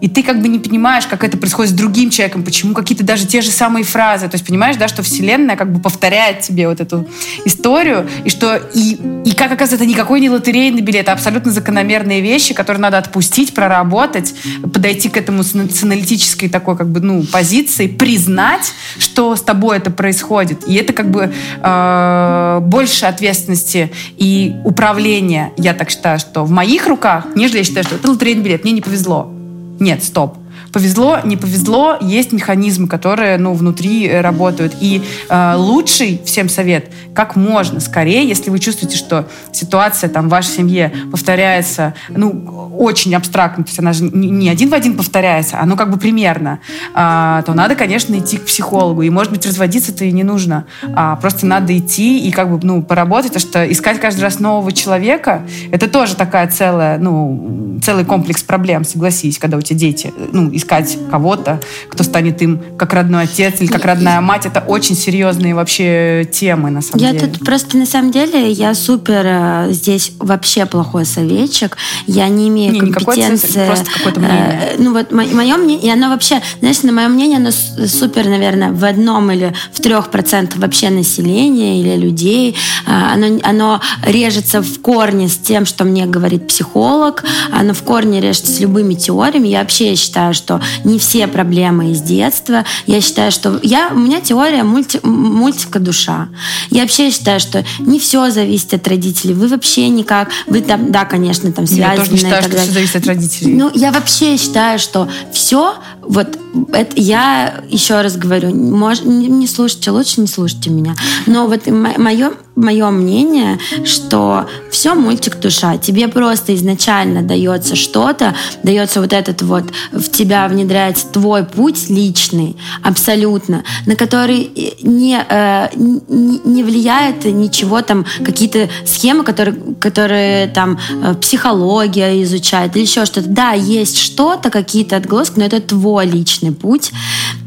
и 0.00 0.08
ты 0.08 0.22
как 0.22 0.40
бы 0.40 0.48
не 0.48 0.58
понимаешь, 0.58 1.06
как 1.06 1.24
это 1.24 1.36
происходит 1.36 1.72
с 1.72 1.74
другим 1.74 2.10
человеком, 2.10 2.42
почему 2.42 2.74
какие-то 2.74 3.04
даже 3.04 3.26
те 3.26 3.40
же 3.42 3.50
самые 3.50 3.84
фразы. 3.84 4.28
То 4.28 4.34
есть 4.34 4.46
понимаешь, 4.46 4.76
да, 4.76 4.88
что 4.88 5.02
Вселенная 5.02 5.56
как 5.56 5.72
бы 5.72 5.80
повторяет 5.80 6.40
тебе 6.40 6.68
вот 6.68 6.80
эту 6.80 7.06
историю, 7.44 8.08
и 8.24 8.30
что 8.30 8.56
и, 8.74 8.98
и 9.24 9.32
как 9.32 9.52
оказывается, 9.52 9.76
это 9.76 9.86
никакой 9.86 10.20
не 10.20 10.30
лотерейный 10.30 10.80
билет, 10.80 11.08
а 11.08 11.12
абсолютно 11.12 11.52
закономерные 11.52 12.20
вещи, 12.20 12.54
которые 12.54 12.80
надо 12.80 12.98
отпустить, 12.98 13.54
проработать, 13.54 14.34
подойти 14.62 15.08
к 15.08 15.16
этому 15.16 15.42
с, 15.42 15.52
с 15.52 15.82
аналитической 15.82 16.48
такой 16.48 16.76
как 16.76 16.88
бы, 16.88 17.00
ну, 17.00 17.24
позиции, 17.24 17.86
признать, 17.86 18.72
что 18.98 19.36
с 19.36 19.42
тобой 19.42 19.76
это 19.76 19.90
происходит. 19.90 20.66
И 20.66 20.74
это 20.74 20.92
как 20.92 21.10
бы 21.10 21.32
э, 21.62 22.58
больше 22.62 23.06
ответственности 23.06 23.92
и 24.16 24.54
управления, 24.64 25.52
я 25.56 25.74
так 25.74 25.90
считаю, 25.90 26.18
что 26.18 26.44
в 26.44 26.50
моих 26.50 26.86
руках, 26.86 27.26
нежели 27.34 27.58
я 27.58 27.64
считаю, 27.64 27.84
что 27.84 27.96
это 27.96 28.10
лотерейный 28.10 28.42
билет, 28.42 28.64
мне 28.64 28.72
не 28.72 28.80
повезло. 28.80 29.39
Нет, 29.80 30.04
стоп. 30.04 30.36
Повезло, 30.72 31.18
не 31.24 31.36
повезло, 31.36 31.96
есть 32.00 32.32
механизмы, 32.32 32.88
которые 32.88 33.38
ну, 33.38 33.54
внутри 33.54 34.06
э, 34.06 34.20
работают. 34.20 34.74
И 34.80 35.02
э, 35.28 35.54
лучший 35.56 36.20
всем 36.24 36.48
совет, 36.48 36.90
как 37.14 37.36
можно 37.36 37.80
скорее, 37.80 38.26
если 38.26 38.50
вы 38.50 38.58
чувствуете, 38.58 38.96
что 38.96 39.28
ситуация 39.52 40.08
там, 40.08 40.28
в 40.28 40.30
вашей 40.30 40.50
семье 40.50 40.92
повторяется, 41.10 41.94
ну, 42.08 42.70
очень 42.78 43.14
абстрактно, 43.14 43.64
то 43.64 43.70
есть 43.70 43.78
она 43.78 43.92
же 43.92 44.04
не, 44.04 44.48
один 44.48 44.70
в 44.70 44.74
один 44.74 44.96
повторяется, 44.96 45.58
а 45.60 45.66
ну 45.66 45.76
как 45.76 45.90
бы 45.90 45.98
примерно, 45.98 46.60
э, 46.94 47.42
то 47.44 47.54
надо, 47.54 47.74
конечно, 47.74 48.14
идти 48.16 48.36
к 48.38 48.46
психологу. 48.46 49.02
И, 49.02 49.10
может 49.10 49.32
быть, 49.32 49.46
разводиться-то 49.46 50.04
и 50.04 50.12
не 50.12 50.24
нужно. 50.24 50.66
А 50.94 51.16
просто 51.16 51.46
надо 51.46 51.76
идти 51.76 52.26
и 52.26 52.30
как 52.30 52.50
бы, 52.50 52.60
ну, 52.62 52.82
поработать, 52.82 53.32
потому 53.32 53.50
что 53.50 53.70
искать 53.70 54.00
каждый 54.00 54.20
раз 54.20 54.40
нового 54.40 54.72
человека, 54.72 55.42
это 55.72 55.88
тоже 55.88 56.16
такая 56.16 56.48
целая, 56.48 56.98
ну, 56.98 57.78
целый 57.82 58.04
комплекс 58.04 58.42
проблем, 58.42 58.84
согласись, 58.84 59.38
когда 59.38 59.56
у 59.56 59.60
тебя 59.60 59.78
дети, 59.78 60.12
ну, 60.32 60.50
искать 60.60 60.98
кого-то, 61.10 61.60
кто 61.88 62.04
станет 62.04 62.40
им 62.42 62.62
как 62.76 62.92
родной 62.92 63.24
отец 63.24 63.60
или 63.60 63.68
как 63.68 63.84
родная 63.84 64.20
мать. 64.20 64.46
Это 64.46 64.60
очень 64.60 64.94
серьезные 64.94 65.54
вообще 65.54 66.28
темы, 66.30 66.70
на 66.70 66.82
самом 66.82 67.02
я 67.02 67.12
деле. 67.12 67.26
Я 67.26 67.32
тут 67.32 67.44
просто, 67.44 67.76
на 67.76 67.86
самом 67.86 68.10
деле, 68.12 68.50
я 68.50 68.74
супер 68.74 69.22
э, 69.24 69.68
здесь 69.70 70.12
вообще 70.18 70.66
плохой 70.66 71.04
советчик. 71.04 71.76
Я 72.06 72.28
не 72.28 72.48
имею 72.48 72.72
не, 72.72 72.80
компетенции. 72.80 73.60
Не 73.60 73.66
просто 73.66 73.90
какое-то 73.90 74.20
мнение. 74.20 74.60
Э, 74.60 74.74
ну 74.78 74.92
вот 74.92 75.12
мое 75.12 75.56
мнение, 75.56 75.88
и 75.88 75.90
оно 75.90 76.10
вообще, 76.10 76.40
знаешь, 76.60 76.82
на 76.82 76.92
мое 76.92 77.08
мнение, 77.08 77.38
оно 77.38 77.50
супер, 77.50 78.26
наверное, 78.26 78.72
в 78.72 78.84
одном 78.84 79.30
или 79.30 79.52
в 79.72 79.80
трех 79.80 80.10
процентах 80.10 80.58
вообще 80.58 80.90
населения 80.90 81.80
или 81.80 81.96
людей. 81.96 82.56
Э, 82.86 83.12
оно, 83.14 83.38
оно 83.42 83.80
режется 84.04 84.62
в 84.62 84.80
корне 84.80 85.28
с 85.28 85.36
тем, 85.36 85.66
что 85.66 85.84
мне 85.84 86.06
говорит 86.06 86.46
психолог. 86.48 87.24
Оно 87.52 87.74
в 87.74 87.82
корне 87.82 88.20
режется 88.20 88.52
с 88.52 88.60
любыми 88.60 88.94
теориями. 88.94 89.48
Я 89.48 89.60
вообще 89.60 89.94
считаю, 89.94 90.34
что 90.34 90.49
что 90.50 90.60
не 90.84 90.98
все 90.98 91.28
проблемы 91.28 91.92
из 91.92 92.00
детства. 92.00 92.64
Я 92.86 93.00
считаю, 93.00 93.30
что 93.30 93.60
я, 93.62 93.90
у 93.92 93.98
меня 93.98 94.20
теория 94.20 94.64
мульти, 94.64 94.98
мультика 95.04 95.78
душа. 95.78 96.28
Я 96.70 96.82
вообще 96.82 97.10
считаю, 97.10 97.38
что 97.38 97.64
не 97.78 98.00
все 98.00 98.30
зависит 98.30 98.74
от 98.74 98.88
родителей. 98.88 99.34
Вы 99.34 99.46
вообще 99.48 99.88
никак, 99.88 100.30
вы 100.46 100.60
там, 100.60 100.90
да, 100.90 101.04
конечно, 101.04 101.52
там 101.52 101.66
связаны. 101.66 101.92
Я 101.92 101.96
тоже 101.96 102.10
не 102.10 102.18
считаю, 102.18 102.42
что 102.42 102.58
все 102.58 102.72
зависит 102.72 102.96
от 102.96 103.06
родителей. 103.06 103.54
Ну, 103.54 103.70
я 103.74 103.92
вообще 103.92 104.36
считаю, 104.36 104.78
что 104.78 105.08
все, 105.32 105.76
вот 106.02 106.36
это 106.72 107.00
я 107.00 107.62
еще 107.68 108.00
раз 108.00 108.16
говорю, 108.16 108.54
мож, 108.54 109.02
не, 109.02 109.28
не 109.28 109.46
слушайте, 109.46 109.92
лучше 109.92 110.20
не 110.20 110.26
слушайте 110.26 110.70
меня. 110.70 110.96
Но 111.26 111.46
вот 111.46 111.66
мое 111.68 112.32
мое 112.60 112.90
мнение, 112.90 113.58
что 113.84 114.46
все 114.70 114.94
мультик 114.94 115.40
душа. 115.40 115.78
Тебе 115.78 116.08
просто 116.08 116.54
изначально 116.54 117.22
дается 117.22 117.74
что-то, 117.74 118.34
дается 118.62 119.00
вот 119.00 119.12
этот 119.12 119.42
вот, 119.42 119.64
в 119.92 120.08
тебя 120.10 120.39
внедряется 120.48 121.06
твой 121.06 121.44
путь 121.44 121.88
личный, 121.88 122.56
абсолютно, 122.82 123.64
на 123.86 123.96
который 123.96 124.76
не, 124.82 125.24
э, 125.28 125.68
не, 125.74 126.40
не 126.44 126.62
влияет 126.62 127.24
ничего 127.24 127.82
там, 127.82 128.06
какие-то 128.24 128.68
схемы, 128.84 129.24
которые, 129.24 129.56
которые 129.80 130.48
там 130.48 130.78
э, 131.02 131.14
психология 131.14 132.22
изучает 132.22 132.76
или 132.76 132.82
еще 132.82 133.04
что-то. 133.04 133.28
Да, 133.28 133.52
есть 133.52 133.98
что-то, 133.98 134.50
какие-то 134.50 134.96
отголоски, 134.96 135.38
но 135.38 135.44
это 135.44 135.60
твой 135.60 136.06
личный 136.06 136.52
путь. 136.52 136.92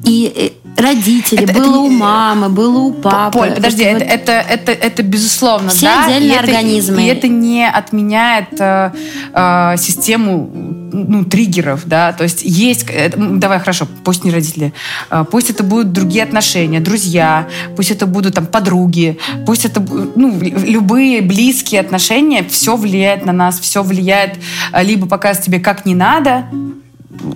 И 0.04 0.32
э, 0.36 0.64
родители, 0.82 1.44
это, 1.44 1.54
было 1.54 1.70
это, 1.70 1.80
у 1.80 1.90
мамы, 1.90 2.50
было 2.50 2.78
у 2.80 2.94
папы. 2.94 3.40
Поль, 3.40 3.52
подожди, 3.52 3.84
это, 3.84 4.04
это, 4.04 4.32
это, 4.32 4.72
это, 4.72 5.04
безусловно, 5.04 5.70
Все 5.70 5.88
да. 5.88 6.06
отдельные 6.06 6.36
и 6.36 6.38
организмы. 6.38 7.04
Это, 7.04 7.04
и 7.04 7.18
это 7.18 7.28
не 7.28 7.68
отменяет 7.68 8.60
э, 8.60 8.92
э, 9.34 9.76
систему 9.78 10.83
ну, 10.94 11.26
триггеров, 11.26 11.82
да, 11.86 12.14
то 12.14 12.24
есть 12.24 12.44
есть, 12.44 12.86
это, 12.90 13.18
давай, 13.18 13.60
хорошо, 13.60 13.88
пусть 14.04 14.24
не 14.24 14.32
родители, 14.32 14.74
э, 15.10 15.26
пусть 15.30 15.50
это 15.50 15.64
будут 15.64 15.92
другие 15.92 16.24
отношения, 16.24 16.80
друзья, 16.80 17.48
пусть 17.76 17.92
это 17.92 18.06
будут 18.06 18.36
там 18.36 18.46
подруги, 18.46 19.18
пусть 19.46 19.66
это, 19.66 19.82
ну, 19.82 20.40
любые 20.40 21.22
близкие 21.22 21.82
отношения, 21.82 22.44
все 22.44 22.76
влияет 22.76 23.26
на 23.26 23.34
нас, 23.34 23.60
все 23.60 23.84
влияет, 23.84 24.38
э, 24.72 24.84
либо 24.84 25.08
показывает 25.08 25.46
тебе, 25.46 25.60
как 25.60 25.86
не 25.86 25.96
надо, 25.96 26.46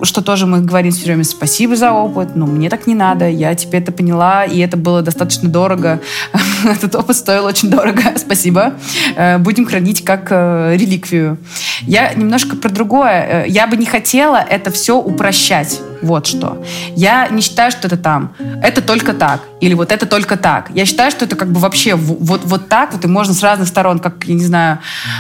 что 0.02 0.22
тоже 0.22 0.46
мы 0.46 0.62
говорим 0.62 0.92
все 0.92 1.06
время 1.06 1.24
спасибо 1.24 1.76
за 1.76 1.92
опыт, 1.92 2.36
но 2.36 2.46
мне 2.46 2.70
так 2.70 2.88
не 2.88 2.96
надо, 2.96 3.30
я 3.30 3.54
теперь 3.56 3.82
это 3.82 3.92
поняла, 3.92 4.46
и 4.46 4.60
это 4.60 4.78
было 4.78 5.02
достаточно 5.02 5.50
дорого. 5.50 6.02
Этот 6.66 6.96
опыт 6.96 7.16
стоил 7.16 7.46
очень 7.46 7.70
дорого, 7.70 8.02
спасибо. 8.18 8.74
Э, 9.16 9.38
будем 9.38 9.66
хранить 9.66 10.04
как 10.04 10.28
э, 10.32 10.76
реликвию. 10.78 11.38
Я 11.82 12.14
немножко 12.14 12.56
про 12.56 12.70
другое. 12.70 13.44
Э, 13.44 13.48
я 13.48 13.68
бы 13.68 13.78
не 13.78 13.86
хотела 13.86 14.38
это 14.38 14.72
все 14.72 14.98
упрощать. 14.98 15.80
Вот 16.02 16.28
что. 16.28 16.64
Я 16.96 17.28
не 17.30 17.42
считаю, 17.42 17.72
что 17.72 17.88
это 17.88 17.98
там. 17.98 18.36
Это 18.62 18.82
только 18.82 19.14
так. 19.14 19.42
Или 19.62 19.74
вот 19.74 19.92
это 19.92 20.06
только 20.06 20.38
так. 20.38 20.70
Я 20.76 20.86
считаю, 20.86 21.10
что 21.12 21.26
это 21.26 21.36
как 21.36 21.52
бы 21.52 21.60
вообще 21.60 21.96
вот, 21.96 22.42
вот 22.46 22.70
так 22.70 22.94
вот, 22.94 23.04
и 23.04 23.08
можно 23.08 23.34
с 23.34 23.42
разных 23.42 23.68
сторон, 23.68 23.98
как, 24.00 24.24
я 24.26 24.36
не 24.36 24.44
знаю, 24.46 24.80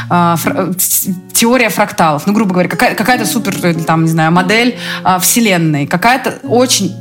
э, 0.09 0.35
фра- 0.37 0.73
теория 1.33 1.69
фракталов. 1.69 2.27
Ну, 2.27 2.33
грубо 2.33 2.51
говоря, 2.53 2.69
какая- 2.69 2.93
какая-то 2.95 3.25
супер, 3.25 3.55
э, 3.63 3.73
там, 3.73 4.03
не 4.03 4.09
знаю, 4.09 4.31
модель 4.31 4.77
э, 5.03 5.19
вселенной. 5.19 5.87
Какая-то 5.87 6.35
очень 6.43 6.93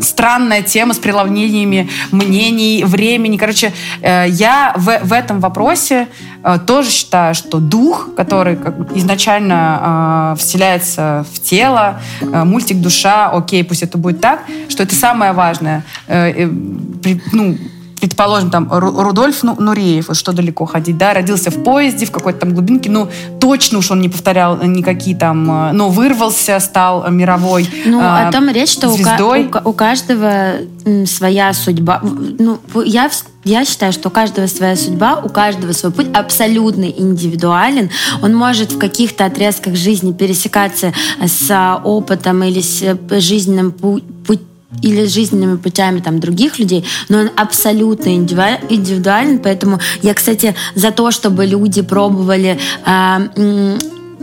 странная 0.00 0.62
тема 0.62 0.94
с 0.94 0.98
преломнениями 0.98 1.88
мнений, 2.12 2.84
времени. 2.84 3.36
Короче, 3.36 3.72
э, 4.02 4.26
я 4.28 4.72
в, 4.76 4.98
в 5.02 5.12
этом 5.12 5.40
вопросе 5.40 6.08
э, 6.42 6.58
тоже 6.66 6.90
считаю, 6.90 7.34
что 7.34 7.58
дух, 7.58 8.10
который 8.16 8.58
изначально 8.94 10.34
э, 10.34 10.36
вселяется 10.38 11.24
в 11.32 11.40
тело, 11.40 12.00
мультик 12.20 12.80
душа, 12.80 13.30
окей, 13.30 13.64
пусть 13.64 13.82
это 13.82 13.98
будет 13.98 14.20
так, 14.20 14.40
что 14.68 14.82
это 14.82 14.94
самое 14.94 15.32
важное. 15.32 15.84
Ну, 17.32 17.58
предположим, 18.00 18.50
там, 18.50 18.68
Рудольф 18.70 19.42
ну, 19.42 19.56
Нуреев, 19.58 20.08
вот 20.08 20.16
что 20.16 20.32
далеко 20.32 20.66
ходить, 20.66 20.98
да, 20.98 21.14
родился 21.14 21.50
в 21.50 21.62
поезде, 21.62 22.06
в 22.06 22.10
какой-то 22.10 22.40
там 22.40 22.54
глубинке, 22.54 22.90
ну, 22.90 23.08
точно 23.40 23.78
уж 23.78 23.90
он 23.90 24.00
не 24.00 24.08
повторял 24.08 24.58
никакие 24.62 25.16
там, 25.16 25.68
э, 25.68 25.72
но 25.72 25.88
вырвался, 25.88 26.58
стал 26.60 27.10
мировой 27.10 27.68
Ну, 27.84 28.00
о 28.00 28.30
том 28.32 28.48
речь, 28.50 28.70
что 28.70 28.88
звездой. 28.88 29.50
У, 29.52 29.68
у, 29.68 29.70
у 29.70 29.72
каждого 29.72 30.54
своя 31.06 31.52
судьба. 31.52 32.00
Ну, 32.02 32.58
я 32.84 33.10
я 33.44 33.64
считаю, 33.64 33.92
что 33.92 34.08
у 34.08 34.10
каждого 34.10 34.46
своя 34.46 34.76
судьба, 34.76 35.20
у 35.24 35.28
каждого 35.28 35.72
свой 35.72 35.92
путь 35.92 36.08
абсолютно 36.12 36.84
индивидуален. 36.84 37.88
Он 38.22 38.34
может 38.34 38.72
в 38.72 38.78
каких-то 38.78 39.24
отрезках 39.24 39.74
жизни 39.74 40.12
пересекаться 40.12 40.92
с 41.24 41.80
опытом 41.82 42.42
или 42.42 42.60
с 42.60 42.98
жизненным 43.20 43.72
путем 43.72 44.47
или 44.82 45.06
жизненными 45.06 45.56
путями 45.56 46.00
там 46.00 46.20
других 46.20 46.58
людей, 46.58 46.84
но 47.08 47.18
он 47.18 47.30
абсолютно 47.36 48.14
индивидуален, 48.14 49.38
поэтому 49.38 49.80
я, 50.02 50.14
кстати, 50.14 50.54
за 50.74 50.90
то, 50.90 51.10
чтобы 51.10 51.46
люди 51.46 51.82
пробовали 51.82 52.58
э, 52.84 53.78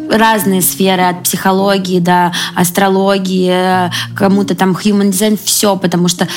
разные 0.10 0.62
сферы, 0.62 1.04
от 1.04 1.24
психологии 1.24 2.00
до 2.00 2.32
астрологии, 2.56 3.92
кому-то 4.16 4.56
там 4.56 4.72
human 4.72 5.10
design, 5.10 5.40
все, 5.44 5.76
потому 5.76 6.08
что 6.08 6.28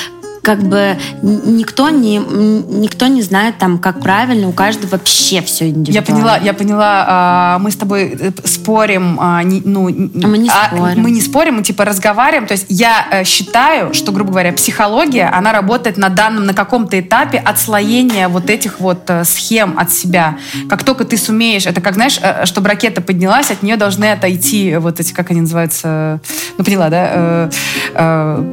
как 0.41 0.59
бы 0.63 0.97
никто 1.21 1.89
не, 1.89 2.17
никто 2.17 3.07
не 3.07 3.21
знает 3.21 3.57
там, 3.57 3.77
как 3.77 4.01
правильно, 4.01 4.47
у 4.47 4.51
каждого 4.51 4.91
вообще 4.91 5.41
все 5.41 5.69
индивидуально. 5.69 5.93
Я 5.93 6.01
поняла, 6.01 6.37
я 6.37 6.53
поняла, 6.53 7.05
а, 7.07 7.59
мы 7.59 7.71
с 7.71 7.75
тобой 7.75 8.17
э, 8.19 8.31
спорим, 8.45 9.17
а, 9.19 9.41
ну, 9.43 9.87
а 9.87 10.27
мы 10.27 10.37
не 10.37 10.49
спорим. 10.49 11.01
Мы 11.01 11.11
не 11.11 11.21
спорим, 11.21 11.55
мы 11.55 11.63
типа 11.63 11.85
разговариваем, 11.85 12.47
то 12.47 12.53
есть 12.53 12.65
я 12.69 13.05
э, 13.11 13.23
считаю, 13.23 13.93
что, 13.93 14.11
грубо 14.11 14.31
говоря, 14.31 14.53
психология, 14.53 15.29
она 15.29 15.51
работает 15.51 15.97
на 15.97 16.09
данном, 16.09 16.45
на 16.45 16.53
каком-то 16.53 16.99
этапе 16.99 17.37
отслоения 17.37 18.27
вот 18.29 18.49
этих 18.49 18.79
вот 18.79 19.09
э, 19.09 19.23
схем 19.25 19.77
от 19.77 19.91
себя. 19.91 20.37
Как 20.69 20.83
только 20.83 21.05
ты 21.05 21.17
сумеешь, 21.17 21.65
это 21.65 21.81
как, 21.81 21.95
знаешь, 21.95 22.19
чтобы 22.45 22.69
ракета 22.69 23.01
поднялась, 23.01 23.51
от 23.51 23.63
нее 23.63 23.77
должны 23.77 24.11
отойти 24.11 24.77
вот 24.77 24.99
эти, 24.99 25.13
как 25.13 25.31
они 25.31 25.41
называются, 25.41 26.21
ну, 26.57 26.63
поняла, 26.63 26.89
да? 26.89 27.49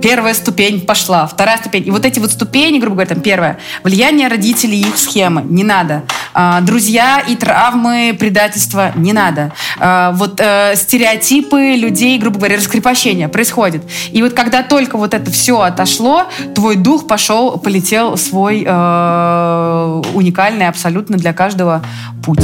Первая 0.02 0.34
ступень 0.34 0.80
пошла, 0.80 1.26
вторая 1.26 1.58
ступень 1.58 1.75
ступень. 1.76 1.88
И 1.88 1.90
вот 1.90 2.04
эти 2.04 2.18
вот 2.18 2.30
ступени, 2.30 2.78
грубо 2.78 2.96
говоря, 2.96 3.14
там 3.14 3.20
первое, 3.20 3.58
влияние 3.82 4.28
родителей 4.28 4.80
и 4.80 4.88
их 4.88 4.96
схемы, 4.98 5.42
не 5.42 5.64
надо. 5.64 6.02
А, 6.34 6.60
друзья 6.60 7.20
и 7.20 7.34
травмы, 7.36 8.16
предательства, 8.18 8.92
не 8.96 9.12
надо. 9.12 9.52
А, 9.78 10.12
вот 10.12 10.40
а, 10.40 10.74
стереотипы 10.74 11.76
людей, 11.76 12.18
грубо 12.18 12.38
говоря, 12.38 12.56
раскрепощение 12.56 13.28
происходит. 13.28 13.82
И 14.12 14.22
вот 14.22 14.32
когда 14.32 14.62
только 14.62 14.98
вот 14.98 15.14
это 15.14 15.30
все 15.30 15.60
отошло, 15.60 16.24
твой 16.54 16.76
дух 16.76 17.06
пошел, 17.06 17.58
полетел 17.58 18.16
свой 18.16 18.64
э, 18.66 20.02
уникальный 20.14 20.68
абсолютно 20.68 21.16
для 21.16 21.32
каждого 21.32 21.82
путь. 22.24 22.40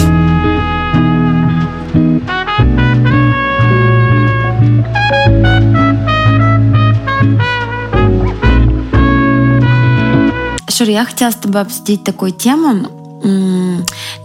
Шур, 10.83 10.91
я 10.91 11.05
хотела 11.05 11.31
с 11.31 11.37
тобой 11.37 11.61
обсудить 11.61 12.03
такую 12.03 12.33
тему. 12.33 12.89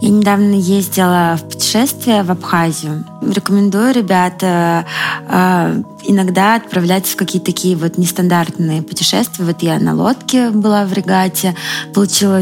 Я 0.00 0.08
недавно 0.08 0.54
ездила 0.54 1.38
в 1.38 1.48
путешествие 1.48 2.24
в 2.24 2.32
Абхазию. 2.32 3.04
Рекомендую, 3.20 3.92
ребята, 3.92 4.86
э, 5.28 5.82
иногда 6.04 6.54
отправляться 6.54 7.14
в 7.14 7.16
какие-то 7.16 7.46
такие 7.46 7.76
вот 7.76 7.98
нестандартные 7.98 8.82
путешествия. 8.82 9.44
Вот 9.44 9.62
я 9.62 9.78
на 9.80 9.94
лодке 9.94 10.50
была 10.50 10.84
в 10.84 10.92
регате, 10.92 11.54
получила 11.94 12.40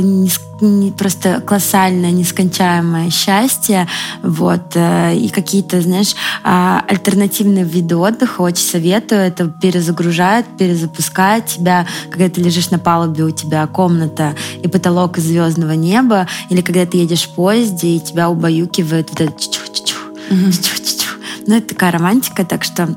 просто 0.96 1.40
колоссальное, 1.40 2.10
нескончаемое 2.10 3.10
счастье, 3.10 3.86
вот, 4.22 4.74
э, 4.74 5.14
и 5.14 5.28
какие-то, 5.28 5.80
знаешь, 5.80 6.14
а, 6.42 6.82
альтернативные 6.88 7.64
виды 7.64 7.96
отдыха, 7.96 8.40
очень 8.40 8.64
советую, 8.64 9.20
это 9.20 9.48
перезагружает, 9.48 10.46
перезапускает 10.58 11.46
тебя, 11.46 11.86
когда 12.10 12.28
ты 12.28 12.40
лежишь 12.40 12.70
на 12.70 12.78
палубе, 12.78 13.24
у 13.24 13.30
тебя 13.30 13.66
комната 13.66 14.34
и 14.62 14.68
потолок 14.68 15.18
из 15.18 15.24
звездного 15.24 15.72
неба, 15.72 16.26
или 16.48 16.62
когда 16.62 16.86
ты 16.86 16.98
едешь 16.98 17.24
в 17.24 17.34
поезде, 17.34 17.88
и 17.88 18.00
тебя 18.00 18.30
убаюкивает 18.30 19.10
вот 19.10 19.20
это 19.20 19.32
чу-чу-чу, 19.32 19.95
ну, 20.28 21.56
это 21.56 21.68
такая 21.68 21.92
романтика, 21.92 22.44
так 22.44 22.64
что 22.64 22.88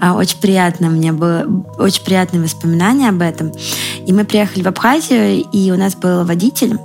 а, 0.00 0.14
очень 0.14 0.38
приятно 0.38 0.88
мне 0.88 1.12
было, 1.12 1.46
очень 1.78 2.02
приятные 2.04 2.42
воспоминания 2.42 3.08
об 3.08 3.20
этом. 3.20 3.52
И 4.06 4.12
мы 4.12 4.24
приехали 4.24 4.62
в 4.62 4.68
Абхазию, 4.68 5.44
и 5.52 5.70
у 5.70 5.76
нас 5.76 5.94
был 5.94 6.24
водитель, 6.24 6.78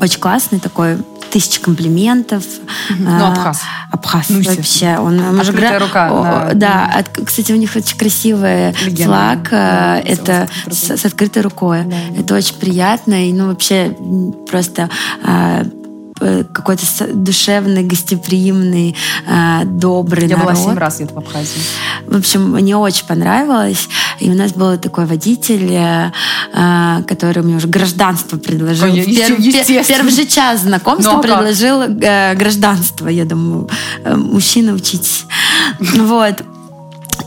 очень 0.00 0.20
классный 0.20 0.60
такой, 0.60 0.98
тысячи 1.30 1.60
комплиментов. 1.60 2.44
Ну, 2.98 3.26
Абхаз. 3.26 3.60
Абхаз 3.90 4.30
ну, 4.30 4.42
вообще. 4.42 4.96
Он, 4.98 5.20
он 5.20 5.40
Открытая 5.40 5.78
рука. 5.78 6.10
О, 6.10 6.22
на... 6.22 6.54
Да, 6.54 6.90
от, 6.94 7.08
кстати, 7.26 7.52
у 7.52 7.56
них 7.56 7.74
очень 7.76 7.98
красивый 7.98 8.72
Легенда. 8.84 9.04
флаг. 9.04 9.50
Да, 9.50 9.98
это 10.00 10.48
с, 10.70 10.96
с 10.96 11.04
открытой 11.04 11.42
рукой. 11.42 11.84
Да. 11.84 12.20
Это 12.20 12.34
очень 12.34 12.54
приятно. 12.54 13.28
И, 13.28 13.32
ну, 13.32 13.48
вообще, 13.48 13.94
просто 14.48 14.88
а, 15.22 15.64
какой-то 16.18 16.84
душевный, 17.14 17.82
гостеприимный, 17.84 18.96
э, 19.26 19.64
добрый 19.64 20.28
Я 20.28 20.36
народ. 20.36 20.54
была 20.54 20.64
семь 20.64 20.78
раз 20.78 20.96
где-то 20.96 21.14
в 21.14 21.18
Абхазии. 21.18 21.60
В 22.06 22.16
общем, 22.16 22.52
мне 22.52 22.76
очень 22.76 23.06
понравилось. 23.06 23.88
И 24.20 24.30
у 24.30 24.34
нас 24.34 24.52
был 24.52 24.76
такой 24.78 25.06
водитель, 25.06 25.70
э, 25.72 27.02
который 27.06 27.42
мне 27.42 27.56
уже 27.56 27.68
гражданство 27.68 28.36
предложил. 28.36 28.92
Ой, 28.92 29.04
Пер, 29.04 29.84
первый 29.84 30.12
же 30.12 30.26
час 30.26 30.62
знакомства 30.62 31.12
ну, 31.12 31.18
а 31.18 31.22
предложил 31.22 31.82
гражданство. 32.36 33.08
Я 33.08 33.24
думаю, 33.24 33.68
мужчина, 34.04 34.74
учитесь. 34.74 35.24
Вот. 35.78 36.42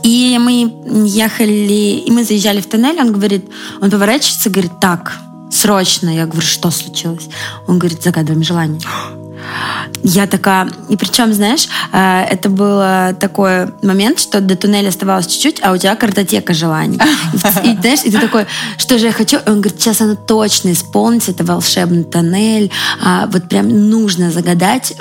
И 0.03 0.37
мы 0.39 0.73
ехали, 1.05 2.01
и 2.05 2.11
мы 2.11 2.23
заезжали 2.23 2.61
в 2.61 2.67
тоннель, 2.67 2.99
он 2.99 3.11
говорит, 3.11 3.45
он 3.81 3.91
поворачивается 3.91 4.49
говорит, 4.49 4.71
так, 4.79 5.17
срочно. 5.61 6.09
Я 6.09 6.25
говорю, 6.25 6.41
что 6.47 6.71
случилось? 6.71 7.29
Он 7.67 7.77
говорит, 7.77 8.01
загадываем 8.03 8.43
желание. 8.43 8.81
Я 10.03 10.25
такая... 10.25 10.67
И 10.89 10.97
причем, 10.97 11.33
знаешь, 11.33 11.67
э, 11.91 12.23
это 12.23 12.49
был 12.49 12.79
такой 13.19 13.67
момент, 13.83 14.19
что 14.19 14.41
до 14.41 14.55
туннеля 14.55 14.89
оставалось 14.89 15.27
чуть-чуть, 15.27 15.59
а 15.63 15.71
у 15.71 15.77
тебя 15.77 15.95
картотека 15.95 16.53
желаний. 16.53 16.99
И, 17.63 17.71
и 17.71 17.77
знаешь, 17.77 17.99
и 18.03 18.11
ты 18.11 18.19
такой, 18.19 18.45
что 18.77 18.97
же 18.97 19.07
я 19.07 19.11
хочу? 19.11 19.37
И 19.37 19.49
он 19.49 19.61
говорит, 19.61 19.79
сейчас 19.79 20.01
оно 20.01 20.15
точно 20.15 20.71
исполнится, 20.71 21.31
это 21.31 21.43
волшебный 21.43 22.03
тоннель, 22.03 22.71
а, 23.03 23.27
вот 23.27 23.47
прям 23.49 23.89
нужно 23.89 24.31
загадать. 24.31 24.93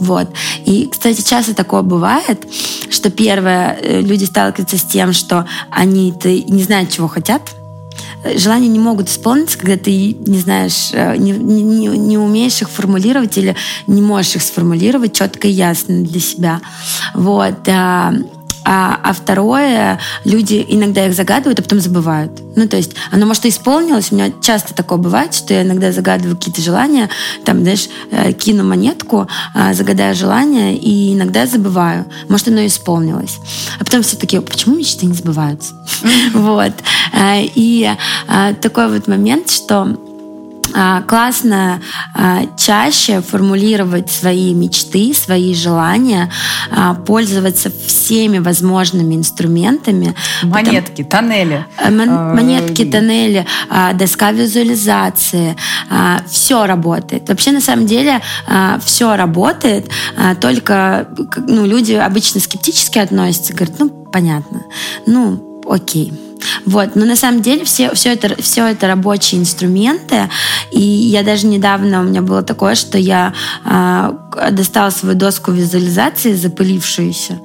Вот. 0.00 0.28
И, 0.64 0.88
кстати, 0.90 1.22
часто 1.22 1.54
такое 1.54 1.82
бывает, 1.82 2.46
что 2.90 3.10
первое, 3.10 3.78
э, 3.80 4.00
люди 4.00 4.24
сталкиваются 4.24 4.78
с 4.78 4.84
тем, 4.84 5.12
что 5.12 5.46
они 5.70 6.14
не 6.24 6.62
знают, 6.62 6.90
чего 6.90 7.08
хотят, 7.08 7.42
желания 8.36 8.68
не 8.68 8.78
могут 8.78 9.08
исполниться, 9.08 9.58
когда 9.58 9.76
ты 9.76 10.14
не 10.14 10.38
знаешь, 10.38 10.90
э, 10.92 11.16
не, 11.16 11.32
не, 11.32 11.86
не 11.86 12.18
умеешь 12.18 12.62
их 12.62 12.70
формулировать 12.70 13.36
или 13.38 13.56
не 13.86 14.02
можешь 14.02 14.36
их 14.36 14.42
сформулировать 14.42 15.14
четко 15.14 15.48
и 15.48 15.52
ясно 15.52 16.02
для 16.02 16.20
себя. 16.20 16.60
Вот. 17.14 17.68
А, 18.70 19.00
а, 19.02 19.10
а 19.10 19.12
второе, 19.14 19.98
люди 20.24 20.62
иногда 20.68 21.06
их 21.06 21.14
загадывают, 21.14 21.58
а 21.58 21.62
потом 21.62 21.80
забывают. 21.80 22.32
Ну, 22.54 22.68
то 22.68 22.76
есть 22.76 22.92
оно, 23.10 23.24
может, 23.24 23.46
и 23.46 23.48
исполнилось. 23.48 24.12
У 24.12 24.14
меня 24.14 24.30
часто 24.42 24.74
такое 24.74 24.98
бывает, 24.98 25.32
что 25.32 25.54
я 25.54 25.62
иногда 25.62 25.90
загадываю 25.90 26.36
какие-то 26.36 26.60
желания, 26.60 27.08
там, 27.46 27.62
знаешь, 27.62 27.88
э, 28.10 28.32
кину 28.32 28.64
монетку, 28.64 29.26
а, 29.54 29.72
загадаю 29.72 30.14
желание, 30.14 30.76
и 30.76 31.14
иногда 31.14 31.46
забываю. 31.46 32.04
Может, 32.28 32.48
оно 32.48 32.60
и 32.60 32.66
исполнилось. 32.66 33.38
А 33.80 33.84
потом 33.84 34.02
все 34.02 34.18
таки 34.18 34.38
почему 34.40 34.76
мечты 34.76 35.06
не 35.06 35.14
сбываются? 35.14 35.72
Вот. 36.34 36.72
Э, 37.14 37.40
и 37.42 37.90
э, 38.28 38.54
такой 38.60 38.88
вот 38.88 39.08
момент, 39.08 39.48
что 39.48 39.82
а, 39.82 40.07
классно 41.06 41.80
а, 42.14 42.42
чаще 42.56 43.20
формулировать 43.20 44.10
свои 44.10 44.54
мечты, 44.54 45.14
свои 45.14 45.54
желания, 45.54 46.30
а, 46.70 46.94
пользоваться 46.94 47.70
всеми 47.86 48.38
возможными 48.38 49.14
инструментами. 49.14 50.14
Монетки, 50.42 51.02
Потому... 51.02 51.28
тоннели. 51.28 51.66
Монетки, 51.88 52.84
тоннели, 52.84 53.46
доска 53.94 54.32
визуализации. 54.32 55.56
Все 56.28 56.66
работает. 56.66 57.28
Вообще, 57.28 57.52
на 57.52 57.60
самом 57.60 57.86
деле, 57.86 58.20
все 58.84 59.16
работает, 59.16 59.90
только 60.40 61.08
ну, 61.36 61.66
люди 61.66 61.94
обычно 61.94 62.40
скептически 62.40 62.98
относятся, 62.98 63.54
говорят, 63.54 63.78
ну, 63.78 63.88
понятно, 63.90 64.62
ну, 65.06 65.62
окей. 65.68 66.12
Вот. 66.66 66.96
Но 66.96 67.04
на 67.04 67.16
самом 67.16 67.42
деле 67.42 67.64
все, 67.64 67.94
все, 67.94 68.12
это, 68.12 68.40
все 68.40 68.66
это 68.66 68.86
рабочие 68.86 69.40
инструменты. 69.40 70.28
И 70.70 70.80
я 70.80 71.22
даже 71.22 71.46
недавно, 71.46 72.00
у 72.00 72.04
меня 72.04 72.22
было 72.22 72.42
такое, 72.42 72.74
что 72.74 72.98
я 72.98 73.32
э, 73.64 74.12
достала 74.52 74.90
свою 74.90 75.16
доску 75.16 75.52
визуализации, 75.52 76.34
запылившуюся. 76.34 77.40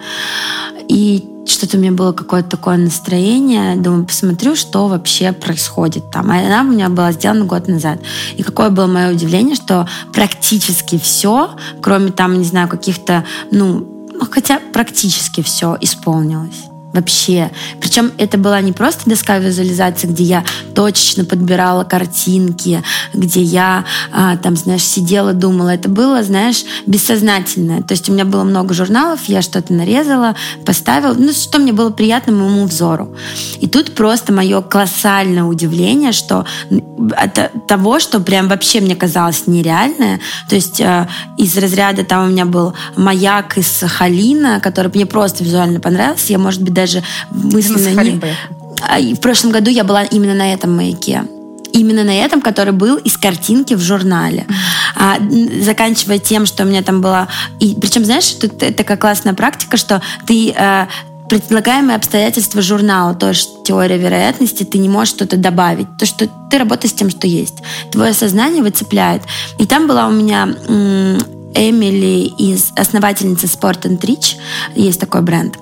И 0.89 1.29
что-то 1.45 1.77
у 1.77 1.79
меня 1.79 1.91
было 1.91 2.11
какое-то 2.11 2.49
такое 2.49 2.77
настроение. 2.77 3.75
Думаю, 3.75 4.05
посмотрю, 4.05 4.55
что 4.55 4.87
вообще 4.87 5.31
происходит 5.31 6.09
там. 6.11 6.31
А 6.31 6.39
она 6.39 6.61
у 6.61 6.65
меня 6.65 6.89
была 6.89 7.11
сделана 7.11 7.45
год 7.45 7.67
назад. 7.67 7.99
И 8.35 8.43
какое 8.43 8.69
было 8.69 8.87
мое 8.87 9.11
удивление, 9.11 9.55
что 9.55 9.87
практически 10.13 10.97
все, 10.97 11.51
кроме 11.81 12.11
там, 12.11 12.37
не 12.37 12.45
знаю, 12.45 12.67
каких-то, 12.67 13.25
ну, 13.51 14.07
ну 14.13 14.27
хотя 14.29 14.59
практически 14.73 15.41
все 15.41 15.77
исполнилось 15.79 16.72
вообще. 16.93 17.51
Причем 17.81 18.11
это 18.17 18.37
была 18.37 18.61
не 18.61 18.71
просто 18.71 19.09
доска 19.09 19.39
визуализации, 19.39 20.07
где 20.07 20.23
я 20.23 20.43
точечно 20.75 21.25
подбирала 21.25 21.83
картинки, 21.83 22.83
где 23.13 23.41
я 23.41 23.85
а, 24.11 24.37
там, 24.37 24.55
знаешь, 24.55 24.83
сидела, 24.83 25.33
думала. 25.33 25.69
Это 25.69 25.89
было, 25.89 26.23
знаешь, 26.23 26.63
бессознательное. 26.85 27.81
То 27.81 27.93
есть 27.93 28.09
у 28.09 28.13
меня 28.13 28.25
было 28.25 28.43
много 28.43 28.73
журналов, 28.73 29.21
я 29.27 29.41
что-то 29.41 29.73
нарезала, 29.73 30.35
поставила, 30.65 31.13
ну, 31.13 31.33
что 31.33 31.59
мне 31.59 31.73
было 31.73 31.89
приятно 31.89 32.33
моему 32.33 32.65
взору. 32.65 33.15
И 33.59 33.67
тут 33.67 33.95
просто 33.95 34.31
мое 34.31 34.61
колоссальное 34.61 35.43
удивление, 35.43 36.11
что 36.11 36.45
от 37.17 37.67
того, 37.67 37.99
что 37.99 38.19
прям 38.19 38.47
вообще 38.47 38.81
мне 38.81 38.95
казалось 38.95 39.47
нереальное, 39.47 40.19
то 40.47 40.55
есть 40.55 40.79
э, 40.79 41.07
из 41.37 41.57
разряда 41.57 42.03
там 42.03 42.25
у 42.25 42.27
меня 42.29 42.45
был 42.45 42.73
маяк 42.95 43.57
из 43.57 43.83
Халина, 43.85 44.59
который 44.59 44.91
мне 44.93 45.05
просто 45.05 45.43
визуально 45.43 45.79
понравился, 45.79 46.33
я, 46.33 46.39
может 46.39 46.61
быть, 46.61 46.73
даже 46.73 46.82
мысленно 47.31 48.03
не... 48.03 48.21
А, 48.81 48.99
в 48.99 49.19
прошлом 49.19 49.51
году 49.51 49.69
я 49.69 49.83
была 49.83 50.03
именно 50.03 50.33
на 50.33 50.53
этом 50.53 50.75
маяке 50.75 51.23
именно 51.73 52.03
на 52.03 52.15
этом, 52.15 52.39
который 52.39 52.71
был 52.71 52.97
из 52.97 53.17
картинки 53.17 53.73
в 53.73 53.81
журнале. 53.81 54.45
А, 54.95 55.17
заканчивая 55.61 56.19
тем, 56.19 56.45
что 56.45 56.63
у 56.63 56.67
меня 56.67 56.83
там 56.83 57.01
была... 57.01 57.27
И, 57.59 57.75
причем, 57.81 58.05
знаешь, 58.05 58.29
тут 58.33 58.57
такая 58.75 58.95
классная 58.95 59.33
практика, 59.33 59.75
что 59.75 59.99
ты 60.27 60.53
э, 60.55 60.85
предлагаемые 61.29 61.95
обстоятельства 61.95 62.61
журнала, 62.61 63.15
то 63.15 63.29
есть 63.29 63.63
теория 63.63 63.97
вероятности, 63.97 64.63
ты 64.63 64.77
не 64.77 64.87
можешь 64.87 65.15
что-то 65.15 65.35
добавить. 65.35 65.87
То, 65.97 66.05
что 66.05 66.29
ты 66.49 66.57
работаешь 66.57 66.93
с 66.93 66.95
тем, 66.95 67.09
что 67.09 67.27
есть. 67.27 67.55
Твое 67.91 68.13
сознание 68.13 68.61
выцепляет. 68.61 69.23
И 69.57 69.65
там 69.65 69.87
была 69.87 70.07
у 70.07 70.11
меня 70.11 70.49
Эмили 71.55 72.31
из 72.37 72.71
основательницы 72.75 73.47
Sport 73.47 73.81
and 73.83 73.99
Rich, 73.99 74.35
есть 74.75 74.99
такой 74.99 75.21
бренд. 75.21 75.57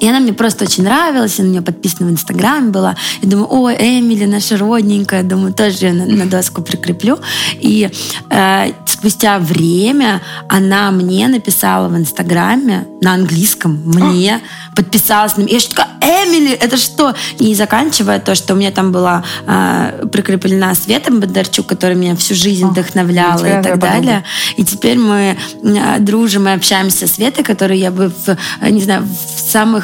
И 0.00 0.08
она 0.08 0.20
мне 0.20 0.32
просто 0.32 0.64
очень 0.64 0.84
нравилась, 0.84 1.38
она 1.38 1.48
у 1.48 1.50
меня 1.50 1.62
подписана 1.62 2.08
в 2.08 2.12
Инстаграме 2.12 2.70
была. 2.70 2.96
И 3.22 3.26
думаю, 3.26 3.48
ой, 3.50 3.74
Эмили, 3.74 4.24
наша 4.24 4.56
родненькая, 4.56 5.22
думаю, 5.22 5.52
тоже 5.52 5.86
ее 5.86 5.92
на, 5.92 6.06
на 6.06 6.26
доску 6.26 6.62
прикреплю. 6.62 7.18
И 7.60 7.90
э, 8.30 8.72
спустя 8.86 9.38
время 9.38 10.20
она 10.48 10.90
мне 10.90 11.28
написала 11.28 11.88
в 11.88 11.96
Инстаграме 11.96 12.86
на 13.00 13.14
английском, 13.14 13.82
мне 13.84 14.40
подписалась 14.74 15.36
на 15.36 15.42
меня. 15.42 15.54
Я 15.54 15.60
же 15.60 15.68
такая, 15.68 15.88
Эмили, 16.00 16.52
это 16.52 16.76
что? 16.76 17.14
И 17.38 17.54
заканчивая 17.54 18.18
то, 18.18 18.34
что 18.34 18.54
у 18.54 18.56
меня 18.56 18.70
там 18.70 18.92
была 18.92 19.24
э, 19.46 20.06
прикреплена 20.12 20.74
Света 20.74 21.10
Бондарчук, 21.10 21.66
которая 21.66 21.96
меня 21.96 22.16
всю 22.16 22.34
жизнь 22.34 22.66
вдохновляла 22.66 23.44
и 23.44 23.62
так 23.62 23.78
далее. 23.78 24.24
И 24.56 24.64
теперь 24.64 24.98
мы 24.98 25.36
э, 25.62 25.98
дружим 26.00 26.48
и 26.48 26.52
общаемся 26.52 27.06
с 27.06 27.14
Светой, 27.14 27.44
которую 27.44 27.78
я 27.78 27.90
бы, 27.90 28.08
в, 28.08 28.36
не 28.70 28.82
знаю, 28.82 29.04
в 29.04 29.50
самых 29.50 29.83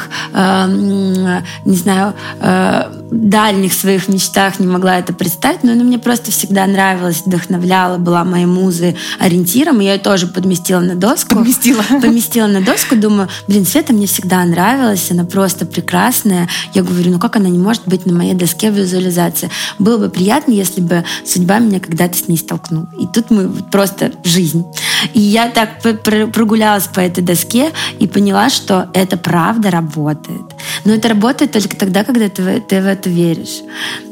не 1.65 1.75
знаю, 1.75 2.13
э, 2.41 3.00
дальних 3.11 3.73
своих 3.73 4.07
мечтах 4.07 4.59
не 4.59 4.67
могла 4.67 4.97
это 4.97 5.13
представить, 5.13 5.63
но 5.63 5.73
она 5.73 5.83
мне 5.83 5.99
просто 5.99 6.31
всегда 6.31 6.65
нравилась, 6.65 7.23
вдохновляла, 7.25 7.97
была 7.97 8.23
моей 8.23 8.45
музой, 8.45 8.95
ориентиром, 9.19 9.81
и 9.81 9.85
я 9.85 9.93
ее 9.93 9.99
тоже 9.99 10.27
подместила 10.27 10.79
на 10.79 10.95
доску. 10.95 11.35
Поместила. 11.35 11.83
Поместила 12.01 12.47
на 12.47 12.61
доску, 12.61 12.95
думаю, 12.95 13.27
блин, 13.47 13.65
Света 13.65 13.93
мне 13.93 14.07
всегда 14.07 14.43
нравилась, 14.45 15.11
она 15.11 15.25
просто 15.25 15.65
прекрасная. 15.65 16.47
Я 16.73 16.83
говорю, 16.83 17.11
ну 17.11 17.19
как 17.19 17.35
она 17.35 17.49
не 17.49 17.59
может 17.59 17.83
быть 17.85 18.05
на 18.05 18.13
моей 18.13 18.33
доске 18.33 18.69
визуализации? 18.69 19.49
Было 19.77 19.97
бы 19.97 20.09
приятно, 20.09 20.53
если 20.53 20.79
бы 20.79 21.03
судьба 21.25 21.59
меня 21.59 21.79
когда-то 21.79 22.17
с 22.17 22.27
ней 22.27 22.37
столкнула. 22.37 22.87
И 22.97 23.07
тут 23.07 23.29
мы 23.29 23.49
просто 23.49 24.13
жизнь. 24.23 24.65
И 25.13 25.19
я 25.19 25.49
так 25.49 25.81
прогулялась 25.81 26.87
по 26.87 26.99
этой 26.99 27.23
доске 27.23 27.71
и 27.99 28.07
поняла, 28.07 28.49
что 28.49 28.89
это 28.93 29.17
правда 29.17 29.69
работает. 29.69 30.41
Но 30.85 30.93
это 30.93 31.09
работает 31.09 31.51
только 31.51 31.75
тогда, 31.75 32.03
когда 32.03 32.29
ты, 32.29 32.61
ты 32.61 32.81
в 32.81 32.85
это 32.85 33.00
веришь. 33.09 33.61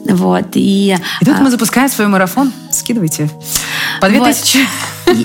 Вот. 0.06 0.48
И, 0.56 0.98
и 1.22 1.26
тут 1.26 1.36
а... 1.40 1.42
мы 1.42 1.52
запускаем 1.52 1.90
свой 1.90 2.08
марафон. 2.08 2.52
Скидывайте. 2.72 3.30
По 4.02 4.10
2000. 4.10 4.58
Вот. 4.58 4.68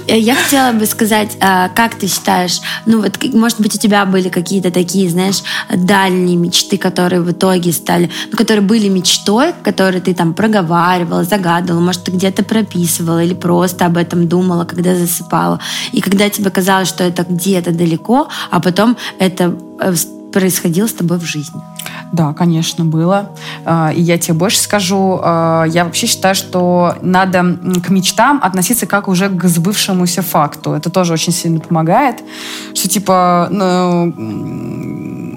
Э, 0.07 0.19
я 0.19 0.35
хотела 0.35 0.73
бы 0.73 0.87
сказать, 0.87 1.37
а, 1.41 1.69
как 1.69 1.95
ты 1.95 2.07
считаешь, 2.07 2.61
ну 2.87 3.01
вот, 3.01 3.23
может 3.33 3.61
быть, 3.61 3.75
у 3.75 3.79
тебя 3.79 4.05
были 4.05 4.29
какие-то 4.29 4.71
такие, 4.71 5.11
знаешь, 5.11 5.43
дальние 5.75 6.37
мечты, 6.37 6.79
которые 6.79 7.21
в 7.23 7.31
итоге 7.31 7.73
стали, 7.73 8.11
ну, 8.31 8.37
которые 8.37 8.65
были 8.65 8.89
мечтой, 8.89 9.53
которые 9.62 10.01
ты 10.01 10.15
там 10.15 10.35
проговаривала, 10.35 11.25
загадывала, 11.25 11.81
может, 11.81 12.05
ты 12.05 12.12
где-то 12.12 12.45
прописывала 12.45 13.23
или 13.23 13.35
просто 13.35 13.87
об 13.87 13.97
этом 13.97 14.29
думала, 14.29 14.65
когда 14.65 14.95
засыпала. 14.95 15.61
И 15.93 16.01
когда 16.01 16.29
тебе 16.29 16.51
казалось, 16.51 16.89
что 16.89 17.05
это 17.05 17.25
где-то 17.29 17.73
далеко, 17.73 18.29
а 18.51 18.61
потом 18.61 18.97
это 19.19 19.57
э, 19.81 19.95
происходило 20.35 20.89
с 20.89 20.93
тобой 20.93 21.18
в 21.18 21.24
жизни. 21.24 21.62
Да, 22.12 22.32
конечно, 22.32 22.85
было. 22.85 23.30
А, 23.64 23.93
и 23.95 24.03
я 24.03 24.18
тебе 24.18 24.35
больше 24.35 24.59
скажу. 24.59 25.20
А, 25.22 25.64
я 25.64 25.85
вообще 25.85 26.09
считаю, 26.09 26.35
что 26.35 26.97
надо 27.03 27.57
к 27.87 27.89
мечтам 27.89 28.41
относиться 28.43 28.87
как 28.87 29.07
уже 29.07 29.28
к 29.28 29.45
сбывшемуся 29.45 30.22
факту. 30.22 30.72
Это 30.72 30.91
тоже 30.91 31.12
очень 31.12 31.32
сильно 31.32 31.61
помогает. 31.61 32.16
Что 32.74 32.89
типа, 32.89 33.49
ну, 33.51 34.12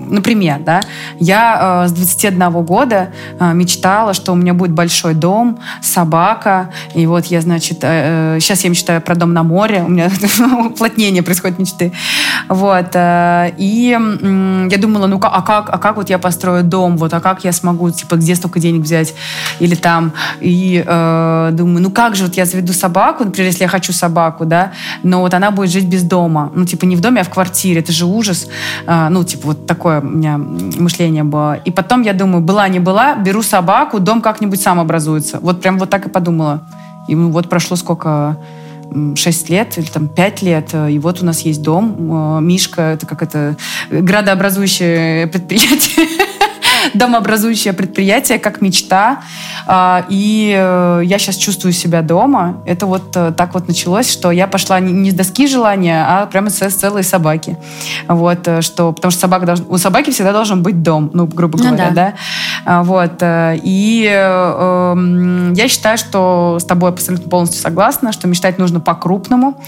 например, 0.10 0.60
да, 0.60 0.82
я 1.20 1.84
э, 1.86 1.88
с 1.88 1.92
21 1.92 2.52
года 2.64 3.12
э, 3.40 3.54
мечтала, 3.54 4.14
что 4.14 4.32
у 4.32 4.36
меня 4.36 4.54
будет 4.54 4.72
большой 4.72 5.14
дом, 5.14 5.60
собака, 5.82 6.72
и 6.96 7.06
вот 7.06 7.26
я, 7.26 7.42
значит, 7.42 7.80
э, 7.82 8.38
сейчас 8.40 8.64
я 8.64 8.70
мечтаю 8.70 9.02
про 9.02 9.16
дом 9.16 9.34
на 9.34 9.44
море, 9.44 9.84
у 9.84 9.90
меня 9.90 10.10
уплотнение 10.66 11.24
происходит 11.24 11.60
мечты, 11.60 11.92
вот, 12.50 12.90
э, 12.94 13.54
и 13.58 13.98
э, 14.00 14.68
я 14.72 14.78
думала, 14.88 15.08
ну, 15.08 15.20
а 15.22 15.42
как, 15.42 15.70
а 15.70 15.78
как 15.78 15.98
вот 15.98 16.10
я 16.10 16.18
построю 16.18 16.64
дом, 16.64 16.98
вот, 16.98 17.14
а 17.14 17.20
как 17.20 17.44
я 17.44 17.52
смогу, 17.52 17.92
типа, 17.92 18.16
где 18.16 18.36
столько 18.36 18.60
денег 18.60 18.84
взять, 18.84 19.14
или 19.60 19.76
там, 19.76 20.14
и 20.40 20.84
э, 20.86 21.50
думаю, 21.52 21.82
ну, 21.82 21.92
как 21.92 22.16
же 22.16 22.24
вот 22.24 22.36
я 22.36 22.46
заведу 22.46 22.74
собаку, 22.74 23.26
например, 23.26 23.52
если 23.52 23.64
я 23.64 23.70
хочу 23.70 23.94
собаку, 23.94 24.46
да, 24.46 24.72
но 25.04 25.22
вот 25.22 25.34
она 25.34 25.52
будет 25.52 25.70
жить 25.70 25.86
без 25.86 26.04
дома, 26.04 26.52
ну, 26.56 26.66
типа, 26.66 26.86
не 26.86 26.96
в 26.96 27.02
доме, 27.02 27.22
а 27.22 27.24
в 27.24 27.30
квартире, 27.30 27.82
это 27.82 27.92
же 27.92 28.06
ужас, 28.06 28.48
э, 28.88 29.08
ну, 29.10 29.24
типа, 29.24 29.48
вот 29.48 29.68
такое 29.68 30.00
у 30.00 30.06
меня 30.06 30.38
мышление 30.38 31.24
было. 31.24 31.56
И 31.66 31.72
потом 31.72 32.04
я 32.04 32.14
думаю, 32.14 32.42
была 32.42 32.68
не 32.70 32.80
была, 32.80 33.16
беру 33.16 33.44
собаку, 33.44 34.00
дом 34.00 34.22
как-нибудь 34.22 34.62
сам 34.62 34.80
образуется. 34.80 35.40
Вот 35.42 35.62
прям 35.62 35.78
вот 35.78 35.90
так 35.90 36.06
и 36.06 36.10
подумала. 36.10 36.62
И 37.08 37.16
вот 37.16 37.50
прошло 37.50 37.78
сколько 37.78 38.38
6 39.16 39.50
лет 39.50 39.78
или 39.78 39.86
там 39.86 40.08
5 40.08 40.42
лет, 40.42 40.74
и 40.90 41.00
вот 41.00 41.22
у 41.22 41.26
нас 41.26 41.42
есть 41.42 41.62
дом. 41.62 42.38
Э, 42.38 42.42
Мишка, 42.42 42.94
это 42.94 43.06
как 43.06 43.22
это 43.22 43.58
градообразующее 43.90 45.28
предприятие 45.28 46.08
домообразующее 46.94 47.74
предприятие, 47.74 48.40
как 48.40 48.62
мечта. 48.62 49.22
А, 49.66 50.06
и 50.10 50.56
э, 50.58 51.02
я 51.04 51.20
сейчас 51.20 51.36
чувствую 51.36 51.74
себя 51.74 52.02
дома. 52.02 52.62
Это 52.66 52.86
вот 52.86 53.16
э, 53.16 53.34
так 53.36 53.54
вот 53.54 53.68
началось, 53.68 54.10
что 54.12 54.32
я 54.32 54.48
пошла 54.48 54.80
не 54.80 55.12
с 55.12 55.14
доски 55.14 55.48
желания, 55.48 56.06
а 56.08 56.26
прямо 56.26 56.50
с 56.50 56.58
целой 56.74 57.04
собаки. 57.04 57.58
Вот, 58.08 58.48
э, 58.48 58.62
что, 58.62 58.94
потому 58.94 59.12
что 59.12 59.22
собака 59.22 59.46
должна, 59.46 59.66
у 59.70 59.78
собаки 59.78 60.12
всегда 60.12 60.32
должен 60.32 60.64
быть 60.64 60.82
дом, 60.84 61.10
ну, 61.14 61.26
грубо 61.26 61.58
ну 61.58 61.66
говоря, 61.66 61.90
ну, 61.90 61.96
да. 61.96 62.14
да. 62.14 62.14
А, 62.66 62.84
вот. 62.84 63.22
И 63.64 64.08
э, 64.10 65.54
я 65.56 65.68
считаю, 65.68 65.98
что 65.98 66.58
с 66.60 66.66
тобой 66.66 66.92
абсолютно 66.92 67.30
полностью 67.30 67.62
согласна, 67.62 68.12
что 68.12 68.28
мечтать 68.28 68.58
нужно 68.58 68.80
по-крупному. 68.80 69.62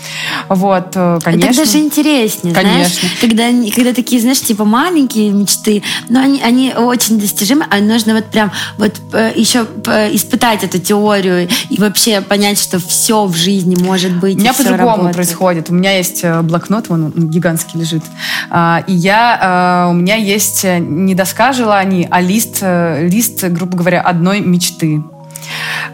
Вот, 0.48 0.94
конечно. 1.24 1.50
Это 1.50 1.58
даже 1.58 1.78
интереснее, 1.80 2.54
конечно. 2.54 2.86
знаешь, 2.86 3.18
когда, 3.20 3.44
когда 3.76 3.94
такие, 3.94 4.22
знаешь, 4.22 4.42
типа 4.42 4.66
маленькие 4.66 5.32
мечты, 5.32 5.84
но 6.08 6.20
они, 6.22 6.42
они 6.42 6.74
очень 6.74 7.09
очень 7.10 7.20
достижимо, 7.20 7.66
а 7.70 7.80
нужно 7.80 8.14
вот 8.14 8.26
прям 8.26 8.52
вот 8.78 8.94
э, 9.14 9.32
еще 9.36 9.66
э, 9.88 10.16
испытать 10.16 10.64
эту 10.64 10.80
теорию 10.80 11.48
и 11.70 11.80
вообще 11.80 12.22
понять, 12.22 12.60
что 12.60 12.80
все 12.80 13.26
в 13.26 13.36
жизни 13.36 13.76
может 13.76 14.20
быть. 14.20 14.36
У 14.36 14.40
меня 14.40 14.54
по-другому 14.54 15.12
происходит. 15.12 15.70
У 15.70 15.74
меня 15.74 15.98
есть 15.98 16.24
э, 16.24 16.42
блокнот, 16.42 16.90
вон 16.90 17.06
он 17.06 17.30
гигантский 17.30 17.80
лежит, 17.80 18.04
а, 18.50 18.84
и 18.88 18.94
я, 18.94 19.88
у 19.90 19.94
меня 19.94 20.16
есть 20.16 20.64
не 20.64 21.16
доска 21.16 21.54
желаний, 21.54 22.08
а 22.10 22.22
лист, 22.22 22.62
лист, 22.62 23.44
грубо 23.46 23.78
говоря, 23.78 24.02
одной 24.02 24.42
мечты. 24.42 25.02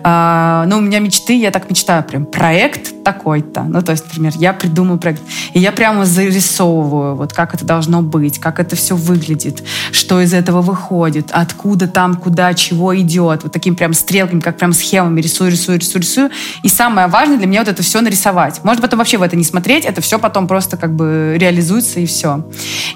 А, 0.03 0.65
ну, 0.67 0.77
у 0.77 0.81
меня 0.81 0.99
мечты, 0.99 1.37
я 1.37 1.51
так 1.51 1.69
мечтаю, 1.69 2.03
прям 2.03 2.25
проект 2.25 3.03
такой-то. 3.03 3.63
Ну, 3.63 3.81
то 3.81 3.91
есть, 3.91 4.05
например, 4.05 4.33
я 4.35 4.53
придумаю 4.53 4.99
проект, 4.99 5.21
и 5.53 5.59
я 5.59 5.71
прямо 5.71 6.05
зарисовываю, 6.05 7.15
вот 7.15 7.33
как 7.33 7.53
это 7.53 7.65
должно 7.65 8.01
быть, 8.01 8.39
как 8.39 8.59
это 8.59 8.75
все 8.75 8.95
выглядит, 8.95 9.63
что 9.91 10.21
из 10.21 10.33
этого 10.33 10.61
выходит, 10.61 11.29
откуда 11.31 11.87
там, 11.87 12.15
куда, 12.15 12.53
чего 12.53 12.95
идет. 12.97 13.43
Вот 13.43 13.51
такими 13.51 13.75
прям 13.75 13.93
стрелками, 13.93 14.39
как 14.39 14.57
прям 14.57 14.73
схемами 14.73 15.21
рисую, 15.21 15.51
рисую, 15.51 15.79
рисую, 15.79 16.01
рисую. 16.01 16.29
И 16.63 16.69
самое 16.69 17.07
важное 17.07 17.37
для 17.37 17.47
меня 17.47 17.61
вот 17.61 17.69
это 17.69 17.83
все 17.83 18.01
нарисовать. 18.01 18.63
Может 18.63 18.81
потом 18.81 18.99
вообще 18.99 19.17
в 19.17 19.21
это 19.21 19.35
не 19.35 19.43
смотреть, 19.43 19.85
это 19.85 20.01
все 20.01 20.19
потом 20.19 20.47
просто 20.47 20.77
как 20.77 20.95
бы 20.95 21.35
реализуется 21.39 21.99
и 21.99 22.05
все. 22.05 22.45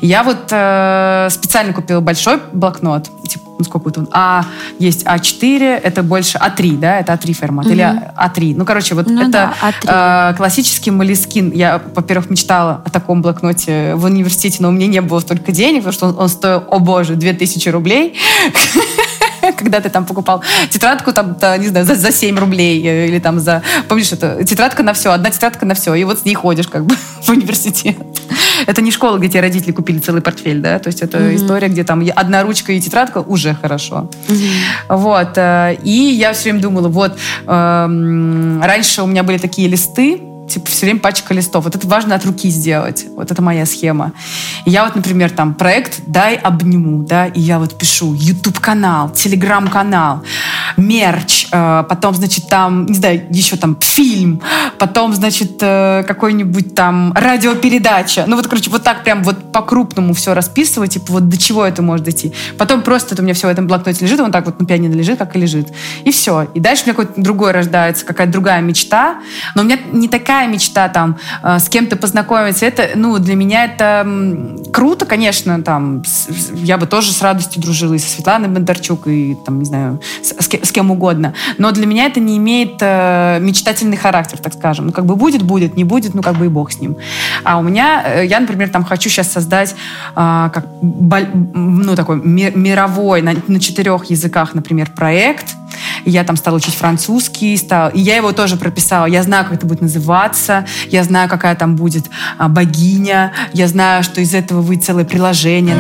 Я 0.02 0.24
вот 0.24 0.50
э, 0.52 1.28
специально 1.32 1.74
купила 1.74 2.02
большой 2.02 2.40
блокнот, 2.54 3.10
типа 3.28 3.49
ну 3.60 3.66
сколько 3.66 3.86
вот 3.86 3.98
он, 3.98 4.08
А, 4.12 4.46
есть 4.80 5.06
А4, 5.06 5.76
это 5.76 6.02
больше 6.02 6.38
А3, 6.38 6.78
да, 6.78 7.00
это 7.00 7.14
А3 7.14 7.34
формат, 7.34 7.66
угу. 7.66 7.76
или 7.76 7.84
А3. 7.84 8.56
Ну, 8.56 8.66
короче, 8.66 8.96
вот 8.96 9.08
ну, 9.08 9.22
это 9.22 9.54
да, 9.86 10.32
э, 10.32 10.38
классический 10.38 10.92
Молескин. 10.92 11.52
Я, 11.52 11.82
во-первых, 11.94 12.30
мечтала 12.30 12.82
о 12.86 12.90
таком 12.90 13.22
блокноте 13.22 13.96
в 13.96 14.06
университете, 14.06 14.58
но 14.62 14.70
у 14.70 14.72
меня 14.72 14.88
не 14.88 15.02
было 15.02 15.20
столько 15.20 15.52
денег, 15.52 15.84
потому 15.84 15.94
что 15.94 16.08
он, 16.08 16.16
он 16.18 16.30
стоил, 16.30 16.64
о 16.70 16.80
боже, 16.80 17.16
2000 17.16 17.70
рублей. 17.70 18.18
когда 19.60 19.80
ты 19.82 19.90
там 19.90 20.06
покупал 20.06 20.44
тетрадку, 20.70 21.14
там, 21.14 21.38
не 21.60 21.68
знаю, 21.68 21.86
за, 21.86 21.96
за 21.96 22.12
7 22.12 22.38
рублей 22.40 22.82
э, 22.86 23.08
или 23.08 23.20
там 23.20 23.40
за... 23.40 23.62
Помнишь, 23.88 24.12
это 24.12 24.44
тетрадка 24.44 24.84
на 24.84 24.94
все, 24.94 25.12
одна 25.12 25.30
тетрадка 25.30 25.66
на 25.66 25.76
все, 25.76 25.94
и 25.94 26.04
вот 26.04 26.20
с 26.20 26.26
ней 26.26 26.34
ходишь 26.34 26.68
как 26.68 26.86
бы 26.86 26.96
в 27.22 27.30
университет. 27.30 27.98
Это 28.66 28.82
не 28.82 28.92
школа, 28.92 29.18
где 29.18 29.30
тебе 29.30 29.42
родители 29.42 29.72
купили 29.72 30.00
целый 30.00 30.22
портфель, 30.22 30.60
да, 30.62 30.80
то 30.80 30.88
есть 30.88 31.02
это 31.02 31.18
mm-hmm. 31.18 31.36
история, 31.36 31.68
где 31.68 31.84
там 31.84 32.04
одна 32.16 32.44
ручка 32.44 32.72
и 32.72 32.82
тетрадка 32.82 33.20
уже 33.20 33.56
хорошо. 33.56 34.10
Mm-hmm. 34.28 34.98
Вот. 34.98 35.38
Э, 35.38 35.78
и 35.84 36.14
я 36.14 36.34
все 36.34 36.44
время 36.44 36.62
думала, 36.62 36.88
вот, 36.88 37.18
эм, 37.48 38.62
раньше 38.62 39.02
у 39.02 39.08
меня 39.08 39.24
были 39.24 39.38
такие 39.38 39.68
листы, 39.68 40.22
типа, 40.50 40.68
все 40.68 40.86
время 40.86 41.00
пачка 41.00 41.34
листов. 41.34 41.64
Вот 41.64 41.76
это 41.76 41.88
важно 41.88 42.16
от 42.16 42.26
руки 42.26 42.50
сделать. 42.50 43.06
Вот 43.16 43.32
это 43.32 43.42
моя 43.42 43.66
схема. 43.66 44.14
И 44.66 44.72
я 44.72 44.86
вот, 44.86 44.96
например, 44.96 45.30
там, 45.32 45.54
проект 45.54 46.02
«Дай 46.08 46.36
обниму», 46.36 47.04
да, 47.04 47.28
и 47.28 47.40
я 47.40 47.60
вот 47.60 47.78
пишу 47.78 48.14
YouTube-канал, 48.14 49.12
Telegram-канал, 49.14 50.24
мерч, 50.78 51.48
э, 51.52 51.84
потом, 51.88 52.16
значит, 52.16 52.48
там, 52.48 52.86
не 52.86 52.96
знаю, 52.96 53.26
еще 53.30 53.56
там 53.56 53.78
фильм, 53.80 54.42
потом, 54.78 55.14
значит, 55.14 55.58
э, 55.62 56.04
какой-нибудь 56.08 56.76
там 56.76 57.14
радиопередача. 57.14 58.26
Ну 58.28 58.36
вот, 58.36 58.48
короче, 58.48 58.70
вот 58.70 58.84
так 58.84 59.04
прям 59.04 59.24
вот 59.24 59.52
по-крупному 59.52 60.14
все 60.14 60.34
расписывать, 60.34 60.94
типа, 60.94 61.14
вот 61.14 61.30
до 61.30 61.38
чего 61.38 61.66
это 61.66 61.82
может 61.82 62.06
дойти. 62.06 62.34
Потом 62.58 62.82
просто 62.82 63.14
это 63.14 63.22
у 63.22 63.26
меня 63.26 63.34
все 63.34 63.48
в 63.48 63.52
этом 63.52 63.68
блокноте 63.68 64.06
лежит, 64.06 64.20
он 64.20 64.32
так 64.32 64.46
вот 64.46 64.60
на 64.60 64.66
пианино 64.66 64.94
лежит, 64.94 65.20
как 65.20 65.36
и 65.36 65.40
лежит. 65.40 65.70
И 66.04 66.12
все. 66.12 66.48
И 66.54 66.60
дальше 66.60 66.84
у 66.84 66.86
меня 66.88 66.96
какой-то 66.96 67.22
другой 67.22 67.52
рождается, 67.52 68.06
какая-то 68.06 68.32
другая 68.32 68.62
мечта. 68.62 69.20
Но 69.56 69.62
у 69.62 69.66
меня 69.66 69.78
не 69.92 70.08
такая 70.08 70.39
мечта 70.48 70.90
там 70.90 71.18
э, 71.44 71.60
с 71.60 71.70
кем-то 71.70 71.96
познакомиться. 71.96 72.66
Это, 72.66 72.90
ну, 72.96 73.18
для 73.20 73.36
меня 73.36 73.66
это 73.66 74.08
круто, 74.72 75.06
конечно, 75.06 75.62
там, 75.62 76.04
я 76.54 76.78
бы 76.78 76.86
тоже 76.86 77.12
с 77.12 77.22
радостью 77.22 77.62
дружила 77.62 77.94
и 77.94 77.98
со 77.98 78.10
Светланой 78.10 78.50
Бондарчук, 78.50 79.08
и 79.08 79.38
там, 79.46 79.60
не 79.60 79.66
знаю, 79.66 80.02
с, 80.22 80.38
с 80.40 80.72
кем 80.72 80.92
угодно. 80.92 81.34
Но 81.58 81.72
для 81.72 81.86
меня 81.86 82.06
это 82.06 82.20
не 82.20 82.38
имеет 82.38 82.78
э, 82.82 83.40
мечтательный 83.42 83.98
характер, 83.98 84.38
так 84.40 84.54
скажем. 84.54 84.88
Ну, 84.88 84.92
как 84.92 85.06
бы 85.06 85.16
будет, 85.16 85.44
будет, 85.44 85.76
не 85.76 85.84
будет, 85.84 86.14
ну, 86.14 86.22
как 86.22 86.36
бы 86.36 86.46
и 86.46 86.50
бог 86.50 86.72
с 86.72 86.80
ним. 86.80 86.98
А 87.44 87.58
у 87.58 87.62
меня, 87.62 88.04
э, 88.06 88.26
я, 88.26 88.40
например, 88.40 88.70
там 88.70 88.84
хочу 88.84 89.10
сейчас 89.10 89.32
создать 89.32 89.76
э, 90.16 90.50
как, 90.54 90.66
ну, 90.82 91.96
такой 91.96 92.18
ми 92.18 92.52
мировой 92.56 93.22
на, 93.22 93.34
на 93.48 93.60
четырех 93.60 94.06
языках, 94.06 94.54
например, 94.54 94.92
проект. 94.96 95.56
Я 96.06 96.24
там 96.24 96.38
стала 96.38 96.56
учить 96.56 96.76
французский, 96.76 97.58
стала, 97.58 97.90
и 97.90 98.00
я 98.00 98.16
его 98.16 98.32
тоже 98.32 98.58
прописала. 98.58 99.06
Я 99.06 99.24
знаю, 99.24 99.46
как 99.46 99.56
это 99.56 99.66
будет 99.66 99.82
называться, 99.82 100.66
я 100.88 101.04
знаю, 101.04 101.30
какая 101.30 101.56
там 101.56 101.76
будет 101.76 102.06
а, 102.38 102.48
богиня, 102.50 103.34
я 103.54 103.68
знаю, 103.68 104.04
что 104.04 104.22
из 104.22 104.34
этого 104.34 104.62
выйдет 104.62 104.86
целое 104.86 105.06
приложение. 105.06 105.76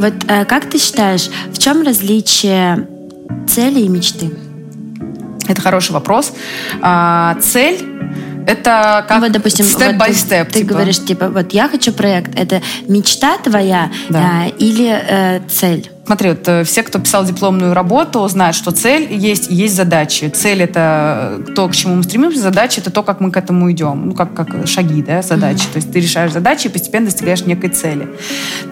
Вот 0.00 0.14
э, 0.28 0.46
как 0.46 0.70
ты 0.70 0.78
считаешь, 0.78 1.28
в 1.52 1.58
чем 1.58 1.82
различие 1.82 2.88
цели 3.46 3.80
и 3.80 3.88
мечты? 3.88 4.30
Это 5.46 5.60
хороший 5.60 5.92
вопрос. 5.92 6.32
А, 6.80 7.36
цель 7.42 7.78
это 8.46 9.04
как 9.08 9.18
ну, 9.18 9.24
вот, 9.24 9.32
допустим, 9.32 9.64
степ 9.64 9.96
by 9.96 10.10
step. 10.10 10.46
Ты 10.46 10.60
типа. 10.60 10.74
говоришь, 10.74 11.04
типа, 11.04 11.28
вот 11.28 11.52
я 11.52 11.68
хочу 11.68 11.92
проект. 11.92 12.38
Это 12.38 12.62
мечта 12.88 13.38
твоя 13.38 13.90
да. 14.08 14.46
э, 14.46 14.50
или 14.58 14.88
э, 14.88 15.40
цель? 15.48 15.90
Смотри, 16.06 16.30
вот 16.30 16.48
э, 16.48 16.64
все, 16.64 16.82
кто 16.82 16.98
писал 16.98 17.24
дипломную 17.24 17.72
работу, 17.72 18.26
знают, 18.26 18.56
что 18.56 18.72
цель 18.72 19.12
есть, 19.12 19.48
есть 19.50 19.76
задачи. 19.76 20.28
Цель— 20.28 20.62
это 20.64 21.40
то, 21.54 21.68
к 21.68 21.72
чему 21.72 21.94
мы 21.94 22.02
стремимся, 22.02 22.40
задача— 22.40 22.80
это 22.82 22.90
то, 22.90 23.02
как 23.02 23.20
мы 23.20 23.30
к 23.30 23.36
этому 23.36 23.70
идем. 23.70 24.08
Ну, 24.08 24.14
как, 24.14 24.34
как 24.34 24.66
шаги, 24.66 25.02
да, 25.02 25.22
задачи. 25.22 25.60
Mm-hmm. 25.60 25.72
То 25.72 25.76
есть 25.76 25.92
ты 25.92 26.00
решаешь 26.00 26.32
задачи 26.32 26.66
и 26.66 26.70
постепенно 26.70 27.06
достигаешь 27.06 27.44
некой 27.46 27.70
цели. 27.70 28.08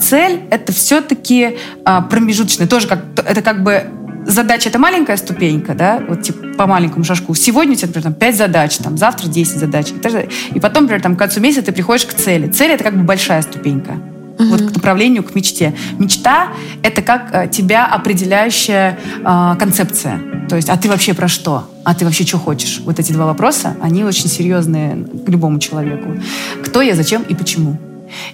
Цель— 0.01 0.41
это 0.51 0.73
все-таки 0.73 1.59
а, 1.85 2.01
промежуточная. 2.01 2.67
Тоже 2.67 2.89
как, 2.89 3.01
это 3.17 3.41
как 3.43 3.63
бы 3.63 3.85
задача 4.29 4.69
это 4.69 4.79
маленькая 4.79 5.17
ступенька, 5.17 5.75
да, 5.75 6.01
вот 6.07 6.23
типа 6.23 6.47
по 6.57 6.67
маленькому 6.67 7.05
шажку. 7.05 7.35
Сегодня 7.35 7.73
у 7.73 7.77
тебя, 7.77 7.89
например, 7.89 8.05
там, 8.05 8.15
5 8.15 8.37
задач, 8.37 8.77
там, 8.77 8.97
завтра 8.97 9.29
10 9.29 9.59
задач. 9.59 9.89
И 10.55 10.61
потом, 10.61 10.85
например, 10.85 11.03
там, 11.03 11.17
к 11.17 11.19
концу 11.19 11.41
месяца 11.41 11.67
ты 11.67 11.73
приходишь 11.73 12.05
к 12.05 12.15
цели. 12.15 12.49
Цель 12.49 12.73
это 12.73 12.85
как 12.85 12.97
бы 12.97 13.03
большая 13.03 13.43
ступенька. 13.43 13.93
Uh-huh. 13.93 14.51
Вот 14.51 14.71
к 14.71 14.75
направлению, 14.75 15.25
к 15.25 15.35
мечте. 15.35 15.75
Мечта— 15.99 16.49
это 16.83 17.03
как 17.03 17.35
э, 17.35 17.49
тебя 17.49 17.87
определяющая 17.87 18.97
э, 19.25 19.57
концепция. 19.59 20.21
То 20.49 20.55
есть, 20.55 20.69
а 20.69 20.77
ты 20.77 20.89
вообще 20.89 21.13
про 21.13 21.27
что? 21.27 21.69
А 21.85 21.95
ты 21.95 22.05
вообще 22.05 22.25
что 22.25 22.39
хочешь? 22.39 22.81
Вот 22.85 23.01
эти 23.01 23.13
два 23.13 23.27
вопроса, 23.27 23.77
они 23.83 24.05
очень 24.05 24.29
серьезные 24.29 24.97
к 25.27 25.29
любому 25.29 25.59
человеку. 25.59 26.17
Кто 26.65 26.83
я, 26.83 26.95
зачем 26.95 27.23
и 27.23 27.35
почему? 27.35 27.79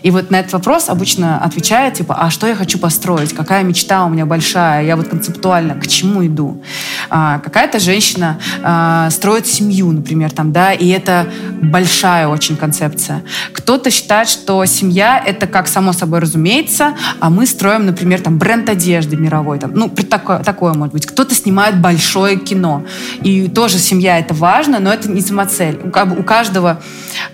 И 0.03 0.11
вот 0.11 0.31
на 0.31 0.41
этот 0.41 0.53
вопрос 0.53 0.89
обычно 0.89 1.39
отвечают, 1.43 1.95
типа, 1.95 2.17
а 2.19 2.31
что 2.31 2.47
я 2.47 2.55
хочу 2.55 2.79
построить? 2.79 3.33
Какая 3.33 3.63
мечта 3.63 4.05
у 4.05 4.09
меня 4.09 4.27
большая? 4.27 4.85
Я 4.85 4.97
вот 4.97 5.09
концептуально 5.09 5.75
к 5.75 5.87
чему 5.87 6.27
иду? 6.27 6.63
А, 7.11 7.39
какая-то 7.39 7.79
женщина 7.79 8.39
а, 8.63 9.11
строит 9.11 9.47
семью, 9.47 9.91
например, 9.93 10.31
там, 10.31 10.53
да, 10.53 10.73
и 10.73 10.89
это 10.89 11.27
большая 11.63 12.29
очень 12.29 12.57
концепция. 12.57 13.23
Кто-то 13.53 13.91
считает, 13.91 14.29
что 14.29 14.65
семья— 14.67 15.23
это 15.27 15.47
как 15.47 15.69
само 15.69 15.93
собой 15.93 16.21
разумеется, 16.21 16.95
а 17.21 17.31
мы 17.31 17.47
строим, 17.47 17.87
например, 17.87 18.21
там, 18.21 18.39
бренд 18.39 18.69
одежды 18.69 19.17
мировой, 19.17 19.59
там, 19.59 19.73
ну, 19.75 19.89
такое, 19.89 20.39
такое 20.41 20.75
может 20.75 20.93
быть. 20.93 21.07
Кто-то 21.07 21.35
снимает 21.35 21.81
большое 21.81 22.37
кино. 22.37 22.85
И 23.23 23.49
тоже 23.49 23.79
семья— 23.79 24.19
это 24.21 24.35
важно, 24.35 24.81
но 24.81 24.93
это 24.93 25.11
не 25.11 25.21
самоцель. 25.21 25.81
У, 25.83 26.21
у 26.21 26.23
каждого 26.23 26.81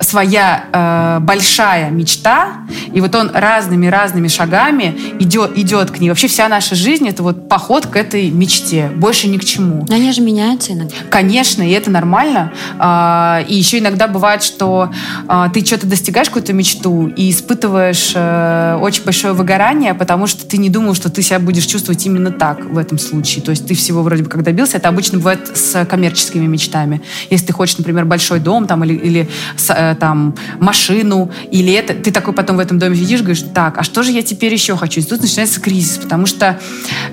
своя 0.01 0.65
э, 0.73 1.19
большая 1.21 1.91
мечта, 1.91 2.30
мечта, 2.31 2.49
и 2.93 3.01
вот 3.01 3.15
он 3.15 3.31
разными-разными 3.33 4.29
шагами 4.29 4.97
идет, 5.19 5.57
идет 5.57 5.91
к 5.91 6.01
ней. 6.01 6.09
Вообще 6.09 6.29
вся 6.29 6.49
наша 6.49 6.75
жизнь— 6.75 7.09
это 7.09 7.23
вот 7.23 7.49
поход 7.49 7.87
к 7.87 7.97
этой 7.97 8.31
мечте, 8.31 8.91
больше 8.95 9.29
ни 9.29 9.39
к 9.39 9.45
чему. 9.45 9.85
Но 9.89 9.95
они 9.95 10.13
же 10.13 10.21
меняются 10.21 10.73
иногда. 10.73 10.95
Конечно, 11.11 11.63
и 11.63 11.73
это 11.73 11.91
нормально. 11.91 12.53
А, 12.79 13.43
и 13.49 13.55
еще 13.55 13.79
иногда 13.79 14.07
бывает, 14.07 14.43
что 14.43 14.91
а, 15.29 15.49
ты 15.49 15.65
что-то 15.65 15.87
достигаешь 15.87 16.29
какую-то 16.29 16.53
мечту 16.53 17.09
и 17.09 17.31
испытываешь 17.31 18.13
э, 18.15 18.79
очень 18.81 19.05
большое 19.05 19.33
выгорание, 19.33 19.95
потому 19.95 20.27
что 20.27 20.47
ты 20.47 20.59
не 20.59 20.71
думал, 20.71 20.95
что 20.95 21.11
ты 21.11 21.23
себя 21.23 21.39
будешь 21.39 21.65
чувствовать 21.65 22.05
именно 22.07 22.31
так 22.31 22.65
в 22.65 22.79
этом 22.79 22.99
случае. 22.99 23.43
То 23.43 23.51
есть 23.51 23.67
ты 23.67 23.75
всего 23.75 24.03
вроде 24.03 24.23
бы 24.23 24.29
как 24.29 24.43
добился. 24.43 24.77
Это 24.77 24.89
обычно 24.89 25.19
бывает 25.19 25.57
с 25.57 25.85
коммерческими 25.85 26.47
мечтами. 26.47 27.03
Если 27.31 27.47
ты 27.47 27.53
хочешь, 27.53 27.79
например, 27.79 28.05
большой 28.05 28.41
дом 28.41 28.67
там, 28.67 28.85
или, 28.85 28.95
или 28.95 29.29
э, 29.69 29.95
там, 29.99 30.35
машину, 30.59 31.31
или 31.51 31.73
это, 31.73 31.95
ты 31.95 32.13
такой 32.21 32.35
потом 32.35 32.57
в 32.57 32.61
этом 32.61 32.79
доме 32.79 32.97
сидишь, 32.97 33.21
говоришь, 33.21 33.45
так, 33.55 33.79
а 33.79 33.83
что 33.83 34.03
же 34.03 34.11
я 34.13 34.23
теперь 34.23 34.53
еще 34.53 34.77
хочу? 34.77 35.01
И 35.01 35.03
тут 35.03 35.23
начинается 35.23 35.59
кризис, 35.59 35.97
потому 35.97 36.27
что 36.27 36.59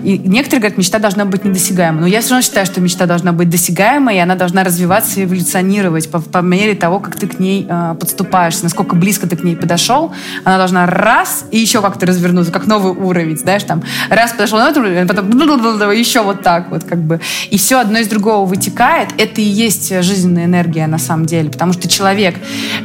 и 0.04 0.18
некоторые 0.18 0.60
говорят, 0.60 0.78
мечта 0.78 1.00
должна 1.00 1.24
быть 1.24 1.46
недосягаемой. 1.46 2.02
Но 2.02 2.08
я 2.08 2.20
все 2.20 2.32
равно 2.32 2.42
считаю, 2.42 2.66
что 2.66 2.82
мечта 2.82 3.06
должна 3.06 3.32
быть 3.32 3.50
досягаемой, 3.50 4.18
и 4.18 4.20
она 4.20 4.36
должна 4.36 4.66
развиваться 4.66 5.22
и 5.22 5.24
эволюционировать 5.24 6.12
по, 6.12 6.20
по 6.20 6.40
мере 6.40 6.76
того, 6.76 7.00
как 7.00 7.16
ты 7.16 7.28
к 7.28 7.40
ней 7.40 7.66
э, 7.70 7.96
подступаешься, 7.98 8.64
насколько 8.64 8.96
близко 8.96 9.28
ты 9.28 9.38
к 9.38 9.44
ней 9.44 9.56
подошел. 9.56 10.14
Она 10.44 10.58
должна 10.58 10.86
раз 10.86 11.46
и 11.52 11.58
еще 11.58 11.82
как-то 11.82 12.06
развернуться, 12.06 12.52
как 12.52 12.68
новый 12.68 12.92
уровень, 12.92 13.38
знаешь, 13.38 13.64
там 13.64 13.82
раз 14.10 14.32
подошел 14.32 14.60
на 14.60 14.66
этот 14.66 14.78
уровень, 14.78 15.00
а 15.00 15.08
потом 15.08 15.30
еще 15.92 16.22
вот 16.22 16.44
так 16.44 16.70
вот 16.70 16.84
как 16.84 17.02
бы. 17.02 17.22
И 17.50 17.58
все 17.58 17.80
одно 17.80 18.00
из 18.00 18.08
другого 18.08 18.46
вытекает. 18.46 19.10
Это 19.18 19.40
и 19.40 19.46
есть 19.46 19.90
жизненная 20.04 20.46
энергия 20.46 20.86
на 20.88 20.98
самом 20.98 21.26
деле, 21.26 21.50
потому 21.50 21.72
что 21.72 21.88
человек, 21.88 22.36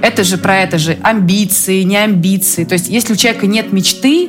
это 0.01 0.23
же 0.23 0.39
про 0.39 0.59
это 0.59 0.79
же 0.79 0.97
амбиции, 1.03 1.83
не 1.83 1.97
амбиции. 1.97 2.12
То 2.65 2.75
есть 2.75 2.89
если 2.89 3.13
у 3.13 3.17
человека 3.17 3.47
нет 3.47 3.73
мечты, 3.73 4.29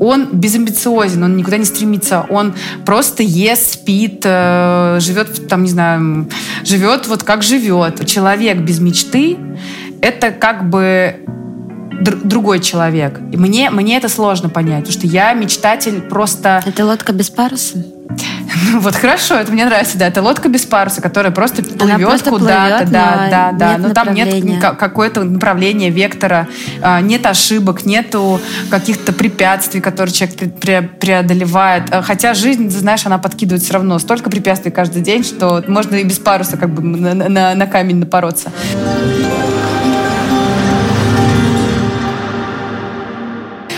он 0.00 0.28
безамбициозен, 0.32 1.22
он 1.22 1.36
никуда 1.36 1.56
не 1.56 1.64
стремится, 1.64 2.26
он 2.28 2.54
просто 2.84 3.22
ест, 3.22 3.74
спит, 3.74 4.22
э, 4.24 4.98
живет, 5.00 5.48
там, 5.48 5.62
не 5.62 5.70
знаю, 5.70 6.28
живет 6.64 7.06
вот 7.06 7.22
как 7.22 7.42
живет. 7.42 8.04
Человек 8.06 8.58
без 8.58 8.80
мечты— 8.80 9.36
это 10.00 10.30
как 10.30 10.68
бы 10.68 11.24
другой 12.02 12.60
человек. 12.60 13.20
И 13.32 13.36
мне, 13.36 13.70
мне 13.70 13.96
это 13.96 14.08
сложно 14.08 14.48
понять, 14.48 14.84
потому 14.84 14.98
что 14.98 15.06
я 15.06 15.32
мечтатель 15.32 16.02
просто... 16.02 16.62
Это 16.66 16.84
лодка 16.84 17.12
без 17.12 17.30
паруса? 17.30 17.84
Ну 18.72 18.80
вот 18.80 18.94
хорошо, 18.94 19.36
это 19.36 19.52
мне 19.52 19.64
нравится, 19.64 19.98
да. 19.98 20.06
Это 20.06 20.22
лодка 20.22 20.48
без 20.48 20.64
паруса, 20.64 21.00
которая 21.00 21.32
просто 21.32 21.62
плывет 21.62 22.22
куда-то, 22.22 22.86
да, 22.90 23.26
да, 23.30 23.52
да. 23.52 23.78
Но 23.78 23.90
там 23.90 24.14
нет 24.14 24.60
какое-то 24.60 25.22
направления, 25.24 25.90
вектора, 25.90 26.48
а, 26.82 27.00
нет 27.00 27.26
ошибок, 27.26 27.84
нету 27.84 28.40
каких-то 28.70 29.12
препятствий, 29.12 29.80
которые 29.80 30.12
человек 30.12 30.54
преодолевает. 30.98 31.84
А, 31.90 32.02
хотя 32.02 32.34
жизнь, 32.34 32.70
знаешь, 32.70 33.06
она 33.06 33.18
подкидывает 33.18 33.62
все 33.62 33.74
равно 33.74 33.98
столько 33.98 34.30
препятствий 34.30 34.70
каждый 34.70 35.02
день, 35.02 35.24
что 35.24 35.62
можно 35.68 35.96
и 35.96 36.04
без 36.04 36.18
паруса 36.18 36.56
как 36.56 36.70
бы 36.70 36.82
на, 36.82 37.14
на, 37.14 37.54
на 37.54 37.66
камень 37.66 37.96
напороться. 37.96 38.50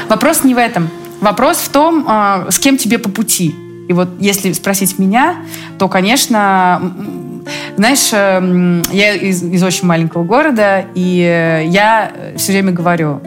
Вопрос 0.08 0.44
не 0.44 0.54
в 0.54 0.58
этом. 0.58 0.88
Вопрос 1.20 1.58
в 1.58 1.68
том, 1.70 2.04
а, 2.08 2.46
с 2.50 2.58
кем 2.58 2.76
тебе 2.76 2.98
по 2.98 3.08
пути. 3.08 3.54
И 3.88 3.92
вот 3.92 4.08
если 4.18 4.52
спросить 4.52 4.98
меня, 4.98 5.36
то, 5.78 5.88
конечно, 5.88 6.92
знаешь, 7.76 8.10
эм, 8.12 8.82
я 8.90 9.14
из, 9.14 9.42
из 9.42 9.62
очень 9.62 9.86
маленького 9.86 10.24
города, 10.24 10.84
и 10.94 11.62
я 11.68 12.12
все 12.36 12.52
время 12.52 12.72
говорю, 12.72 13.20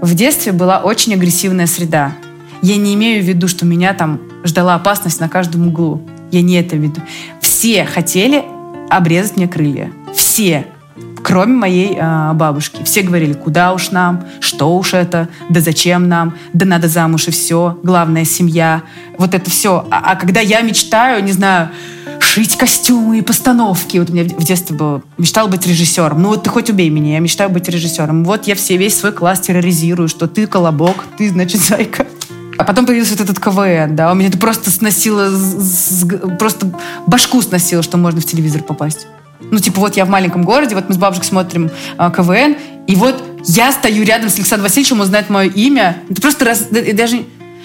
в 0.00 0.14
детстве 0.14 0.52
была 0.52 0.80
очень 0.80 1.14
агрессивная 1.14 1.66
среда. 1.66 2.12
Я 2.60 2.76
не 2.76 2.94
имею 2.94 3.22
в 3.22 3.26
виду, 3.26 3.46
что 3.46 3.64
меня 3.64 3.94
там 3.94 4.20
ждала 4.44 4.74
опасность 4.74 5.20
на 5.20 5.28
каждом 5.28 5.68
углу. 5.68 6.02
Я 6.32 6.42
не 6.42 6.54
это 6.54 6.76
веду. 6.76 7.00
Все 7.40 7.84
хотели 7.84 8.42
обрезать 8.90 9.36
мне 9.36 9.46
крылья. 9.46 9.92
Все 10.14 10.66
кроме 11.22 11.54
моей 11.54 11.96
э, 11.96 12.32
бабушки. 12.34 12.82
Все 12.84 13.02
говорили, 13.02 13.32
куда 13.32 13.72
уж 13.72 13.90
нам, 13.90 14.24
что 14.40 14.76
уж 14.76 14.94
это, 14.94 15.28
да 15.48 15.60
зачем 15.60 16.08
нам, 16.08 16.34
да 16.52 16.66
надо 16.66 16.88
замуж 16.88 17.28
и 17.28 17.30
все, 17.30 17.78
главное 17.82 18.24
семья. 18.24 18.82
Вот 19.18 19.34
это 19.34 19.50
все. 19.50 19.86
А, 19.90 20.12
а 20.12 20.16
когда 20.16 20.40
я 20.40 20.60
мечтаю, 20.62 21.22
не 21.22 21.32
знаю, 21.32 21.70
шить 22.20 22.56
костюмы 22.56 23.18
и 23.18 23.22
постановки. 23.22 23.98
Вот 23.98 24.10
у 24.10 24.12
меня 24.12 24.24
в 24.24 24.44
детстве 24.44 24.76
было. 24.76 25.02
Мечтала 25.18 25.48
быть 25.48 25.66
режиссером. 25.66 26.22
Ну 26.22 26.28
вот 26.30 26.44
ты 26.44 26.50
хоть 26.50 26.70
убей 26.70 26.88
меня, 26.88 27.14
я 27.14 27.20
мечтаю 27.20 27.50
быть 27.50 27.68
режиссером. 27.68 28.24
Вот 28.24 28.46
я 28.46 28.54
все, 28.54 28.76
весь 28.76 28.98
свой 28.98 29.12
класс 29.12 29.40
терроризирую, 29.40 30.08
что 30.08 30.26
ты 30.26 30.46
колобок, 30.46 31.04
ты, 31.18 31.28
значит, 31.28 31.60
зайка. 31.60 32.06
А 32.58 32.64
потом 32.64 32.86
появился 32.86 33.12
вот 33.12 33.22
этот 33.22 33.40
КВН, 33.40 33.96
да, 33.96 34.12
у 34.12 34.14
меня 34.14 34.28
это 34.28 34.38
просто 34.38 34.70
сносило, 34.70 35.30
просто 36.38 36.70
башку 37.06 37.40
сносило, 37.42 37.82
что 37.82 37.96
можно 37.96 38.20
в 38.20 38.24
телевизор 38.24 38.62
попасть. 38.62 39.06
Ну, 39.52 39.58
типа, 39.58 39.80
вот 39.80 39.98
я 39.98 40.06
в 40.06 40.08
маленьком 40.08 40.44
городе, 40.44 40.74
вот 40.74 40.88
мы 40.88 40.94
с 40.94 40.96
бабушкой 40.96 41.28
смотрим 41.28 41.70
а, 41.98 42.10
КВН, 42.10 42.56
и 42.86 42.94
вот 42.96 43.22
я 43.44 43.70
стою 43.70 44.02
рядом 44.02 44.30
с 44.30 44.36
Александром 44.36 44.62
Васильевичем, 44.62 45.00
он 45.00 45.06
знает 45.06 45.28
мое 45.28 45.50
имя. 45.50 45.98
Это 46.08 46.22
просто 46.22 46.46
раз, 46.46 46.68
даже... 46.70 47.24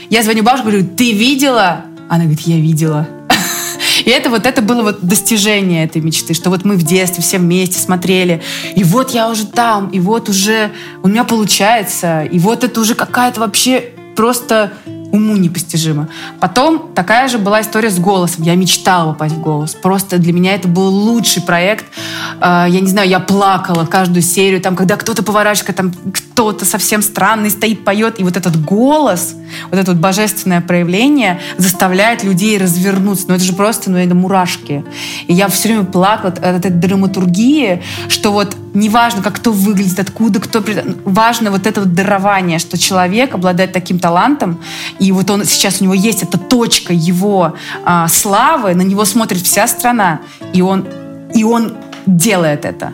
Я 0.10 0.22
звоню 0.22 0.44
бабушке, 0.44 0.68
говорю, 0.68 0.86
ты 0.86 1.14
видела? 1.14 1.86
Она 2.10 2.26
говорит, 2.26 2.42
я 2.42 2.58
видела. 2.58 3.08
И 4.06 4.10
это 4.10 4.30
вот 4.30 4.46
это 4.46 4.62
было 4.62 4.84
вот 4.84 5.00
достижение 5.02 5.86
этой 5.86 6.02
мечты, 6.02 6.34
что 6.34 6.50
вот 6.50 6.66
мы 6.66 6.76
в 6.76 6.84
детстве 6.84 7.24
все 7.24 7.38
вместе 7.38 7.80
смотрели, 7.80 8.42
и 8.76 8.84
вот 8.84 9.12
я 9.12 9.30
уже 9.30 9.46
там, 9.46 9.88
и 9.90 10.00
вот 10.00 10.30
уже 10.30 10.72
у 11.04 11.08
меня 11.08 11.24
получается, 11.24 12.24
и 12.24 12.38
вот 12.38 12.64
это 12.64 12.80
уже 12.80 12.96
какая-то 12.96 13.40
вообще 13.40 13.92
просто 14.16 14.74
уму 15.12 15.36
непостижимо. 15.38 16.10
Потом 16.40 16.92
такая 16.94 17.28
же 17.28 17.38
была 17.38 17.62
история 17.62 17.90
с 17.90 18.00
голосом. 18.00 18.44
Я 18.44 18.56
мечтала 18.56 19.14
попасть 19.14 19.36
в 19.36 19.42
голос. 19.42 19.74
Просто 19.74 20.18
для 20.18 20.34
меня 20.34 20.56
это 20.56 20.68
был 20.68 20.88
лучший 20.88 21.42
проект. 21.42 21.86
А, 22.40 22.68
я 22.68 22.80
не 22.80 22.88
знаю, 22.88 23.10
я 23.10 23.20
плакала 23.20 23.86
каждую 23.86 24.22
серию, 24.22 24.62
там, 24.62 24.76
когда 24.76 24.98
кто-то 24.98 25.24
поворачивается, 25.24 25.74
там 25.74 25.94
кто-то 26.14 26.66
совсем 26.66 27.02
странный 27.02 27.50
стоит, 27.50 27.84
поет, 27.84 28.20
и 28.20 28.24
вот 28.24 28.38
этот 28.38 28.64
голос, 28.64 29.36
вот 29.72 29.80
это 29.80 29.92
вот 29.92 30.00
божественное 30.00 30.62
проявление 30.62 31.40
заставляет 31.58 32.24
людей 32.24 32.58
развернуться. 32.58 33.26
Ну 33.28 33.36
это 33.36 33.44
же 33.44 33.54
просто, 33.54 33.90
ну 33.90 33.98
это 33.98 34.16
мурашки. 34.16 34.84
И 35.28 35.34
я 35.34 35.48
все 35.48 35.70
время 35.70 35.84
плакала 35.86 36.34
от 36.34 36.40
этой 36.40 36.72
драматургии, 36.72 37.82
что 38.08 38.32
вот 38.32 38.56
неважно, 38.78 39.22
как 39.22 39.36
кто 39.36 39.52
выглядит, 39.52 40.00
откуда 40.00 40.40
кто... 40.40 40.64
Важно 41.06 41.52
вот 41.52 41.68
это 41.68 41.82
вот 41.82 41.94
дарование, 41.94 42.60
что 42.60 42.78
человек 42.78 43.34
обладает 43.34 43.74
таким 43.74 44.00
талантом, 44.00 44.60
и 45.00 45.12
вот 45.12 45.30
он 45.30 45.46
сейчас 45.46 45.82
у 45.82 45.84
него 45.84 45.94
есть 45.94 46.24
эта 46.24 46.38
точка 46.38 46.94
его 46.94 47.56
а, 47.84 48.08
славы, 48.08 48.76
на 48.76 48.84
него 48.84 49.06
смотрит 49.06 49.42
вся 49.42 49.68
страна, 49.68 50.20
и 50.54 50.62
он, 50.62 50.88
и 51.34 51.44
он 51.44 51.76
делает 52.06 52.66
это. 52.66 52.94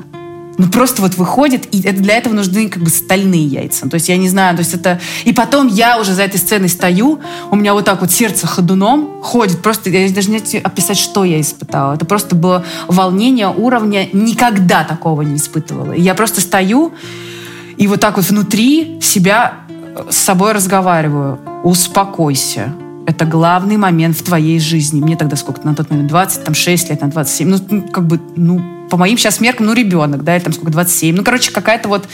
Ну, 0.57 0.67
просто 0.67 1.01
вот 1.01 1.15
выходит, 1.15 1.67
и 1.73 1.81
это, 1.81 1.99
для 1.99 2.15
этого 2.15 2.33
нужны 2.33 2.69
как 2.69 2.83
бы 2.83 2.89
стальные 2.89 3.45
яйца. 3.45 3.89
То 3.89 3.95
есть 3.95 4.07
я 4.07 4.17
не 4.17 4.29
знаю, 4.29 4.55
то 4.55 4.61
есть 4.61 4.73
это... 4.73 4.99
И 5.25 5.33
потом 5.33 5.67
я 5.67 5.99
уже 5.99 6.13
за 6.13 6.23
этой 6.23 6.37
сценой 6.37 6.69
стою, 6.69 7.19
у 7.49 7.55
меня 7.55 7.73
вот 7.73 7.85
так 7.85 8.01
вот 8.01 8.11
сердце 8.11 8.45
ходуном 8.45 9.21
ходит. 9.23 9.61
Просто 9.61 9.89
я 9.89 10.07
даже 10.11 10.29
не 10.29 10.37
описать, 10.59 10.97
что 10.97 11.23
я 11.23 11.41
испытала. 11.41 11.95
Это 11.95 12.05
просто 12.05 12.35
было 12.35 12.63
волнение 12.87 13.47
уровня, 13.47 14.07
никогда 14.13 14.83
такого 14.83 15.23
не 15.23 15.37
испытывала. 15.37 15.93
И 15.93 16.01
я 16.01 16.13
просто 16.13 16.39
стою, 16.39 16.93
и 17.77 17.87
вот 17.87 17.99
так 17.99 18.17
вот 18.17 18.25
внутри 18.25 18.99
себя 19.01 19.55
э, 19.67 20.03
с 20.11 20.17
собой 20.17 20.51
разговариваю. 20.51 21.39
Успокойся. 21.63 22.73
Это 23.07 23.25
главный 23.25 23.77
момент 23.77 24.17
в 24.17 24.23
твоей 24.23 24.59
жизни. 24.59 25.01
Мне 25.01 25.17
тогда 25.17 25.35
сколько-то 25.35 25.67
на 25.67 25.75
тот 25.75 25.89
момент? 25.89 26.09
20, 26.09 26.43
там 26.43 26.53
6 26.53 26.89
лет, 26.89 27.01
на 27.01 27.09
27. 27.09 27.59
Ну, 27.69 27.81
как 27.91 28.05
бы, 28.05 28.19
ну, 28.35 28.61
по 28.93 28.97
моим 28.97 29.17
сейчас 29.17 29.39
меркам, 29.39 29.65
ну, 29.65 29.73
ребенок, 29.73 30.23
да, 30.23 30.35
или 30.35 30.43
там 30.43 30.53
сколько, 30.53 30.71
27. 30.71 31.15
Ну, 31.15 31.23
короче, 31.23 31.49
какая-то 31.49 31.89
вот... 31.89 32.07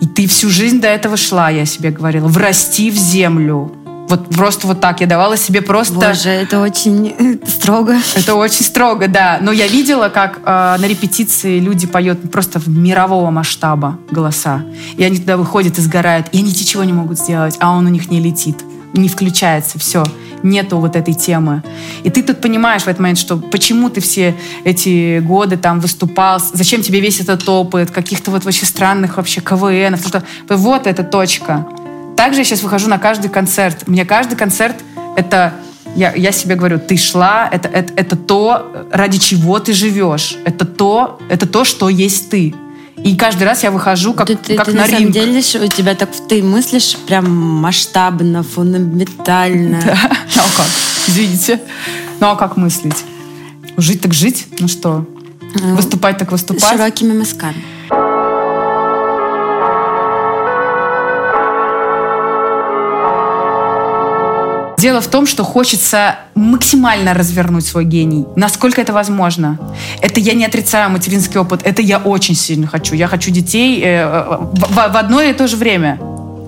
И 0.00 0.06
ты 0.06 0.28
всю 0.28 0.50
жизнь 0.50 0.80
до 0.80 0.86
этого 0.86 1.16
шла, 1.16 1.50
я 1.50 1.66
себе 1.66 1.90
говорила. 1.90 2.28
Врасти 2.28 2.92
в 2.92 2.94
землю. 2.94 3.72
Вот 4.08 4.28
просто 4.28 4.68
вот 4.68 4.80
так. 4.80 5.00
Я 5.00 5.08
давала 5.08 5.36
себе 5.36 5.62
просто... 5.62 5.94
Боже, 5.94 6.28
это 6.28 6.60
очень 6.60 7.12
э, 7.18 7.44
строго. 7.44 7.96
Это 8.14 8.36
очень 8.36 8.64
строго, 8.64 9.08
да. 9.08 9.40
Но 9.42 9.50
я 9.50 9.66
видела, 9.66 10.10
как 10.10 10.38
э, 10.44 10.76
на 10.78 10.86
репетиции 10.86 11.58
люди 11.58 11.88
поют 11.88 12.30
просто 12.30 12.60
в 12.60 12.68
мирового 12.68 13.32
масштаба 13.32 13.98
голоса. 14.12 14.64
И 14.96 15.02
они 15.02 15.16
туда 15.16 15.36
выходят 15.36 15.76
и 15.78 15.80
сгорают. 15.80 16.28
И 16.30 16.38
они 16.38 16.50
ничего 16.50 16.84
не 16.84 16.92
могут 16.92 17.18
сделать, 17.18 17.56
а 17.58 17.72
он 17.72 17.86
у 17.86 17.88
них 17.88 18.12
не 18.12 18.20
летит 18.20 18.58
не 18.92 19.08
включается, 19.08 19.78
все, 19.78 20.04
нету 20.42 20.78
вот 20.78 20.96
этой 20.96 21.14
темы. 21.14 21.62
И 22.02 22.10
ты 22.10 22.22
тут 22.22 22.40
понимаешь 22.40 22.82
в 22.82 22.88
этот 22.88 23.00
момент, 23.00 23.18
что 23.18 23.36
почему 23.36 23.90
ты 23.90 24.00
все 24.00 24.34
эти 24.64 25.20
годы 25.20 25.56
там 25.56 25.80
выступал, 25.80 26.40
зачем 26.52 26.82
тебе 26.82 27.00
весь 27.00 27.20
этот 27.20 27.48
опыт, 27.48 27.90
каких-то 27.90 28.30
вот 28.30 28.44
вообще 28.44 28.66
странных 28.66 29.16
вообще 29.16 29.40
КВН, 29.40 29.96
что 29.98 30.22
вот 30.48 30.86
эта 30.86 31.04
точка. 31.04 31.66
Также 32.16 32.40
я 32.40 32.44
сейчас 32.44 32.62
выхожу 32.62 32.88
на 32.88 32.98
каждый 32.98 33.28
концерт. 33.28 33.88
Мне 33.88 34.04
каждый 34.04 34.36
концерт— 34.36 34.76
это 35.16 35.54
я, 35.94 36.14
я 36.14 36.32
себе 36.32 36.54
говорю, 36.54 36.78
ты 36.78 36.96
шла, 36.96 37.48
это, 37.50 37.68
это, 37.68 37.92
это 37.96 38.16
то, 38.16 38.86
ради 38.90 39.18
чего 39.18 39.58
ты 39.58 39.72
живешь. 39.72 40.36
Это 40.44 40.64
то, 40.64 41.18
это 41.28 41.46
то, 41.46 41.64
что 41.64 41.88
есть 41.88 42.30
ты. 42.30 42.54
И 43.04 43.16
каждый 43.16 43.44
раз 43.44 43.62
я 43.62 43.70
выхожу 43.70 44.14
как, 44.14 44.28
ты, 44.28 44.36
как 44.56 44.66
ты, 44.66 44.72
на 44.72 44.84
ты, 44.84 44.92
ринг. 44.92 44.92
На 44.92 44.98
самом 44.98 45.12
деле 45.12 45.38
у 45.38 45.68
тебя 45.68 45.94
так 45.94 46.10
ты 46.28 46.42
мыслишь 46.42 46.96
прям 47.06 47.30
масштабно, 47.30 48.42
фундаментально. 48.42 49.80
Да. 49.84 49.98
Ну 50.36 50.42
а 50.42 50.56
как? 50.56 50.66
Извините. 51.08 51.60
Ну 52.20 52.28
а 52.28 52.36
как 52.36 52.56
мыслить? 52.56 53.04
Жить 53.76 54.00
так 54.02 54.14
жить? 54.14 54.46
Ну 54.60 54.68
что? 54.68 55.06
Ну, 55.54 55.74
выступать 55.74 56.18
так 56.18 56.30
выступать? 56.30 56.64
Широкими 56.64 57.12
мазками. 57.12 57.62
Дело 64.82 65.00
в 65.00 65.06
том, 65.06 65.26
что 65.26 65.44
хочется 65.44 66.16
максимально 66.34 67.14
развернуть 67.14 67.64
свой 67.64 67.84
гений. 67.84 68.26
Насколько 68.34 68.80
это 68.80 68.92
возможно. 68.92 69.56
Это 70.00 70.18
я 70.18 70.34
не 70.34 70.44
отрицаю 70.44 70.90
материнский 70.90 71.38
опыт. 71.38 71.60
Это 71.62 71.80
я 71.80 71.98
очень 71.98 72.34
сильно 72.34 72.66
хочу. 72.66 72.96
Я 72.96 73.06
хочу 73.06 73.30
детей 73.30 73.80
э, 73.84 74.04
в, 74.08 74.92
в 74.92 74.96
одно 74.96 75.22
и 75.22 75.32
то 75.34 75.46
же 75.46 75.56
время. 75.56 76.00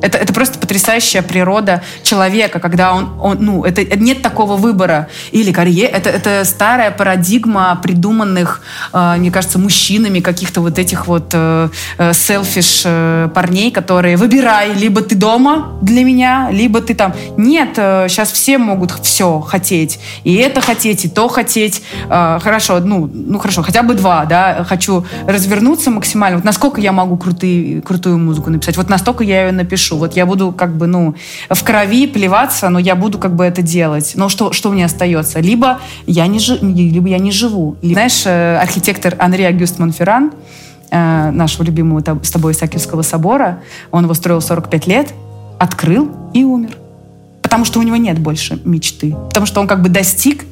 Это, 0.04 0.18
это 0.18 0.34
просто 0.34 0.58
потрясающая 0.58 1.22
природа 1.22 1.82
человека, 2.02 2.60
когда 2.60 2.92
он, 2.92 3.18
он 3.18 3.38
ну, 3.40 3.64
это 3.64 3.96
нет 3.96 4.20
такого 4.20 4.56
выбора. 4.56 5.08
Или 5.32 5.50
карьера, 5.50 5.92
это, 5.96 6.10
это 6.10 6.44
старая 6.44 6.90
парадигма 6.90 7.80
придуманных, 7.82 8.60
э, 8.92 9.14
мне 9.16 9.30
кажется, 9.30 9.58
мужчинами 9.58 10.20
каких-то 10.20 10.60
вот 10.60 10.78
этих 10.78 11.06
вот 11.06 11.30
э, 11.32 11.68
селфиш 12.12 12.82
э, 12.84 13.30
парней, 13.34 13.70
которые 13.70 14.18
выбирай, 14.18 14.74
либо 14.74 15.00
ты 15.00 15.14
дома 15.14 15.78
для 15.80 16.04
меня, 16.04 16.48
либо 16.52 16.82
ты 16.82 16.94
там. 16.94 17.14
Нет, 17.38 17.70
э, 17.78 18.06
сейчас 18.10 18.30
все 18.30 18.58
могут 18.58 18.90
все 19.02 19.40
хотеть. 19.40 19.98
И 20.24 20.34
это 20.34 20.60
хотеть, 20.60 21.06
и 21.06 21.08
то 21.08 21.28
хотеть. 21.28 21.82
Э, 22.10 22.38
хорошо, 22.42 22.80
ну, 22.80 23.10
ну 23.12 23.38
хорошо, 23.38 23.62
хотя 23.62 23.82
бы 23.82 23.94
два, 23.94 24.26
да, 24.26 24.66
хочу 24.68 25.06
развернуться 25.26 25.90
максимально. 25.90 26.36
Вот 26.36 26.44
насколько 26.44 26.78
я 26.82 26.92
могу 26.92 27.16
крутые, 27.16 27.80
крутую 27.80 28.18
музыку 28.18 28.50
написать, 28.50 28.76
вот 28.76 28.90
настолько 28.90 29.24
я 29.24 29.46
ее 29.46 29.52
напишу. 29.52 29.93
Вот 29.96 30.16
я 30.16 30.26
буду 30.26 30.52
как 30.52 30.76
бы, 30.76 30.86
ну, 30.86 31.14
в 31.48 31.64
крови 31.64 32.06
плеваться, 32.06 32.68
но 32.70 32.78
я 32.78 32.94
буду 32.94 33.18
как 33.18 33.34
бы 33.34 33.44
это 33.44 33.62
делать. 33.62 34.12
Но 34.14 34.28
что, 34.28 34.52
что 34.52 34.70
мне 34.70 34.84
остается? 34.84 35.40
Либо 35.40 35.80
я 36.06 36.26
не, 36.26 36.38
жи, 36.38 36.58
либо 36.60 37.08
я 37.08 37.18
не 37.18 37.30
живу. 37.30 37.76
Знаешь, 37.82 38.22
э, 38.26 38.58
архитектор 38.58 39.14
Анри 39.18 39.42
Агюст 39.42 39.78
Монферран, 39.78 40.32
э, 40.90 41.30
нашего 41.30 41.64
любимого 41.64 42.02
с 42.22 42.30
тобой 42.30 42.52
Исаакиевского 42.52 43.02
собора, 43.02 43.60
он 43.90 44.04
его 44.04 44.14
строил 44.14 44.40
45 44.40 44.86
лет, 44.86 45.14
открыл 45.58 46.10
и 46.32 46.44
умер. 46.44 46.76
Потому 47.42 47.64
что 47.64 47.80
у 47.80 47.82
него 47.82 47.96
нет 47.96 48.18
больше 48.18 48.58
мечты. 48.64 49.14
Потому 49.28 49.46
что 49.46 49.60
он 49.60 49.66
как 49.66 49.82
бы 49.82 49.88
достиг 49.88 50.44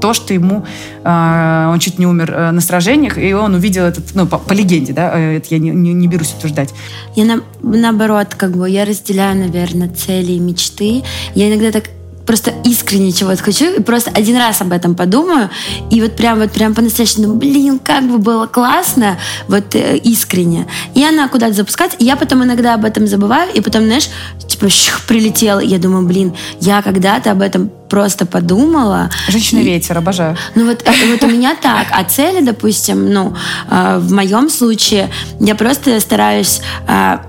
то, 0.00 0.14
что 0.14 0.34
ему 0.34 0.64
э, 1.04 1.68
он 1.70 1.78
чуть 1.78 1.98
не 1.98 2.06
умер 2.06 2.32
э, 2.32 2.50
на 2.50 2.60
сражениях, 2.60 3.18
и 3.18 3.32
он 3.32 3.54
увидел 3.54 3.84
этот, 3.84 4.14
ну, 4.14 4.26
по, 4.26 4.38
по 4.38 4.52
легенде, 4.52 4.92
да, 4.92 5.12
э, 5.14 5.36
это 5.36 5.48
я 5.50 5.58
не, 5.58 5.70
не, 5.70 5.92
не 5.92 6.08
берусь 6.08 6.34
утверждать. 6.36 6.74
Я 7.14 7.24
на, 7.24 7.40
наоборот, 7.62 8.34
как 8.36 8.56
бы, 8.56 8.68
я 8.68 8.84
разделяю, 8.84 9.38
наверное, 9.38 9.88
цели 9.88 10.32
и 10.32 10.38
мечты. 10.38 11.02
Я 11.34 11.48
иногда 11.48 11.72
так 11.72 11.90
просто 12.28 12.52
искренне 12.62 13.10
чего-то 13.10 13.42
хочу, 13.42 13.72
и 13.72 13.80
просто 13.80 14.10
один 14.10 14.36
раз 14.36 14.60
об 14.60 14.72
этом 14.72 14.94
подумаю, 14.94 15.48
и 15.90 16.02
вот 16.02 16.14
прям 16.14 16.40
вот 16.40 16.52
прям 16.52 16.74
по-настоящему, 16.74 17.36
блин, 17.36 17.78
как 17.82 18.04
бы 18.04 18.18
было 18.18 18.46
классно, 18.46 19.18
вот 19.48 19.74
э, 19.74 19.96
искренне. 19.96 20.66
И 20.94 21.02
она 21.02 21.28
куда-то 21.28 21.54
запускать, 21.54 21.96
и 21.98 22.04
я 22.04 22.16
потом 22.16 22.44
иногда 22.44 22.74
об 22.74 22.84
этом 22.84 23.06
забываю, 23.06 23.50
и 23.54 23.62
потом, 23.62 23.86
знаешь, 23.86 24.10
типа, 24.46 24.68
щух, 24.68 25.06
прилетела, 25.06 25.60
и 25.60 25.68
я 25.68 25.78
думаю, 25.78 26.06
блин, 26.06 26.34
я 26.60 26.82
когда-то 26.82 27.30
об 27.30 27.40
этом 27.40 27.70
просто 27.88 28.26
подумала. 28.26 29.08
Женщина-ветер, 29.28 29.96
обожаю. 29.96 30.36
Ну 30.54 30.66
вот, 30.66 30.82
э, 30.84 30.92
вот 31.10 31.22
у 31.22 31.28
меня 31.28 31.56
так. 31.56 31.86
А 31.92 32.04
цели, 32.04 32.44
допустим, 32.44 33.10
ну, 33.10 33.34
э, 33.70 33.98
в 34.00 34.12
моем 34.12 34.50
случае, 34.50 35.08
я 35.40 35.54
просто 35.54 35.98
стараюсь 35.98 36.60
э, 36.86 37.20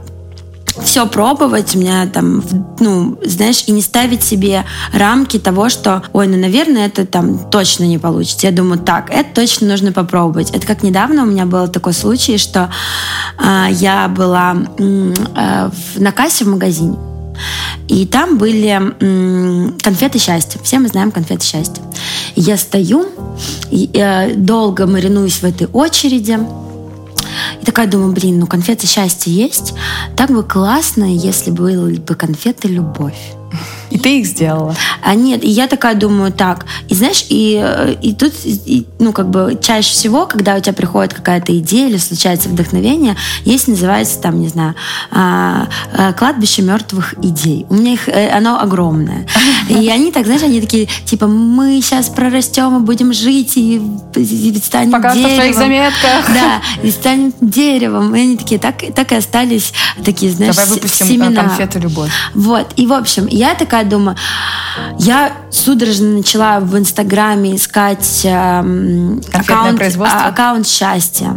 все 0.84 1.05
пробовать, 1.07 1.76
у 1.76 1.80
меня 1.80 2.07
там, 2.07 2.43
ну, 2.80 3.20
знаешь, 3.24 3.63
и 3.67 3.72
не 3.72 3.82
ставить 3.82 4.24
себе 4.24 4.65
рамки 4.93 5.39
того, 5.39 5.70
что, 5.70 6.03
ой, 6.13 6.28
ну, 6.28 6.38
наверное, 6.38 6.88
это 6.88 7.05
там 7.05 7.49
точно 7.49 7.84
не 7.84 7.97
получится. 7.97 8.47
Я 8.47 8.53
думаю, 8.53 8.80
так, 8.80 9.09
это 9.09 9.30
точно 9.36 9.67
нужно 9.67 9.91
попробовать. 9.91 10.51
Это 10.51 10.65
как 10.65 10.84
недавно 10.84 11.24
у 11.24 11.26
меня 11.26 11.45
был 11.45 11.67
такой 11.67 11.93
случай, 11.93 12.38
что 12.38 12.72
э, 13.38 13.67
я 13.72 14.07
была 14.07 14.55
э, 14.78 15.70
на 15.95 16.11
кассе 16.11 16.45
в 16.45 16.47
магазине, 16.47 16.97
и 17.88 18.05
там 18.05 18.38
были 18.38 18.70
м, 18.70 19.78
конфеты 19.82 20.20
счастья. 20.20 20.59
Все 20.63 20.80
мы 20.80 20.88
знаем 20.88 21.11
конфеты 21.11 21.45
счастья. 21.45 21.82
Я 22.36 22.57
стою, 22.57 23.07
и, 23.72 23.89
э, 23.93 24.36
долго 24.36 24.86
маринуюсь 24.88 25.41
в 25.41 25.43
этой 25.43 25.67
очереди, 25.67 26.39
и 27.62 27.66
такая 27.66 27.88
думаю, 27.88 28.14
блин, 28.14 28.40
ну 28.40 28.48
конфеты 28.48 28.88
счастья 28.88 29.32
есть. 29.32 29.74
Так 30.16 30.32
бы 30.32 30.44
классно, 30.44 31.04
если 31.04 31.52
были 31.52 31.98
бы 31.98 32.16
конфеты 32.16 32.68
любовь. 32.68 33.34
И 33.90 33.98
ты 33.98 34.20
их 34.20 34.26
сделала? 34.26 34.76
А 35.02 35.16
нет, 35.16 35.44
и 35.44 35.50
я 35.50 35.68
такая 35.68 35.96
думаю, 35.96 36.32
так. 36.32 36.66
И 36.88 36.96
знаешь, 36.96 37.26
и, 37.30 37.64
и 38.02 38.14
тут, 38.14 38.34
и, 38.44 38.86
ну, 39.00 39.14
как 39.14 39.30
бы 39.30 39.58
чаще 39.62 39.92
всего, 39.92 40.26
когда 40.26 40.56
у 40.56 40.60
тебя 40.60 40.74
приходит 40.74 41.14
какая-то 41.14 41.58
идея 41.58 41.90
или 41.90 41.98
случается 41.98 42.50
вдохновение, 42.50 43.16
есть, 43.46 43.68
называется, 43.68 44.20
там, 44.20 44.40
не 44.40 44.48
знаю, 44.48 44.76
а, 45.12 45.68
а, 45.94 46.14
кладбище 46.14 46.62
мертвых 46.62 47.16
идей. 47.24 47.66
У 47.70 47.76
меня 47.76 47.94
их, 47.94 48.08
э, 48.08 48.30
оно 48.30 48.60
огромное. 48.60 49.28
И 49.70 49.90
они 49.90 50.12
так, 50.12 50.26
знаешь, 50.26 50.44
они 50.44 50.62
такие, 50.62 50.88
типа, 51.06 51.28
мы 51.28 51.82
сейчас 51.82 52.10
прорастем 52.10 52.78
и 52.78 52.80
будем 52.80 53.14
жить, 53.14 53.58
и, 53.58 53.82
и 54.16 54.62
станем 54.64 54.92
Пока 54.92 55.14
деревом. 55.14 55.32
в 55.32 55.36
твоих 55.36 55.56
заметках. 55.56 56.26
Да, 56.28 56.62
и 56.84 56.92
станем 56.92 57.34
деревом. 57.42 58.16
И 58.16 58.20
они 58.20 58.38
такие, 58.38 58.60
так, 58.60 58.84
так 58.96 59.12
и 59.12 59.16
остались 59.16 59.74
такие, 60.04 60.32
знаешь, 60.32 60.56
Давай 60.56 60.70
выпустим 60.70 61.06
э, 61.06 61.10
семена. 61.10 61.44
конфеты 61.44 61.80
любовь. 61.80 62.12
Вот, 62.34 62.68
и, 62.76 62.86
в 62.86 62.94
общем, 62.94 63.28
я 63.28 63.56
такая 63.56 63.78
думаю, 63.84 64.17
я 64.97 65.32
судорожно 65.51 66.17
начала 66.17 66.59
в 66.59 66.77
Инстаграме 66.77 67.55
искать 67.55 68.21
э, 68.25 68.59
аккаунт, 69.34 69.82
а, 69.82 70.27
аккаунт 70.27 70.67
счастья 70.67 71.36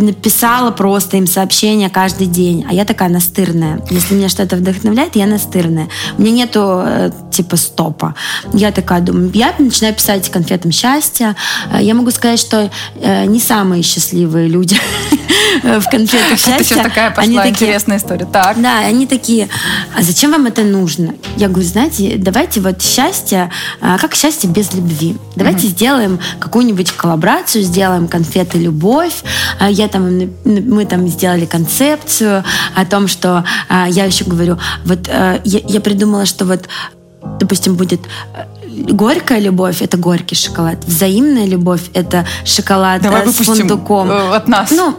написала 0.00 0.70
просто 0.70 1.16
им 1.16 1.26
сообщение 1.26 1.90
каждый 1.90 2.26
день. 2.26 2.64
А 2.68 2.72
я 2.72 2.84
такая 2.84 3.08
настырная. 3.08 3.80
Если 3.90 4.14
меня 4.14 4.28
что-то 4.28 4.56
вдохновляет, 4.56 5.16
я 5.16 5.26
настырная. 5.26 5.88
У 6.18 6.22
меня 6.22 6.32
нету 6.32 6.82
э, 6.84 7.10
типа 7.32 7.56
стопа. 7.56 8.14
Я 8.52 8.72
такая 8.72 9.00
думаю, 9.00 9.30
я 9.34 9.54
начинаю 9.58 9.94
писать 9.94 10.30
конфетам 10.30 10.72
счастья. 10.72 11.36
Э, 11.72 11.82
я 11.82 11.94
могу 11.94 12.10
сказать, 12.10 12.38
что 12.38 12.70
э, 13.00 13.26
не 13.26 13.40
самые 13.40 13.82
счастливые 13.82 14.48
люди 14.48 14.78
в 15.62 15.90
конфетах 15.90 16.30
счастья. 16.38 16.54
Это 16.54 16.64
сейчас 16.64 16.82
такая 16.82 17.10
пошла 17.10 17.48
интересная 17.48 17.98
история. 17.98 18.26
Так. 18.26 18.60
Да, 18.60 18.78
они 18.80 19.06
такие, 19.06 19.48
а 19.96 20.02
зачем 20.02 20.32
вам 20.32 20.46
это 20.46 20.62
нужно? 20.62 21.14
Я 21.36 21.48
говорю, 21.48 21.66
знаете, 21.66 22.16
давайте 22.18 22.60
вот 22.60 22.82
счастье, 22.82 23.50
как 23.80 24.14
счастье 24.14 24.48
без 24.48 24.72
любви. 24.72 25.16
Давайте 25.34 25.66
сделаем 25.68 26.18
какую-нибудь 26.38 26.92
коллаборацию, 26.92 27.62
сделаем 27.62 28.08
конфеты 28.08 28.58
любовь. 28.58 29.22
Я 29.60 29.85
там, 29.88 30.30
мы 30.44 30.84
там 30.86 31.08
сделали 31.08 31.46
концепцию 31.46 32.44
о 32.74 32.84
том, 32.84 33.08
что 33.08 33.44
а, 33.68 33.86
я 33.88 34.04
еще 34.04 34.24
говорю, 34.24 34.58
вот 34.84 35.08
а, 35.08 35.40
я, 35.44 35.60
я 35.66 35.80
придумала, 35.80 36.26
что 36.26 36.44
вот 36.44 36.68
допустим, 37.38 37.74
будет 37.74 38.00
э, 38.34 38.92
горькая 38.92 39.40
любовь 39.40 39.82
это 39.82 39.96
горький 39.96 40.34
шоколад, 40.36 40.84
взаимная 40.84 41.46
любовь 41.46 41.82
это 41.94 42.26
шоколад 42.44 43.02
Давай 43.02 43.26
с 43.26 43.34
фундуком. 43.34 44.10
Э, 44.10 44.36
от 44.36 44.48
нас. 44.48 44.70
Ну, 44.70 44.94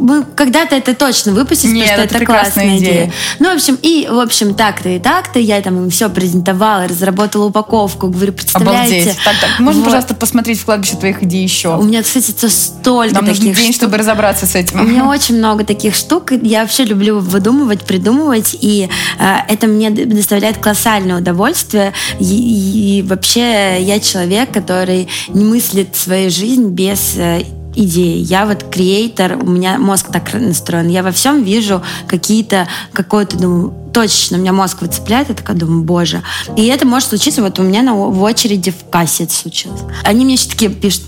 мы 0.00 0.24
когда-то 0.24 0.74
это 0.74 0.94
точно 0.94 1.32
выпустить, 1.32 1.72
Нет, 1.72 1.88
потому 1.90 2.08
что 2.08 2.16
это, 2.16 2.16
это 2.16 2.26
классная 2.26 2.78
идея. 2.78 2.78
идея. 2.78 3.12
Ну, 3.38 3.50
в 3.50 3.54
общем, 3.54 3.78
и, 3.82 4.08
в 4.10 4.18
общем, 4.18 4.54
так-то 4.54 4.88
и 4.88 4.98
так-то. 4.98 5.38
Я 5.38 5.60
там 5.60 5.76
им 5.76 5.90
все 5.90 6.08
презентовала, 6.08 6.88
разработала 6.88 7.44
упаковку. 7.46 8.08
Говорю, 8.08 8.32
представляете? 8.32 8.94
Обалдеть. 8.94 9.18
Так, 9.24 9.34
так. 9.40 9.60
Можно, 9.60 9.80
вот. 9.80 9.86
пожалуйста, 9.86 10.14
посмотреть 10.14 10.60
в 10.60 10.64
кладбище 10.64 10.96
твоих 10.96 11.22
идей 11.22 11.42
еще? 11.42 11.76
У 11.76 11.82
меня, 11.82 12.02
кстати, 12.02 12.30
это 12.30 12.48
столько 12.48 13.14
Нам 13.14 13.26
таких 13.26 13.40
нужен 13.40 13.54
день, 13.54 13.72
штук. 13.72 13.76
чтобы 13.76 13.98
разобраться 13.98 14.46
с 14.46 14.54
этим. 14.54 14.80
У 14.80 14.84
меня 14.84 15.06
очень 15.08 15.36
много 15.36 15.64
таких 15.64 15.94
штук. 15.94 16.32
Я 16.32 16.62
вообще 16.62 16.84
люблю 16.84 17.20
выдумывать, 17.20 17.84
придумывать. 17.84 18.56
И 18.60 18.88
э, 19.18 19.36
это 19.48 19.66
мне 19.66 19.90
доставляет 19.90 20.58
колоссальное 20.58 21.18
удовольствие. 21.18 21.92
И, 22.18 22.98
и 22.98 23.02
вообще 23.02 23.82
я 23.82 24.00
человек, 24.00 24.50
который 24.50 25.08
не 25.28 25.44
мыслит 25.44 25.94
свою 25.94 26.30
жизнь 26.30 26.68
без 26.68 27.16
э, 27.16 27.42
идеи. 27.74 28.18
Я 28.18 28.46
вот 28.46 28.64
креатор, 28.70 29.38
у 29.40 29.46
меня 29.46 29.78
мозг 29.78 30.08
так 30.12 30.32
настроен. 30.34 30.88
Я 30.88 31.02
во 31.02 31.12
всем 31.12 31.42
вижу 31.42 31.82
какие-то, 32.06 32.68
какое-то, 32.92 33.36
думаю, 33.38 33.74
точно, 33.92 34.38
у 34.38 34.40
меня 34.40 34.52
мозг 34.52 34.82
выцепляет, 34.82 35.28
я 35.28 35.34
такая 35.34 35.56
думаю, 35.56 35.82
боже. 35.82 36.22
И 36.56 36.66
это 36.66 36.86
может 36.86 37.08
случиться, 37.08 37.42
вот 37.42 37.58
у 37.58 37.62
меня 37.62 37.82
на, 37.82 37.94
в 37.94 38.22
очереди 38.22 38.70
в 38.70 38.90
кассе 38.90 39.24
это 39.24 39.34
случилось. 39.34 39.80
Они 40.04 40.24
мне 40.24 40.34
еще 40.34 40.48
такие 40.48 40.70
пишут, 40.70 41.02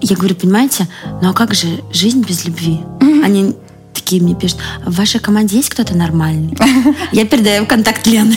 я 0.00 0.16
говорю, 0.16 0.34
понимаете, 0.34 0.88
ну 1.22 1.30
а 1.30 1.32
как 1.32 1.54
же 1.54 1.80
жизнь 1.92 2.22
без 2.22 2.44
любви? 2.44 2.80
Mm-hmm. 3.00 3.24
Они 3.24 3.56
такие 3.94 4.22
мне 4.22 4.34
пишут, 4.34 4.58
в 4.84 4.94
вашей 4.94 5.20
команде 5.20 5.56
есть 5.56 5.68
кто-то 5.70 5.96
нормальный? 5.96 6.56
Я 7.12 7.24
передаю 7.24 7.66
контакт 7.66 8.06
Лены. 8.06 8.36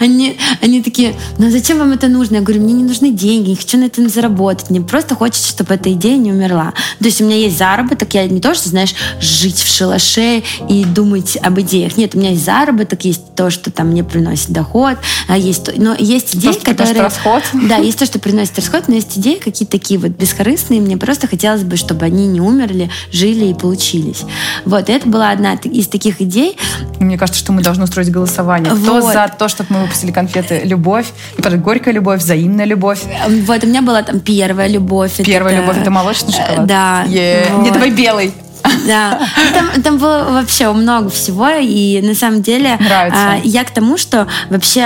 Они, 0.00 0.38
они 0.60 0.82
такие, 0.82 1.14
ну 1.38 1.48
а 1.48 1.50
зачем 1.50 1.78
вам 1.78 1.92
это 1.92 2.08
нужно? 2.08 2.36
Я 2.36 2.40
говорю, 2.40 2.62
мне 2.62 2.72
не 2.72 2.84
нужны 2.84 3.10
деньги, 3.10 3.50
не 3.50 3.56
хочу 3.56 3.78
на 3.78 3.84
этом 3.84 4.08
заработать. 4.08 4.70
Мне 4.70 4.80
просто 4.80 5.14
хочется, 5.14 5.48
чтобы 5.48 5.74
эта 5.74 5.92
идея 5.92 6.16
не 6.16 6.32
умерла. 6.32 6.72
То 6.98 7.04
есть 7.04 7.20
у 7.20 7.24
меня 7.24 7.36
есть 7.36 7.58
заработок, 7.58 8.14
я 8.14 8.26
не 8.26 8.40
то, 8.40 8.54
что, 8.54 8.68
знаешь, 8.68 8.94
жить 9.20 9.58
в 9.58 9.68
шалаше 9.68 10.42
и 10.68 10.84
думать 10.84 11.36
об 11.42 11.60
идеях. 11.60 11.96
Нет, 11.96 12.14
у 12.14 12.18
меня 12.18 12.30
есть 12.30 12.44
заработок, 12.44 13.04
есть 13.04 13.34
то, 13.34 13.50
что 13.50 13.70
там 13.70 13.88
мне 13.88 14.04
приносит 14.04 14.50
доход, 14.50 14.98
а 15.28 15.36
есть, 15.36 15.70
но 15.76 15.94
есть 15.98 16.36
идеи, 16.36 16.52
то, 16.52 16.72
которые... 16.72 17.02
расход. 17.02 17.42
Да, 17.52 17.76
есть 17.76 17.98
то, 17.98 18.06
что 18.06 18.18
приносит 18.18 18.56
расход, 18.56 18.88
но 18.88 18.94
есть 18.94 19.18
идеи 19.18 19.36
какие-то 19.36 19.72
такие 19.72 19.98
вот 19.98 20.10
бескорыстные. 20.10 20.80
Мне 20.80 20.96
просто 20.96 21.26
хотелось 21.26 21.62
бы, 21.62 21.76
чтобы 21.76 22.04
они 22.04 22.26
не 22.26 22.40
умерли, 22.40 22.90
жили 23.10 23.46
и 23.46 23.54
получились. 23.54 24.22
Вот, 24.64 24.88
и 24.88 24.92
это 24.92 25.08
была 25.08 25.30
одна 25.30 25.54
из 25.54 25.88
таких 25.88 26.20
идей. 26.20 26.56
Мне 26.98 27.18
кажется, 27.18 27.40
что 27.40 27.52
мы 27.52 27.62
должны 27.62 27.84
устроить 27.84 28.10
голосование. 28.10 28.72
Кто 28.72 29.00
вот. 29.00 29.12
за 29.12 29.31
то, 29.38 29.48
чтобы 29.48 29.74
мы 29.74 29.82
выпустили 29.82 30.10
конфеты 30.12 30.62
«Любовь», 30.64 31.06
и 31.36 31.42
потом 31.42 31.60
«Горькая 31.60 31.94
любовь», 31.94 32.20
«Взаимная 32.20 32.64
любовь». 32.64 33.00
Вот, 33.46 33.64
у 33.64 33.66
меня 33.66 33.82
была 33.82 34.02
там 34.02 34.20
первая 34.20 34.68
любовь. 34.68 35.16
Первая 35.24 35.54
это... 35.54 35.62
любовь— 35.62 35.78
это 35.80 35.90
молочный 35.90 36.32
шоколад? 36.32 36.66
Да. 36.66 37.04
Yeah. 37.06 37.52
Вот. 37.52 37.60
Мне 37.60 37.70
давай 37.70 37.90
белый. 37.90 38.32
Да. 38.86 39.20
Там, 39.54 39.82
там 39.82 39.98
было 39.98 40.26
вообще 40.30 40.70
много 40.72 41.08
всего, 41.10 41.48
и 41.60 42.00
на 42.02 42.14
самом 42.14 42.42
деле 42.42 42.76
Нравится. 42.80 43.18
а, 43.32 43.40
я 43.44 43.64
к 43.64 43.70
тому, 43.70 43.96
что 43.96 44.26
вообще 44.50 44.80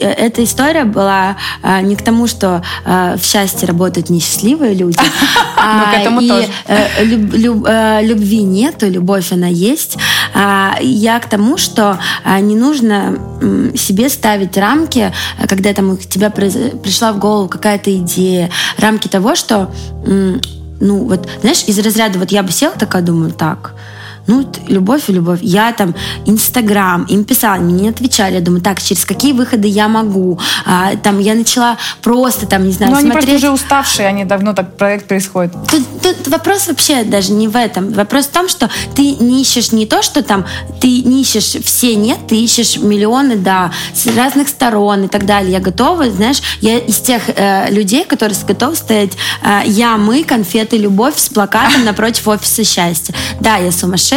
э, 0.00 0.06
эта 0.06 0.42
история 0.44 0.84
была 0.84 1.36
а, 1.62 1.80
не 1.82 1.96
к 1.96 2.02
тому, 2.02 2.26
что 2.26 2.62
а, 2.84 3.16
в 3.16 3.24
счастье 3.24 3.68
работают 3.68 4.10
несчастливые 4.10 4.74
люди, 4.74 4.98
а, 5.56 5.78
Ну, 5.78 5.92
к 5.92 6.00
этому 6.00 6.20
и, 6.20 6.28
тоже. 6.28 6.48
э, 6.66 7.04
люб- 7.04 7.34
люб- 7.34 7.66
э, 7.68 8.00
любви 8.04 8.42
нету, 8.42 8.88
любовь 8.88 9.32
она 9.32 9.48
есть. 9.48 9.96
Я 10.80 11.18
к 11.20 11.28
тому, 11.28 11.56
что 11.56 11.98
не 12.40 12.56
нужно 12.56 13.18
себе 13.76 14.08
ставить 14.08 14.56
рамки, 14.56 15.12
когда 15.48 15.72
там 15.72 15.90
у 15.92 15.96
тебя 15.96 16.30
пришла 16.30 17.12
в 17.12 17.18
голову 17.18 17.48
какая-то 17.48 17.94
идея, 17.96 18.50
рамки 18.78 19.08
того, 19.08 19.34
что 19.34 19.70
ну 20.80 21.04
вот, 21.04 21.28
знаешь, 21.40 21.64
из 21.66 21.78
разряда 21.78 22.18
вот 22.18 22.30
я 22.30 22.42
бы 22.42 22.52
села 22.52 22.74
такая, 22.78 23.02
думаю, 23.02 23.32
так, 23.32 23.74
ну, 24.26 24.50
любовь 24.68 25.08
и 25.08 25.12
любовь. 25.12 25.38
Я 25.42 25.72
там 25.72 25.94
Инстаграм, 26.24 27.04
им 27.04 27.24
писала, 27.24 27.56
мне 27.60 27.82
не 27.82 27.88
отвечали. 27.88 28.34
Я 28.34 28.40
думаю, 28.40 28.62
так, 28.62 28.82
через 28.82 29.04
какие 29.04 29.32
выходы 29.32 29.68
я 29.68 29.88
могу? 29.88 30.38
А, 30.64 30.96
там 30.96 31.18
я 31.18 31.34
начала 31.34 31.76
просто, 32.02 32.46
там, 32.46 32.66
не 32.66 32.72
знаю, 32.72 32.92
Ну, 32.92 32.98
они 32.98 33.10
просто 33.10 33.28
смотреть. 33.28 33.44
уже 33.44 33.52
уставшие, 33.52 34.08
они 34.08 34.24
давно 34.24 34.52
так 34.52 34.76
проект 34.76 35.06
происходит. 35.06 35.52
Тут, 35.70 35.82
тут 36.02 36.28
вопрос 36.28 36.66
вообще 36.66 37.04
даже 37.04 37.32
не 37.32 37.48
в 37.48 37.56
этом. 37.56 37.92
Вопрос 37.92 38.26
в 38.26 38.30
том, 38.30 38.48
что 38.48 38.68
ты 38.94 39.12
не 39.14 39.42
ищешь 39.42 39.72
не 39.72 39.86
то, 39.86 40.02
что 40.02 40.22
там 40.22 40.44
ты 40.80 41.02
не 41.02 41.22
ищешь 41.22 41.56
все 41.64 41.94
нет, 41.94 42.18
ты 42.28 42.36
ищешь 42.36 42.78
миллионы, 42.78 43.36
да, 43.36 43.70
с 43.94 44.06
разных 44.16 44.48
сторон 44.48 45.04
и 45.04 45.08
так 45.08 45.24
далее. 45.26 45.52
Я 45.52 45.60
готова, 45.60 46.10
знаешь, 46.10 46.42
я 46.60 46.78
из 46.78 46.98
тех 46.98 47.22
э, 47.28 47.70
людей, 47.70 48.04
которые 48.04 48.36
готовы 48.46 48.76
стоять 48.76 49.12
э, 49.42 49.60
я, 49.66 49.96
мы, 49.96 50.24
конфеты, 50.24 50.76
любовь 50.78 51.16
с 51.16 51.28
плакатом 51.28 51.84
напротив 51.84 52.26
офиса 52.28 52.64
счастья. 52.64 53.14
Да, 53.40 53.56
я 53.56 53.72
сумасшедшая, 53.72 54.15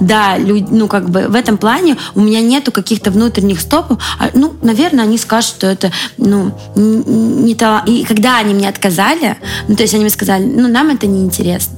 да, 0.00 0.36
лю- 0.38 0.66
ну 0.70 0.88
как 0.88 1.08
бы 1.10 1.28
в 1.28 1.34
этом 1.34 1.56
плане 1.56 1.96
у 2.14 2.20
меня 2.20 2.40
нету 2.40 2.72
каких-то 2.72 3.10
внутренних 3.10 3.60
стопов. 3.60 3.98
А, 4.18 4.30
ну, 4.34 4.54
наверное, 4.62 5.04
они 5.04 5.18
скажут, 5.18 5.50
что 5.50 5.66
это, 5.66 5.90
ну, 6.16 6.52
не 6.76 7.54
то. 7.54 7.82
И 7.86 8.04
когда 8.04 8.38
они 8.38 8.54
мне 8.54 8.68
отказали, 8.68 9.36
ну, 9.68 9.76
то 9.76 9.82
есть 9.82 9.94
они 9.94 10.04
мне 10.04 10.10
сказали, 10.10 10.44
ну, 10.44 10.68
нам 10.68 10.90
это 10.90 11.06
не 11.06 11.22
интересно. 11.24 11.74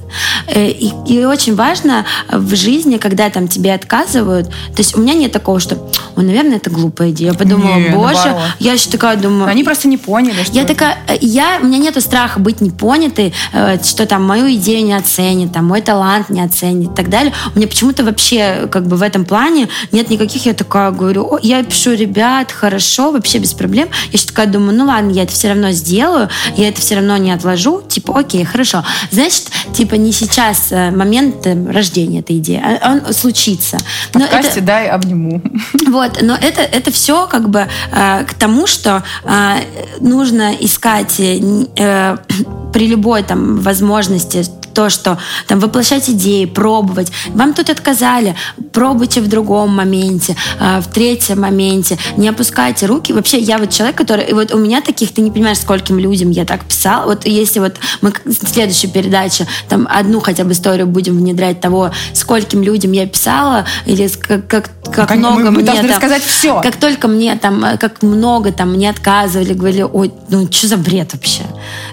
Э, 0.47 0.67
И, 0.69 0.91
и 1.07 1.25
очень 1.25 1.55
важно 1.55 2.05
в 2.31 2.55
жизни, 2.55 2.97
когда 2.97 3.29
там 3.29 3.47
тебе 3.47 3.73
отказывают, 3.73 4.47
то 4.47 4.77
есть 4.77 4.95
у 4.97 5.01
меня 5.01 5.13
нет 5.13 5.31
такого, 5.31 5.59
что, 5.59 5.77
ой, 6.15 6.23
наверное, 6.23 6.57
это 6.57 6.69
глупая 6.69 7.11
идея. 7.11 7.31
Я 7.31 7.37
подумала, 7.37 7.75
Не, 7.75 7.89
боже, 7.89 8.15
наоборот. 8.15 8.41
я 8.59 8.73
еще 8.73 8.89
такая 8.89 9.17
думаю, 9.17 9.45
Но 9.45 9.47
они 9.47 9.63
просто 9.63 9.87
не 9.87 9.97
поняли, 9.97 10.43
что 10.43 10.53
я 10.53 10.61
это. 10.63 10.73
такая, 10.73 10.97
э, 11.07 11.17
я, 11.21 11.59
у 11.61 11.65
меня 11.65 11.77
нету 11.77 12.01
страха 12.01 12.39
быть 12.39 12.61
непонятой, 12.61 13.33
э, 13.53 13.77
что 13.83 14.05
там 14.05 14.23
мою 14.23 14.49
идею 14.55 14.85
не 14.85 14.93
оценят, 14.93 15.53
там 15.53 15.65
мой 15.65 15.81
талант 15.81 16.29
не 16.29 16.41
оценит 16.41 16.91
и 16.91 16.95
так 16.95 17.09
далее. 17.09 17.33
У 17.53 17.57
меня 17.57 17.67
почему-то 17.67 18.03
вообще 18.03 18.67
как 18.71 18.87
бы 18.87 18.97
в 18.97 19.01
этом 19.01 19.25
плане 19.25 19.69
нет 19.91 20.09
никаких, 20.09 20.45
я 20.45 20.53
такая 20.53 20.91
говорю, 20.91 21.27
«О, 21.31 21.39
я 21.41 21.63
пишу, 21.63 21.93
ребят, 21.93 22.51
хорошо, 22.51 23.11
вообще 23.11 23.37
без 23.39 23.53
проблем. 23.53 23.89
Я 24.05 24.13
еще 24.13 24.27
такая 24.27 24.47
думаю, 24.47 24.77
ну 24.77 24.85
ладно, 24.85 25.11
я 25.11 25.23
это 25.23 25.33
все 25.33 25.49
равно 25.49 25.71
сделаю, 25.71 26.29
я 26.55 26.67
это 26.69 26.81
все 26.81 26.95
равно 26.95 27.17
не 27.17 27.31
отложу, 27.31 27.81
типа, 27.81 28.19
окей, 28.19 28.43
хорошо. 28.43 28.83
Значит, 29.11 29.49
типа 29.73 29.95
не 29.95 30.11
сейчас 30.11 30.71
э, 30.71 30.91
момент 30.91 31.45
э, 31.45 31.71
рождения 31.71 32.19
этой 32.19 32.37
идеи, 32.37 32.61
а 32.63 32.91
он 32.91 33.13
случится. 33.13 33.77
Но 34.13 34.25
это- 34.25 34.33
подкасте 34.35 34.61
дай 34.61 34.87
обниму. 34.89 35.41
вот, 35.87 36.21
но 36.21 36.35
это, 36.35 36.61
это 36.61 36.91
все 36.91 37.27
как 37.27 37.49
бы 37.49 37.67
э, 37.91 38.23
к 38.25 38.33
тому, 38.33 38.67
что 38.67 39.03
э, 39.23 39.55
нужно 39.99 40.53
искать 40.59 41.19
э, 41.19 42.17
при 42.73 42.87
любой 42.87 43.23
там 43.23 43.57
возможности 43.57 44.43
то, 44.77 44.91
что 44.91 45.17
там 45.47 45.59
воплощать 45.59 46.07
идеи, 46.07 46.45
пробовать. 46.45 47.11
Вам 47.29 47.55
тут 47.55 47.71
отказали, 47.71 48.35
пробуйте 48.73 49.21
в 49.21 49.27
другом 49.27 49.75
моменте, 49.75 50.35
э, 50.59 50.81
в 50.81 50.87
третьем 50.93 51.41
моменте, 51.41 51.97
не 52.15 52.29
опускайте 52.29 52.85
руки. 52.85 53.11
Вообще, 53.11 53.39
я 53.39 53.57
вот 53.57 53.71
человек, 53.71 53.97
который... 53.97 54.25
И 54.25 54.33
вот 54.33 54.53
у 54.53 54.59
меня 54.59 54.81
таких, 54.81 55.11
ты 55.15 55.21
не 55.21 55.31
понимаешь, 55.31 55.57
скольким 55.57 55.97
людям 55.97 56.29
я 56.29 56.45
так 56.45 56.63
писала. 56.63 57.05
Вот 57.07 57.25
если 57.25 57.59
вот 57.59 57.77
мы 58.01 58.13
в 58.23 58.47
следующей 58.47 58.87
передаче 58.87 59.47
там 59.67 59.87
одну 59.89 60.19
хотя 60.19 60.43
бы 60.43 60.51
историю 60.51 60.85
будем 60.85 61.17
внедрять 61.17 61.59
того, 61.59 61.89
скольким 62.13 62.61
людям 62.61 62.91
я 62.91 63.07
писала, 63.07 63.65
или 63.87 64.07
как, 64.07 64.45
как, 64.47 64.69
как 64.93 65.09
Мы- 65.09 65.15
много 65.17 65.45
мы 65.45 65.51
мне 65.51 65.63
должны 65.63 65.83
там- 65.87 65.91
рассказать 65.93 66.23
всё. 66.23 66.61
Как 66.61 66.75
только 66.75 67.07
мне 67.07 67.35
там, 67.35 67.65
э, 67.65 67.77
как 67.77 68.03
много 68.03 68.51
там 68.51 68.73
мне 68.73 68.91
отказывали, 68.91 69.53
говорили, 69.53 69.81
ой, 69.81 70.11
ну 70.29 70.47
что 70.51 70.67
за 70.67 70.77
бред 70.77 71.13
вообще? 71.13 71.41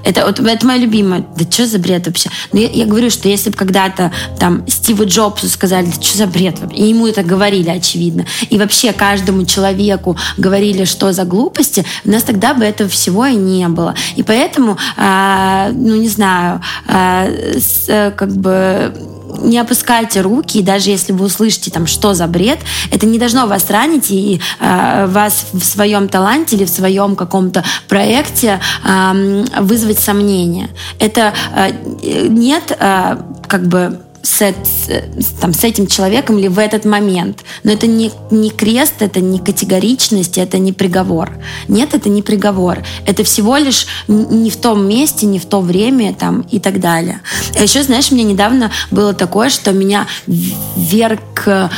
Это, 0.04 0.26
вот, 0.26 0.38
это 0.38 0.66
моя 0.66 0.78
любимая. 0.78 1.24
Да 1.38 1.50
что 1.50 1.66
за 1.66 1.78
бред 1.78 2.06
вообще? 2.06 2.28
Но 2.52 2.60
я, 2.60 2.68
я 2.74 2.86
говорю, 2.86 3.10
что 3.10 3.28
если 3.28 3.50
бы 3.50 3.56
когда-то 3.56 4.12
там 4.38 4.66
Стиву 4.68 5.06
Джобсу 5.06 5.48
сказали, 5.48 5.86
да 5.86 5.92
что 5.92 6.18
за 6.18 6.26
бред? 6.26 6.58
И 6.72 6.84
ему 6.84 7.06
это 7.06 7.22
говорили, 7.22 7.70
очевидно. 7.70 8.26
И 8.50 8.58
вообще 8.58 8.92
каждому 8.92 9.44
человеку 9.46 10.16
говорили, 10.36 10.84
что 10.84 11.12
за 11.12 11.24
глупости, 11.24 11.84
у 12.04 12.10
нас 12.10 12.22
тогда 12.22 12.54
бы 12.54 12.64
этого 12.64 12.88
всего 12.90 13.26
и 13.26 13.36
не 13.36 13.68
было. 13.68 13.94
И 14.16 14.22
поэтому, 14.22 14.76
а, 14.96 15.70
ну 15.72 15.94
не 15.96 16.08
знаю, 16.08 16.60
а, 16.86 17.26
с, 17.26 17.88
э, 17.88 18.10
как 18.10 18.34
бы 18.36 18.92
не 19.40 19.58
опускайте 19.58 20.20
руки, 20.20 20.58
и 20.58 20.62
даже 20.62 20.90
если 20.90 21.12
вы 21.12 21.26
услышите 21.26 21.70
там, 21.70 21.86
что 21.86 22.14
за 22.14 22.26
бред, 22.26 22.58
это 22.90 23.06
не 23.06 23.18
должно 23.18 23.46
вас 23.46 23.70
ранить 23.70 24.10
и 24.10 24.40
э, 24.60 25.06
вас 25.06 25.46
в 25.52 25.62
своем 25.62 26.08
таланте 26.08 26.56
или 26.56 26.64
в 26.64 26.70
своем 26.70 27.16
каком-то 27.16 27.64
проекте 27.88 28.60
эм, 28.84 29.44
вызвать 29.60 29.98
сомнения. 29.98 30.68
Это 30.98 31.32
э, 31.54 32.28
нет 32.28 32.76
э, 32.78 33.16
как 33.46 33.66
бы 33.66 34.00
с, 34.24 34.40
эт- 34.42 34.56
с- 34.64 35.26
там, 35.40 35.52
с 35.52 35.62
этим 35.62 35.86
человеком 35.86 36.38
или 36.38 36.48
в 36.48 36.58
этот 36.58 36.84
момент. 36.84 37.44
Но 37.62 37.70
это 37.70 37.86
не, 37.86 38.10
не 38.30 38.50
крест, 38.50 38.94
это 39.00 39.20
не 39.20 39.38
категоричность, 39.38 40.38
это 40.38 40.58
не 40.58 40.72
приговор. 40.72 41.30
Нет, 41.68 41.94
это 41.94 42.08
не 42.08 42.22
приговор. 42.22 42.78
Это 43.06 43.22
всего 43.22 43.56
лишь 43.58 43.86
не 44.08 44.50
в 44.50 44.56
том 44.56 44.88
месте, 44.88 45.26
не 45.26 45.38
в 45.38 45.44
то 45.46 45.60
время 45.60 46.14
там, 46.14 46.40
и 46.40 46.58
так 46.58 46.80
далее. 46.80 47.20
А 47.58 47.62
еще, 47.62 47.82
знаешь, 47.82 48.10
мне 48.10 48.24
недавно 48.24 48.70
было 48.90 49.12
такое, 49.12 49.50
что 49.50 49.72
меня 49.72 50.06
вверг... 50.26 51.20
э, 51.46 51.68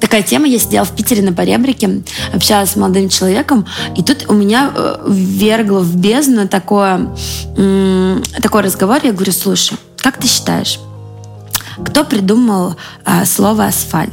такая 0.00 0.22
тема, 0.22 0.46
я 0.46 0.58
сидела 0.58 0.84
в 0.84 0.94
Питере 0.94 1.22
на 1.22 1.32
поребрике, 1.32 2.02
общалась 2.32 2.70
с 2.70 2.76
молодым 2.76 3.08
человеком, 3.08 3.66
и 3.96 4.02
тут 4.02 4.26
у 4.28 4.34
меня 4.34 4.72
э, 4.74 4.96
ввергло 5.08 5.80
в 5.80 5.96
бездну 5.96 6.46
такое, 6.48 7.08
м, 7.56 8.22
такой 8.40 8.62
разговор. 8.62 8.98
Я 9.02 9.12
говорю, 9.12 9.32
слушай, 9.32 9.76
как 9.96 10.18
ты 10.18 10.28
считаешь, 10.28 10.78
кто 11.84 12.04
придумал 12.04 12.76
а, 13.04 13.24
слово 13.24 13.66
асфальт? 13.66 14.12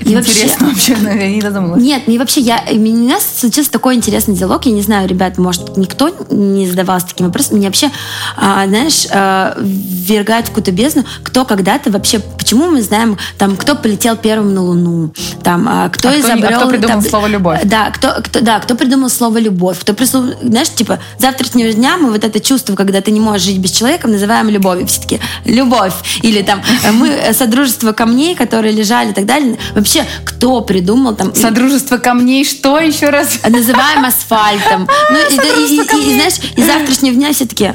И 0.00 0.14
вообще- 0.14 0.32
Интересно 0.32 0.68
вообще, 0.68 0.96
но 0.96 1.10
я 1.10 1.28
не 1.30 1.40
додумалась. 1.40 1.82
нет, 1.82 2.08
не 2.08 2.18
вообще, 2.18 2.40
я, 2.40 2.64
у 2.70 2.76
меня 2.76 3.18
случился 3.20 3.70
такой 3.70 3.94
интересный 3.94 4.34
диалог, 4.34 4.64
я 4.66 4.72
не 4.72 4.82
знаю, 4.82 5.08
ребят, 5.08 5.38
может, 5.38 5.76
никто 5.76 6.10
не 6.30 6.66
задавался 6.68 7.08
таким 7.08 7.26
вопросом, 7.26 7.56
мне 7.58 7.66
вообще, 7.66 7.90
а, 8.36 8.66
знаешь, 8.66 9.06
а, 9.12 9.56
ввергает 9.60 10.46
в 10.46 10.48
какую-то 10.48 10.72
бездну, 10.72 11.04
кто 11.22 11.44
когда-то 11.44 11.90
вообще, 11.90 12.18
почему 12.20 12.66
мы 12.70 12.82
знаем, 12.82 13.18
там, 13.38 13.56
кто 13.56 13.76
полетел 13.76 14.16
первым 14.16 14.54
на 14.54 14.62
Луну, 14.62 15.12
там, 15.42 15.66
а, 15.68 15.88
кто 15.90 16.08
А 16.08 16.12
кто 16.12 16.20
не- 16.20 16.32
а 16.32 16.36
изобрел... 16.36 16.58
кто 16.60 16.68
придумал 16.68 17.00
там, 17.02 17.10
слово 17.10 17.26
«любовь»? 17.26 17.60
Да, 17.64 17.90
кто, 17.90 18.14
кто, 18.22 18.40
да, 18.40 18.58
кто 18.60 18.74
придумал 18.74 19.10
слово 19.10 19.38
«любовь», 19.38 19.78
кто 19.80 19.92
придумал, 19.94 20.34
знаешь, 20.42 20.70
типа, 20.70 20.98
завтрашнего 21.18 21.72
дня 21.72 21.96
мы 21.98 22.10
вот 22.10 22.24
это 22.24 22.40
чувство, 22.40 22.74
когда 22.74 23.00
ты 23.00 23.10
не 23.10 23.20
можешь 23.20 23.42
жить 23.46 23.58
без 23.58 23.70
человека, 23.70 24.08
называем 24.08 24.48
любовью, 24.48 24.86
все 24.86 25.00
таки 25.02 25.20
«любовь», 25.44 25.92
или 26.22 26.42
там, 26.42 26.60
э, 26.84 26.90
мы, 26.92 27.08
э, 27.08 27.32
содружество 27.34 27.92
камней, 27.92 28.34
которые 28.34 28.72
лежали 28.72 29.10
и 29.10 29.12
так 29.12 29.26
далее, 29.26 29.56
вообще, 29.74 29.89
кто 30.24 30.60
придумал 30.60 31.14
там... 31.14 31.34
Содружество 31.34 31.98
камней, 31.98 32.44
что 32.44 32.78
еще 32.78 33.10
раз? 33.10 33.40
называем 33.48 34.04
асфальтом. 34.04 34.88
Ну, 35.10 35.18
и, 35.18 35.34
и- 35.34 35.76
и- 35.76 36.10
и, 36.10 36.14
знаешь, 36.14 36.34
и 36.56 36.62
завтрашнего 36.62 37.14
дня 37.14 37.32
все 37.32 37.46
таки 37.46 37.72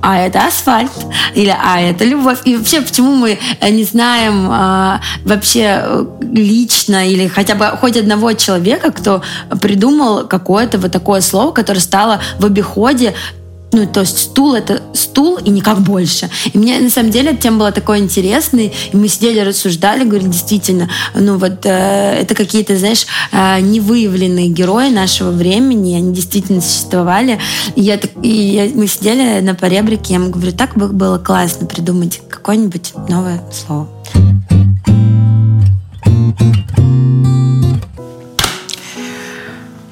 а 0.00 0.18
это 0.18 0.46
асфальт, 0.46 0.92
или 1.34 1.54
а 1.60 1.80
это 1.80 2.04
любовь. 2.04 2.38
И 2.44 2.56
вообще, 2.56 2.80
почему 2.80 3.14
мы 3.14 3.38
э, 3.60 3.70
не 3.70 3.84
знаем 3.84 4.48
а, 4.50 5.00
вообще 5.24 5.82
э, 5.82 6.04
лично 6.32 7.08
или 7.08 7.26
хотя 7.26 7.54
бы 7.56 7.66
хоть 7.80 7.96
одного 7.96 8.32
человека, 8.34 8.92
кто 8.92 9.22
придумал 9.60 10.26
какое-то 10.26 10.78
вот 10.78 10.92
такое 10.92 11.20
слово, 11.20 11.50
которое 11.52 11.80
стало 11.80 12.20
в 12.38 12.44
обиходе 12.46 13.14
ну, 13.72 13.86
то 13.86 14.00
есть 14.00 14.18
стул 14.18 14.54
это 14.54 14.82
стул 14.94 15.36
и 15.36 15.50
никак 15.50 15.80
больше. 15.80 16.30
И 16.52 16.58
мне 16.58 16.78
на 16.78 16.90
самом 16.90 17.10
деле 17.10 17.32
эта 17.32 17.42
тема 17.42 17.58
была 17.58 17.72
такой 17.72 17.98
интересной, 17.98 18.72
и 18.92 18.96
мы 18.96 19.08
сидели, 19.08 19.40
рассуждали, 19.40 20.04
говорили, 20.04 20.28
действительно, 20.28 20.88
ну 21.14 21.36
вот 21.36 21.64
э, 21.66 22.20
это 22.20 22.34
какие-то, 22.34 22.76
знаешь, 22.76 23.06
э, 23.32 23.60
невыявленные 23.60 24.48
герои 24.48 24.90
нашего 24.90 25.30
времени, 25.30 25.94
они 25.94 26.14
действительно 26.14 26.60
существовали. 26.60 27.38
И, 27.76 27.82
я, 27.82 28.00
и 28.22 28.28
я- 28.28 28.70
мы 28.74 28.86
сидели 28.86 29.40
на 29.40 29.54
поребрике, 29.54 30.14
я 30.14 30.20
ему 30.20 30.30
говорю, 30.30 30.52
так 30.52 30.76
бы 30.76 30.88
было 30.88 31.18
классно 31.18 31.66
придумать 31.66 32.20
какое-нибудь 32.28 32.92
новое 33.08 33.42
слово. 33.52 33.88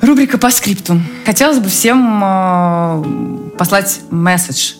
Рубрика 0.00 0.38
по 0.38 0.50
скрипту. 0.50 1.00
Хотелось 1.24 1.58
бы 1.58 1.68
всем 1.68 2.22
э, 2.22 3.45
послать 3.58 4.00
месседж, 4.10 4.74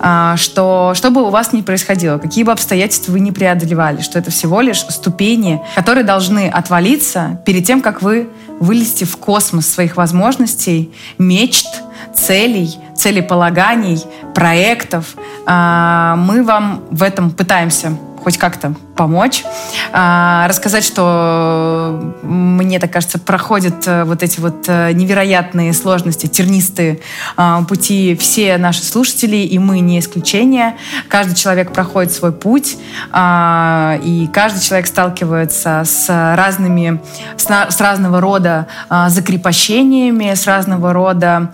э, 0.00 0.34
что 0.36 0.92
что 0.94 1.10
бы 1.10 1.22
у 1.22 1.30
вас 1.30 1.52
ни 1.52 1.62
происходило, 1.62 2.18
какие 2.18 2.44
бы 2.44 2.52
обстоятельства 2.52 3.12
вы 3.12 3.20
не 3.20 3.32
преодолевали, 3.32 4.00
что 4.00 4.18
это 4.18 4.30
всего 4.30 4.60
лишь 4.60 4.80
ступени, 4.80 5.60
которые 5.74 6.04
должны 6.04 6.48
отвалиться 6.48 7.40
перед 7.44 7.64
тем, 7.64 7.80
как 7.80 8.02
вы 8.02 8.28
вылезете 8.60 9.04
в 9.04 9.16
космос 9.16 9.66
своих 9.66 9.96
возможностей, 9.96 10.92
мечт, 11.18 11.66
целей, 12.14 12.78
целеполаганий, 12.94 14.02
проектов. 14.34 15.14
Э, 15.46 16.14
мы 16.16 16.42
вам 16.42 16.82
в 16.90 17.02
этом 17.02 17.30
пытаемся 17.30 17.96
хоть 18.22 18.38
как-то 18.38 18.74
помочь, 18.96 19.44
а, 19.92 20.46
рассказать, 20.48 20.84
что 20.84 22.14
мне 22.22 22.78
так 22.78 22.92
кажется, 22.92 23.18
проходят 23.18 23.86
э, 23.86 24.04
вот 24.04 24.22
эти 24.22 24.38
вот 24.38 24.64
э, 24.68 24.92
невероятные 24.92 25.72
сложности, 25.72 26.26
тернистые 26.26 27.00
а, 27.36 27.62
пути 27.64 28.14
все 28.14 28.58
наши 28.58 28.82
слушатели, 28.84 29.36
и 29.36 29.58
мы 29.58 29.80
не 29.80 29.98
исключение. 29.98 30.76
Каждый 31.08 31.34
человек 31.34 31.72
проходит 31.72 32.12
свой 32.12 32.32
путь, 32.32 32.76
а, 33.10 33.98
и 34.04 34.26
каждый 34.28 34.60
человек 34.60 34.86
сталкивается 34.86 35.82
с 35.84 36.08
разными, 36.08 37.00
с 37.36 37.80
разного 37.80 38.20
рода 38.20 38.66
закрепощениями, 39.08 40.34
с 40.34 40.46
разного 40.46 40.92
рода 40.92 41.52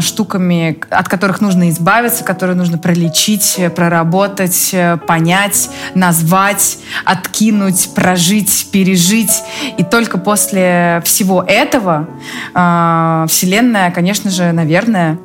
штуками, 0.00 0.78
от 0.90 1.08
которых 1.08 1.40
нужно 1.40 1.70
избавиться, 1.70 2.24
которые 2.24 2.56
нужно 2.56 2.78
пролечить, 2.78 3.58
проработать, 3.74 4.74
понять, 5.06 5.70
назвать, 5.96 6.78
откинуть, 7.04 7.90
прожить, 7.94 8.68
пережить. 8.70 9.42
И 9.78 9.82
только 9.82 10.18
после 10.18 11.02
всего 11.04 11.42
этого 11.42 12.08
э, 12.54 13.26
Вселенная, 13.28 13.90
конечно 13.90 14.30
же, 14.30 14.52
наверное, 14.52 15.18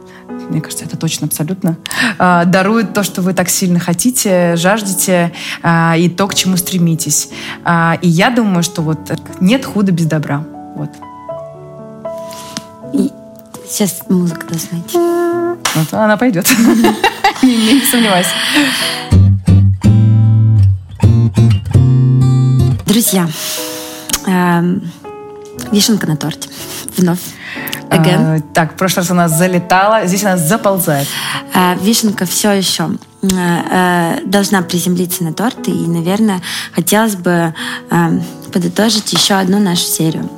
мне 0.50 0.62
кажется, 0.62 0.86
это 0.86 0.98
точно 0.98 1.28
абсолютно, 1.28 1.78
э, 2.18 2.44
дарует 2.46 2.94
то, 2.94 3.04
что 3.04 3.22
вы 3.22 3.34
так 3.34 3.50
сильно 3.50 3.80
хотите, 3.80 4.56
жаждете, 4.56 5.34
э, 5.62 6.00
и 6.00 6.10
то, 6.10 6.28
к 6.28 6.36
чему 6.36 6.58
стремитесь. 6.58 7.30
Э, 7.66 7.94
и 8.02 8.08
я 8.08 8.30
думаю, 8.30 8.64
что 8.64 8.82
вот 8.82 9.00
нет 9.40 9.66
худа 9.66 9.92
без 9.92 10.06
добра. 10.06 10.44
Вот. 10.76 10.90
И 12.94 13.12
сейчас 13.70 14.02
музыка 14.10 14.48
должна 14.48 14.80
идти. 14.80 14.98
Вот 15.76 15.94
она 15.94 16.18
пойдет. 16.18 16.50
Не 17.44 17.82
сомневайся. 17.86 18.32
Друзья, 22.86 23.28
э, 24.28 24.80
вишенка 25.72 26.08
на 26.08 26.18
торте. 26.18 26.50
Вновь. 26.98 27.20
Again. 27.92 28.38
А, 28.38 28.42
так, 28.54 28.74
в 28.74 28.76
прошлый 28.76 29.04
раз 29.04 29.12
у 29.12 29.14
нас 29.14 29.38
залетала, 29.38 30.06
здесь 30.06 30.24
она 30.24 30.38
заползает. 30.38 31.08
Э, 31.54 31.76
вишенка 31.82 32.26
все 32.26 32.52
еще 32.52 32.92
э, 33.22 33.28
э, 33.28 34.20
должна 34.26 34.62
приземлиться 34.62 35.24
на 35.24 35.34
торт, 35.34 35.68
и, 35.68 35.74
наверное, 35.88 36.42
хотелось 36.74 37.16
бы 37.16 37.54
подытожить 38.54 39.12
еще 39.14 39.36
одну 39.36 39.60
нашу 39.60 39.84
серию. 39.84 40.30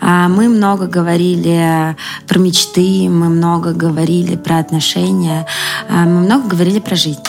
Мы 0.00 0.48
много 0.48 0.86
говорили 0.86 1.96
про 2.26 2.38
мечты, 2.38 3.08
мы 3.08 3.28
много 3.28 3.72
говорили 3.72 4.36
про 4.36 4.58
отношения, 4.58 5.46
мы 5.88 6.20
много 6.20 6.48
говорили 6.48 6.80
про 6.80 6.96
жизнь. 6.96 7.20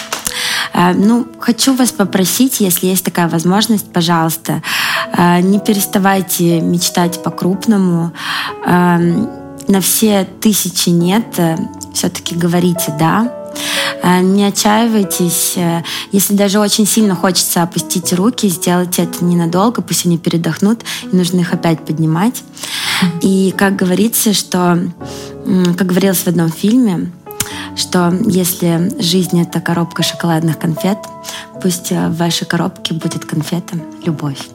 Э, 0.76 0.93
ну, 0.93 1.26
хочу 1.39 1.73
вас 1.73 1.91
попросить, 1.91 2.60
если 2.60 2.88
есть 2.88 3.06
такая 3.06 3.27
возможность, 3.27 3.91
пожалуйста, 3.91 4.61
э, 5.18 5.39
не 5.41 5.60
переставайте 5.60 6.60
мечтать 6.60 7.23
по-крупному. 7.23 8.11
Эм, 8.65 9.30
на 9.68 9.81
все 9.81 10.27
тысячи 10.41 10.89
нет, 10.89 11.26
э, 11.38 11.57
все-таки 11.93 12.35
говорите 12.35 12.93
«да». 12.99 13.31
Не 14.03 14.45
отчаивайтесь. 14.45 15.56
Если 16.11 16.35
даже 16.35 16.60
очень 16.60 16.85
сильно 16.85 17.15
хочется 17.15 17.64
опустить 17.64 18.11
руки, 18.11 18.49
сделайте 18.49 19.03
это 19.03 19.23
ненадолго, 19.23 19.81
пусть 19.81 20.06
они 20.06 20.18
передохнут, 20.18 20.84
и 21.11 21.15
нужно 21.15 21.39
их 21.39 21.53
опять 21.53 21.80
поднимать. 21.85 22.43
И 23.22 23.53
как 23.57 23.77
говорится, 23.77 24.34
что, 24.34 24.77
как 25.77 25.88
говорилось 25.88 26.19
в 26.19 26.27
одном 26.27 26.52
фильме, 26.52 27.11
что 27.76 28.13
если 28.26 28.91
жизнь— 29.01 29.41
это 29.41 29.61
коробка 29.61 30.03
шоколадных 30.03 30.59
конфет, 30.59 30.97
пусть 31.61 31.91
в 31.91 32.17
вашей 32.17 32.45
коробке 32.45 32.93
будет 32.93 33.26
конфета 33.26 33.77
«Любовь». 34.05 34.49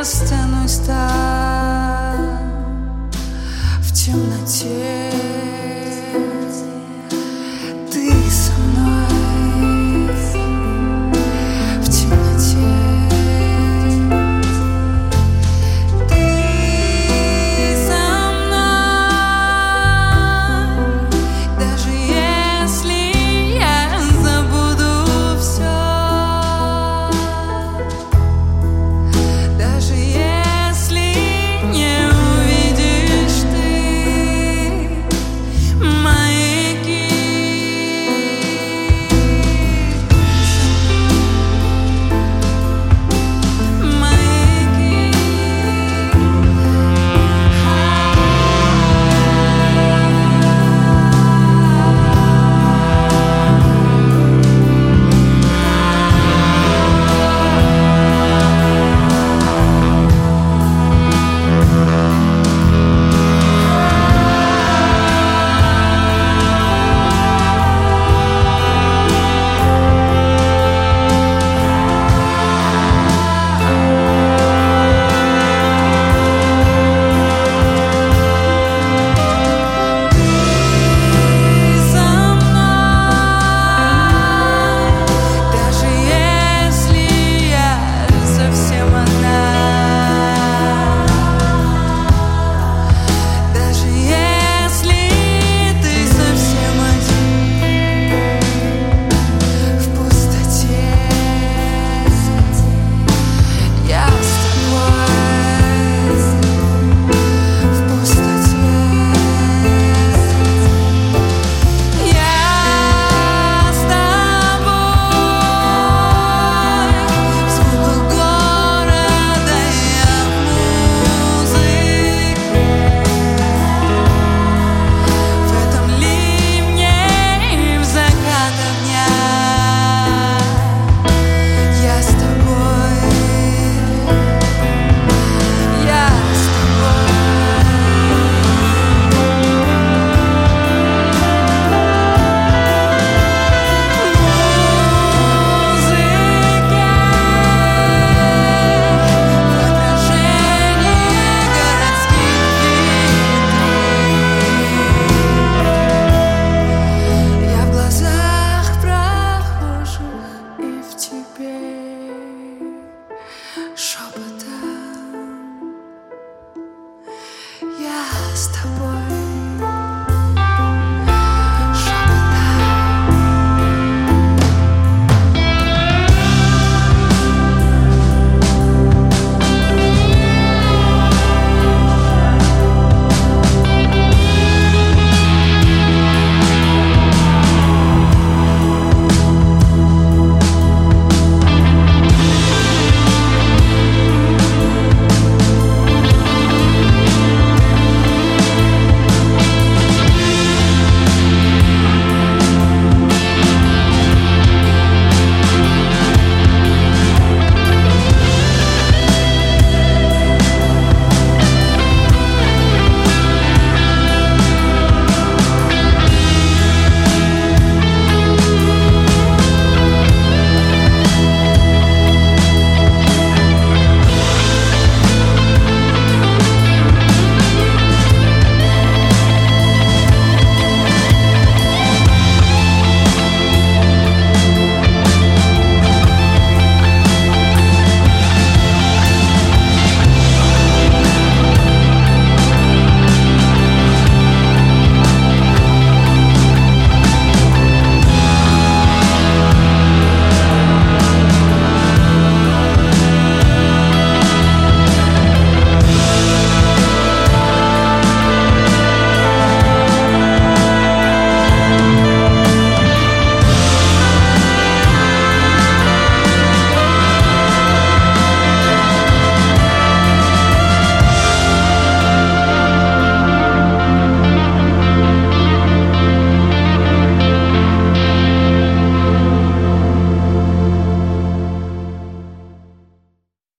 Останусь 0.00 0.78
там 0.86 2.38
в 3.80 3.92
темноте. 3.92 5.23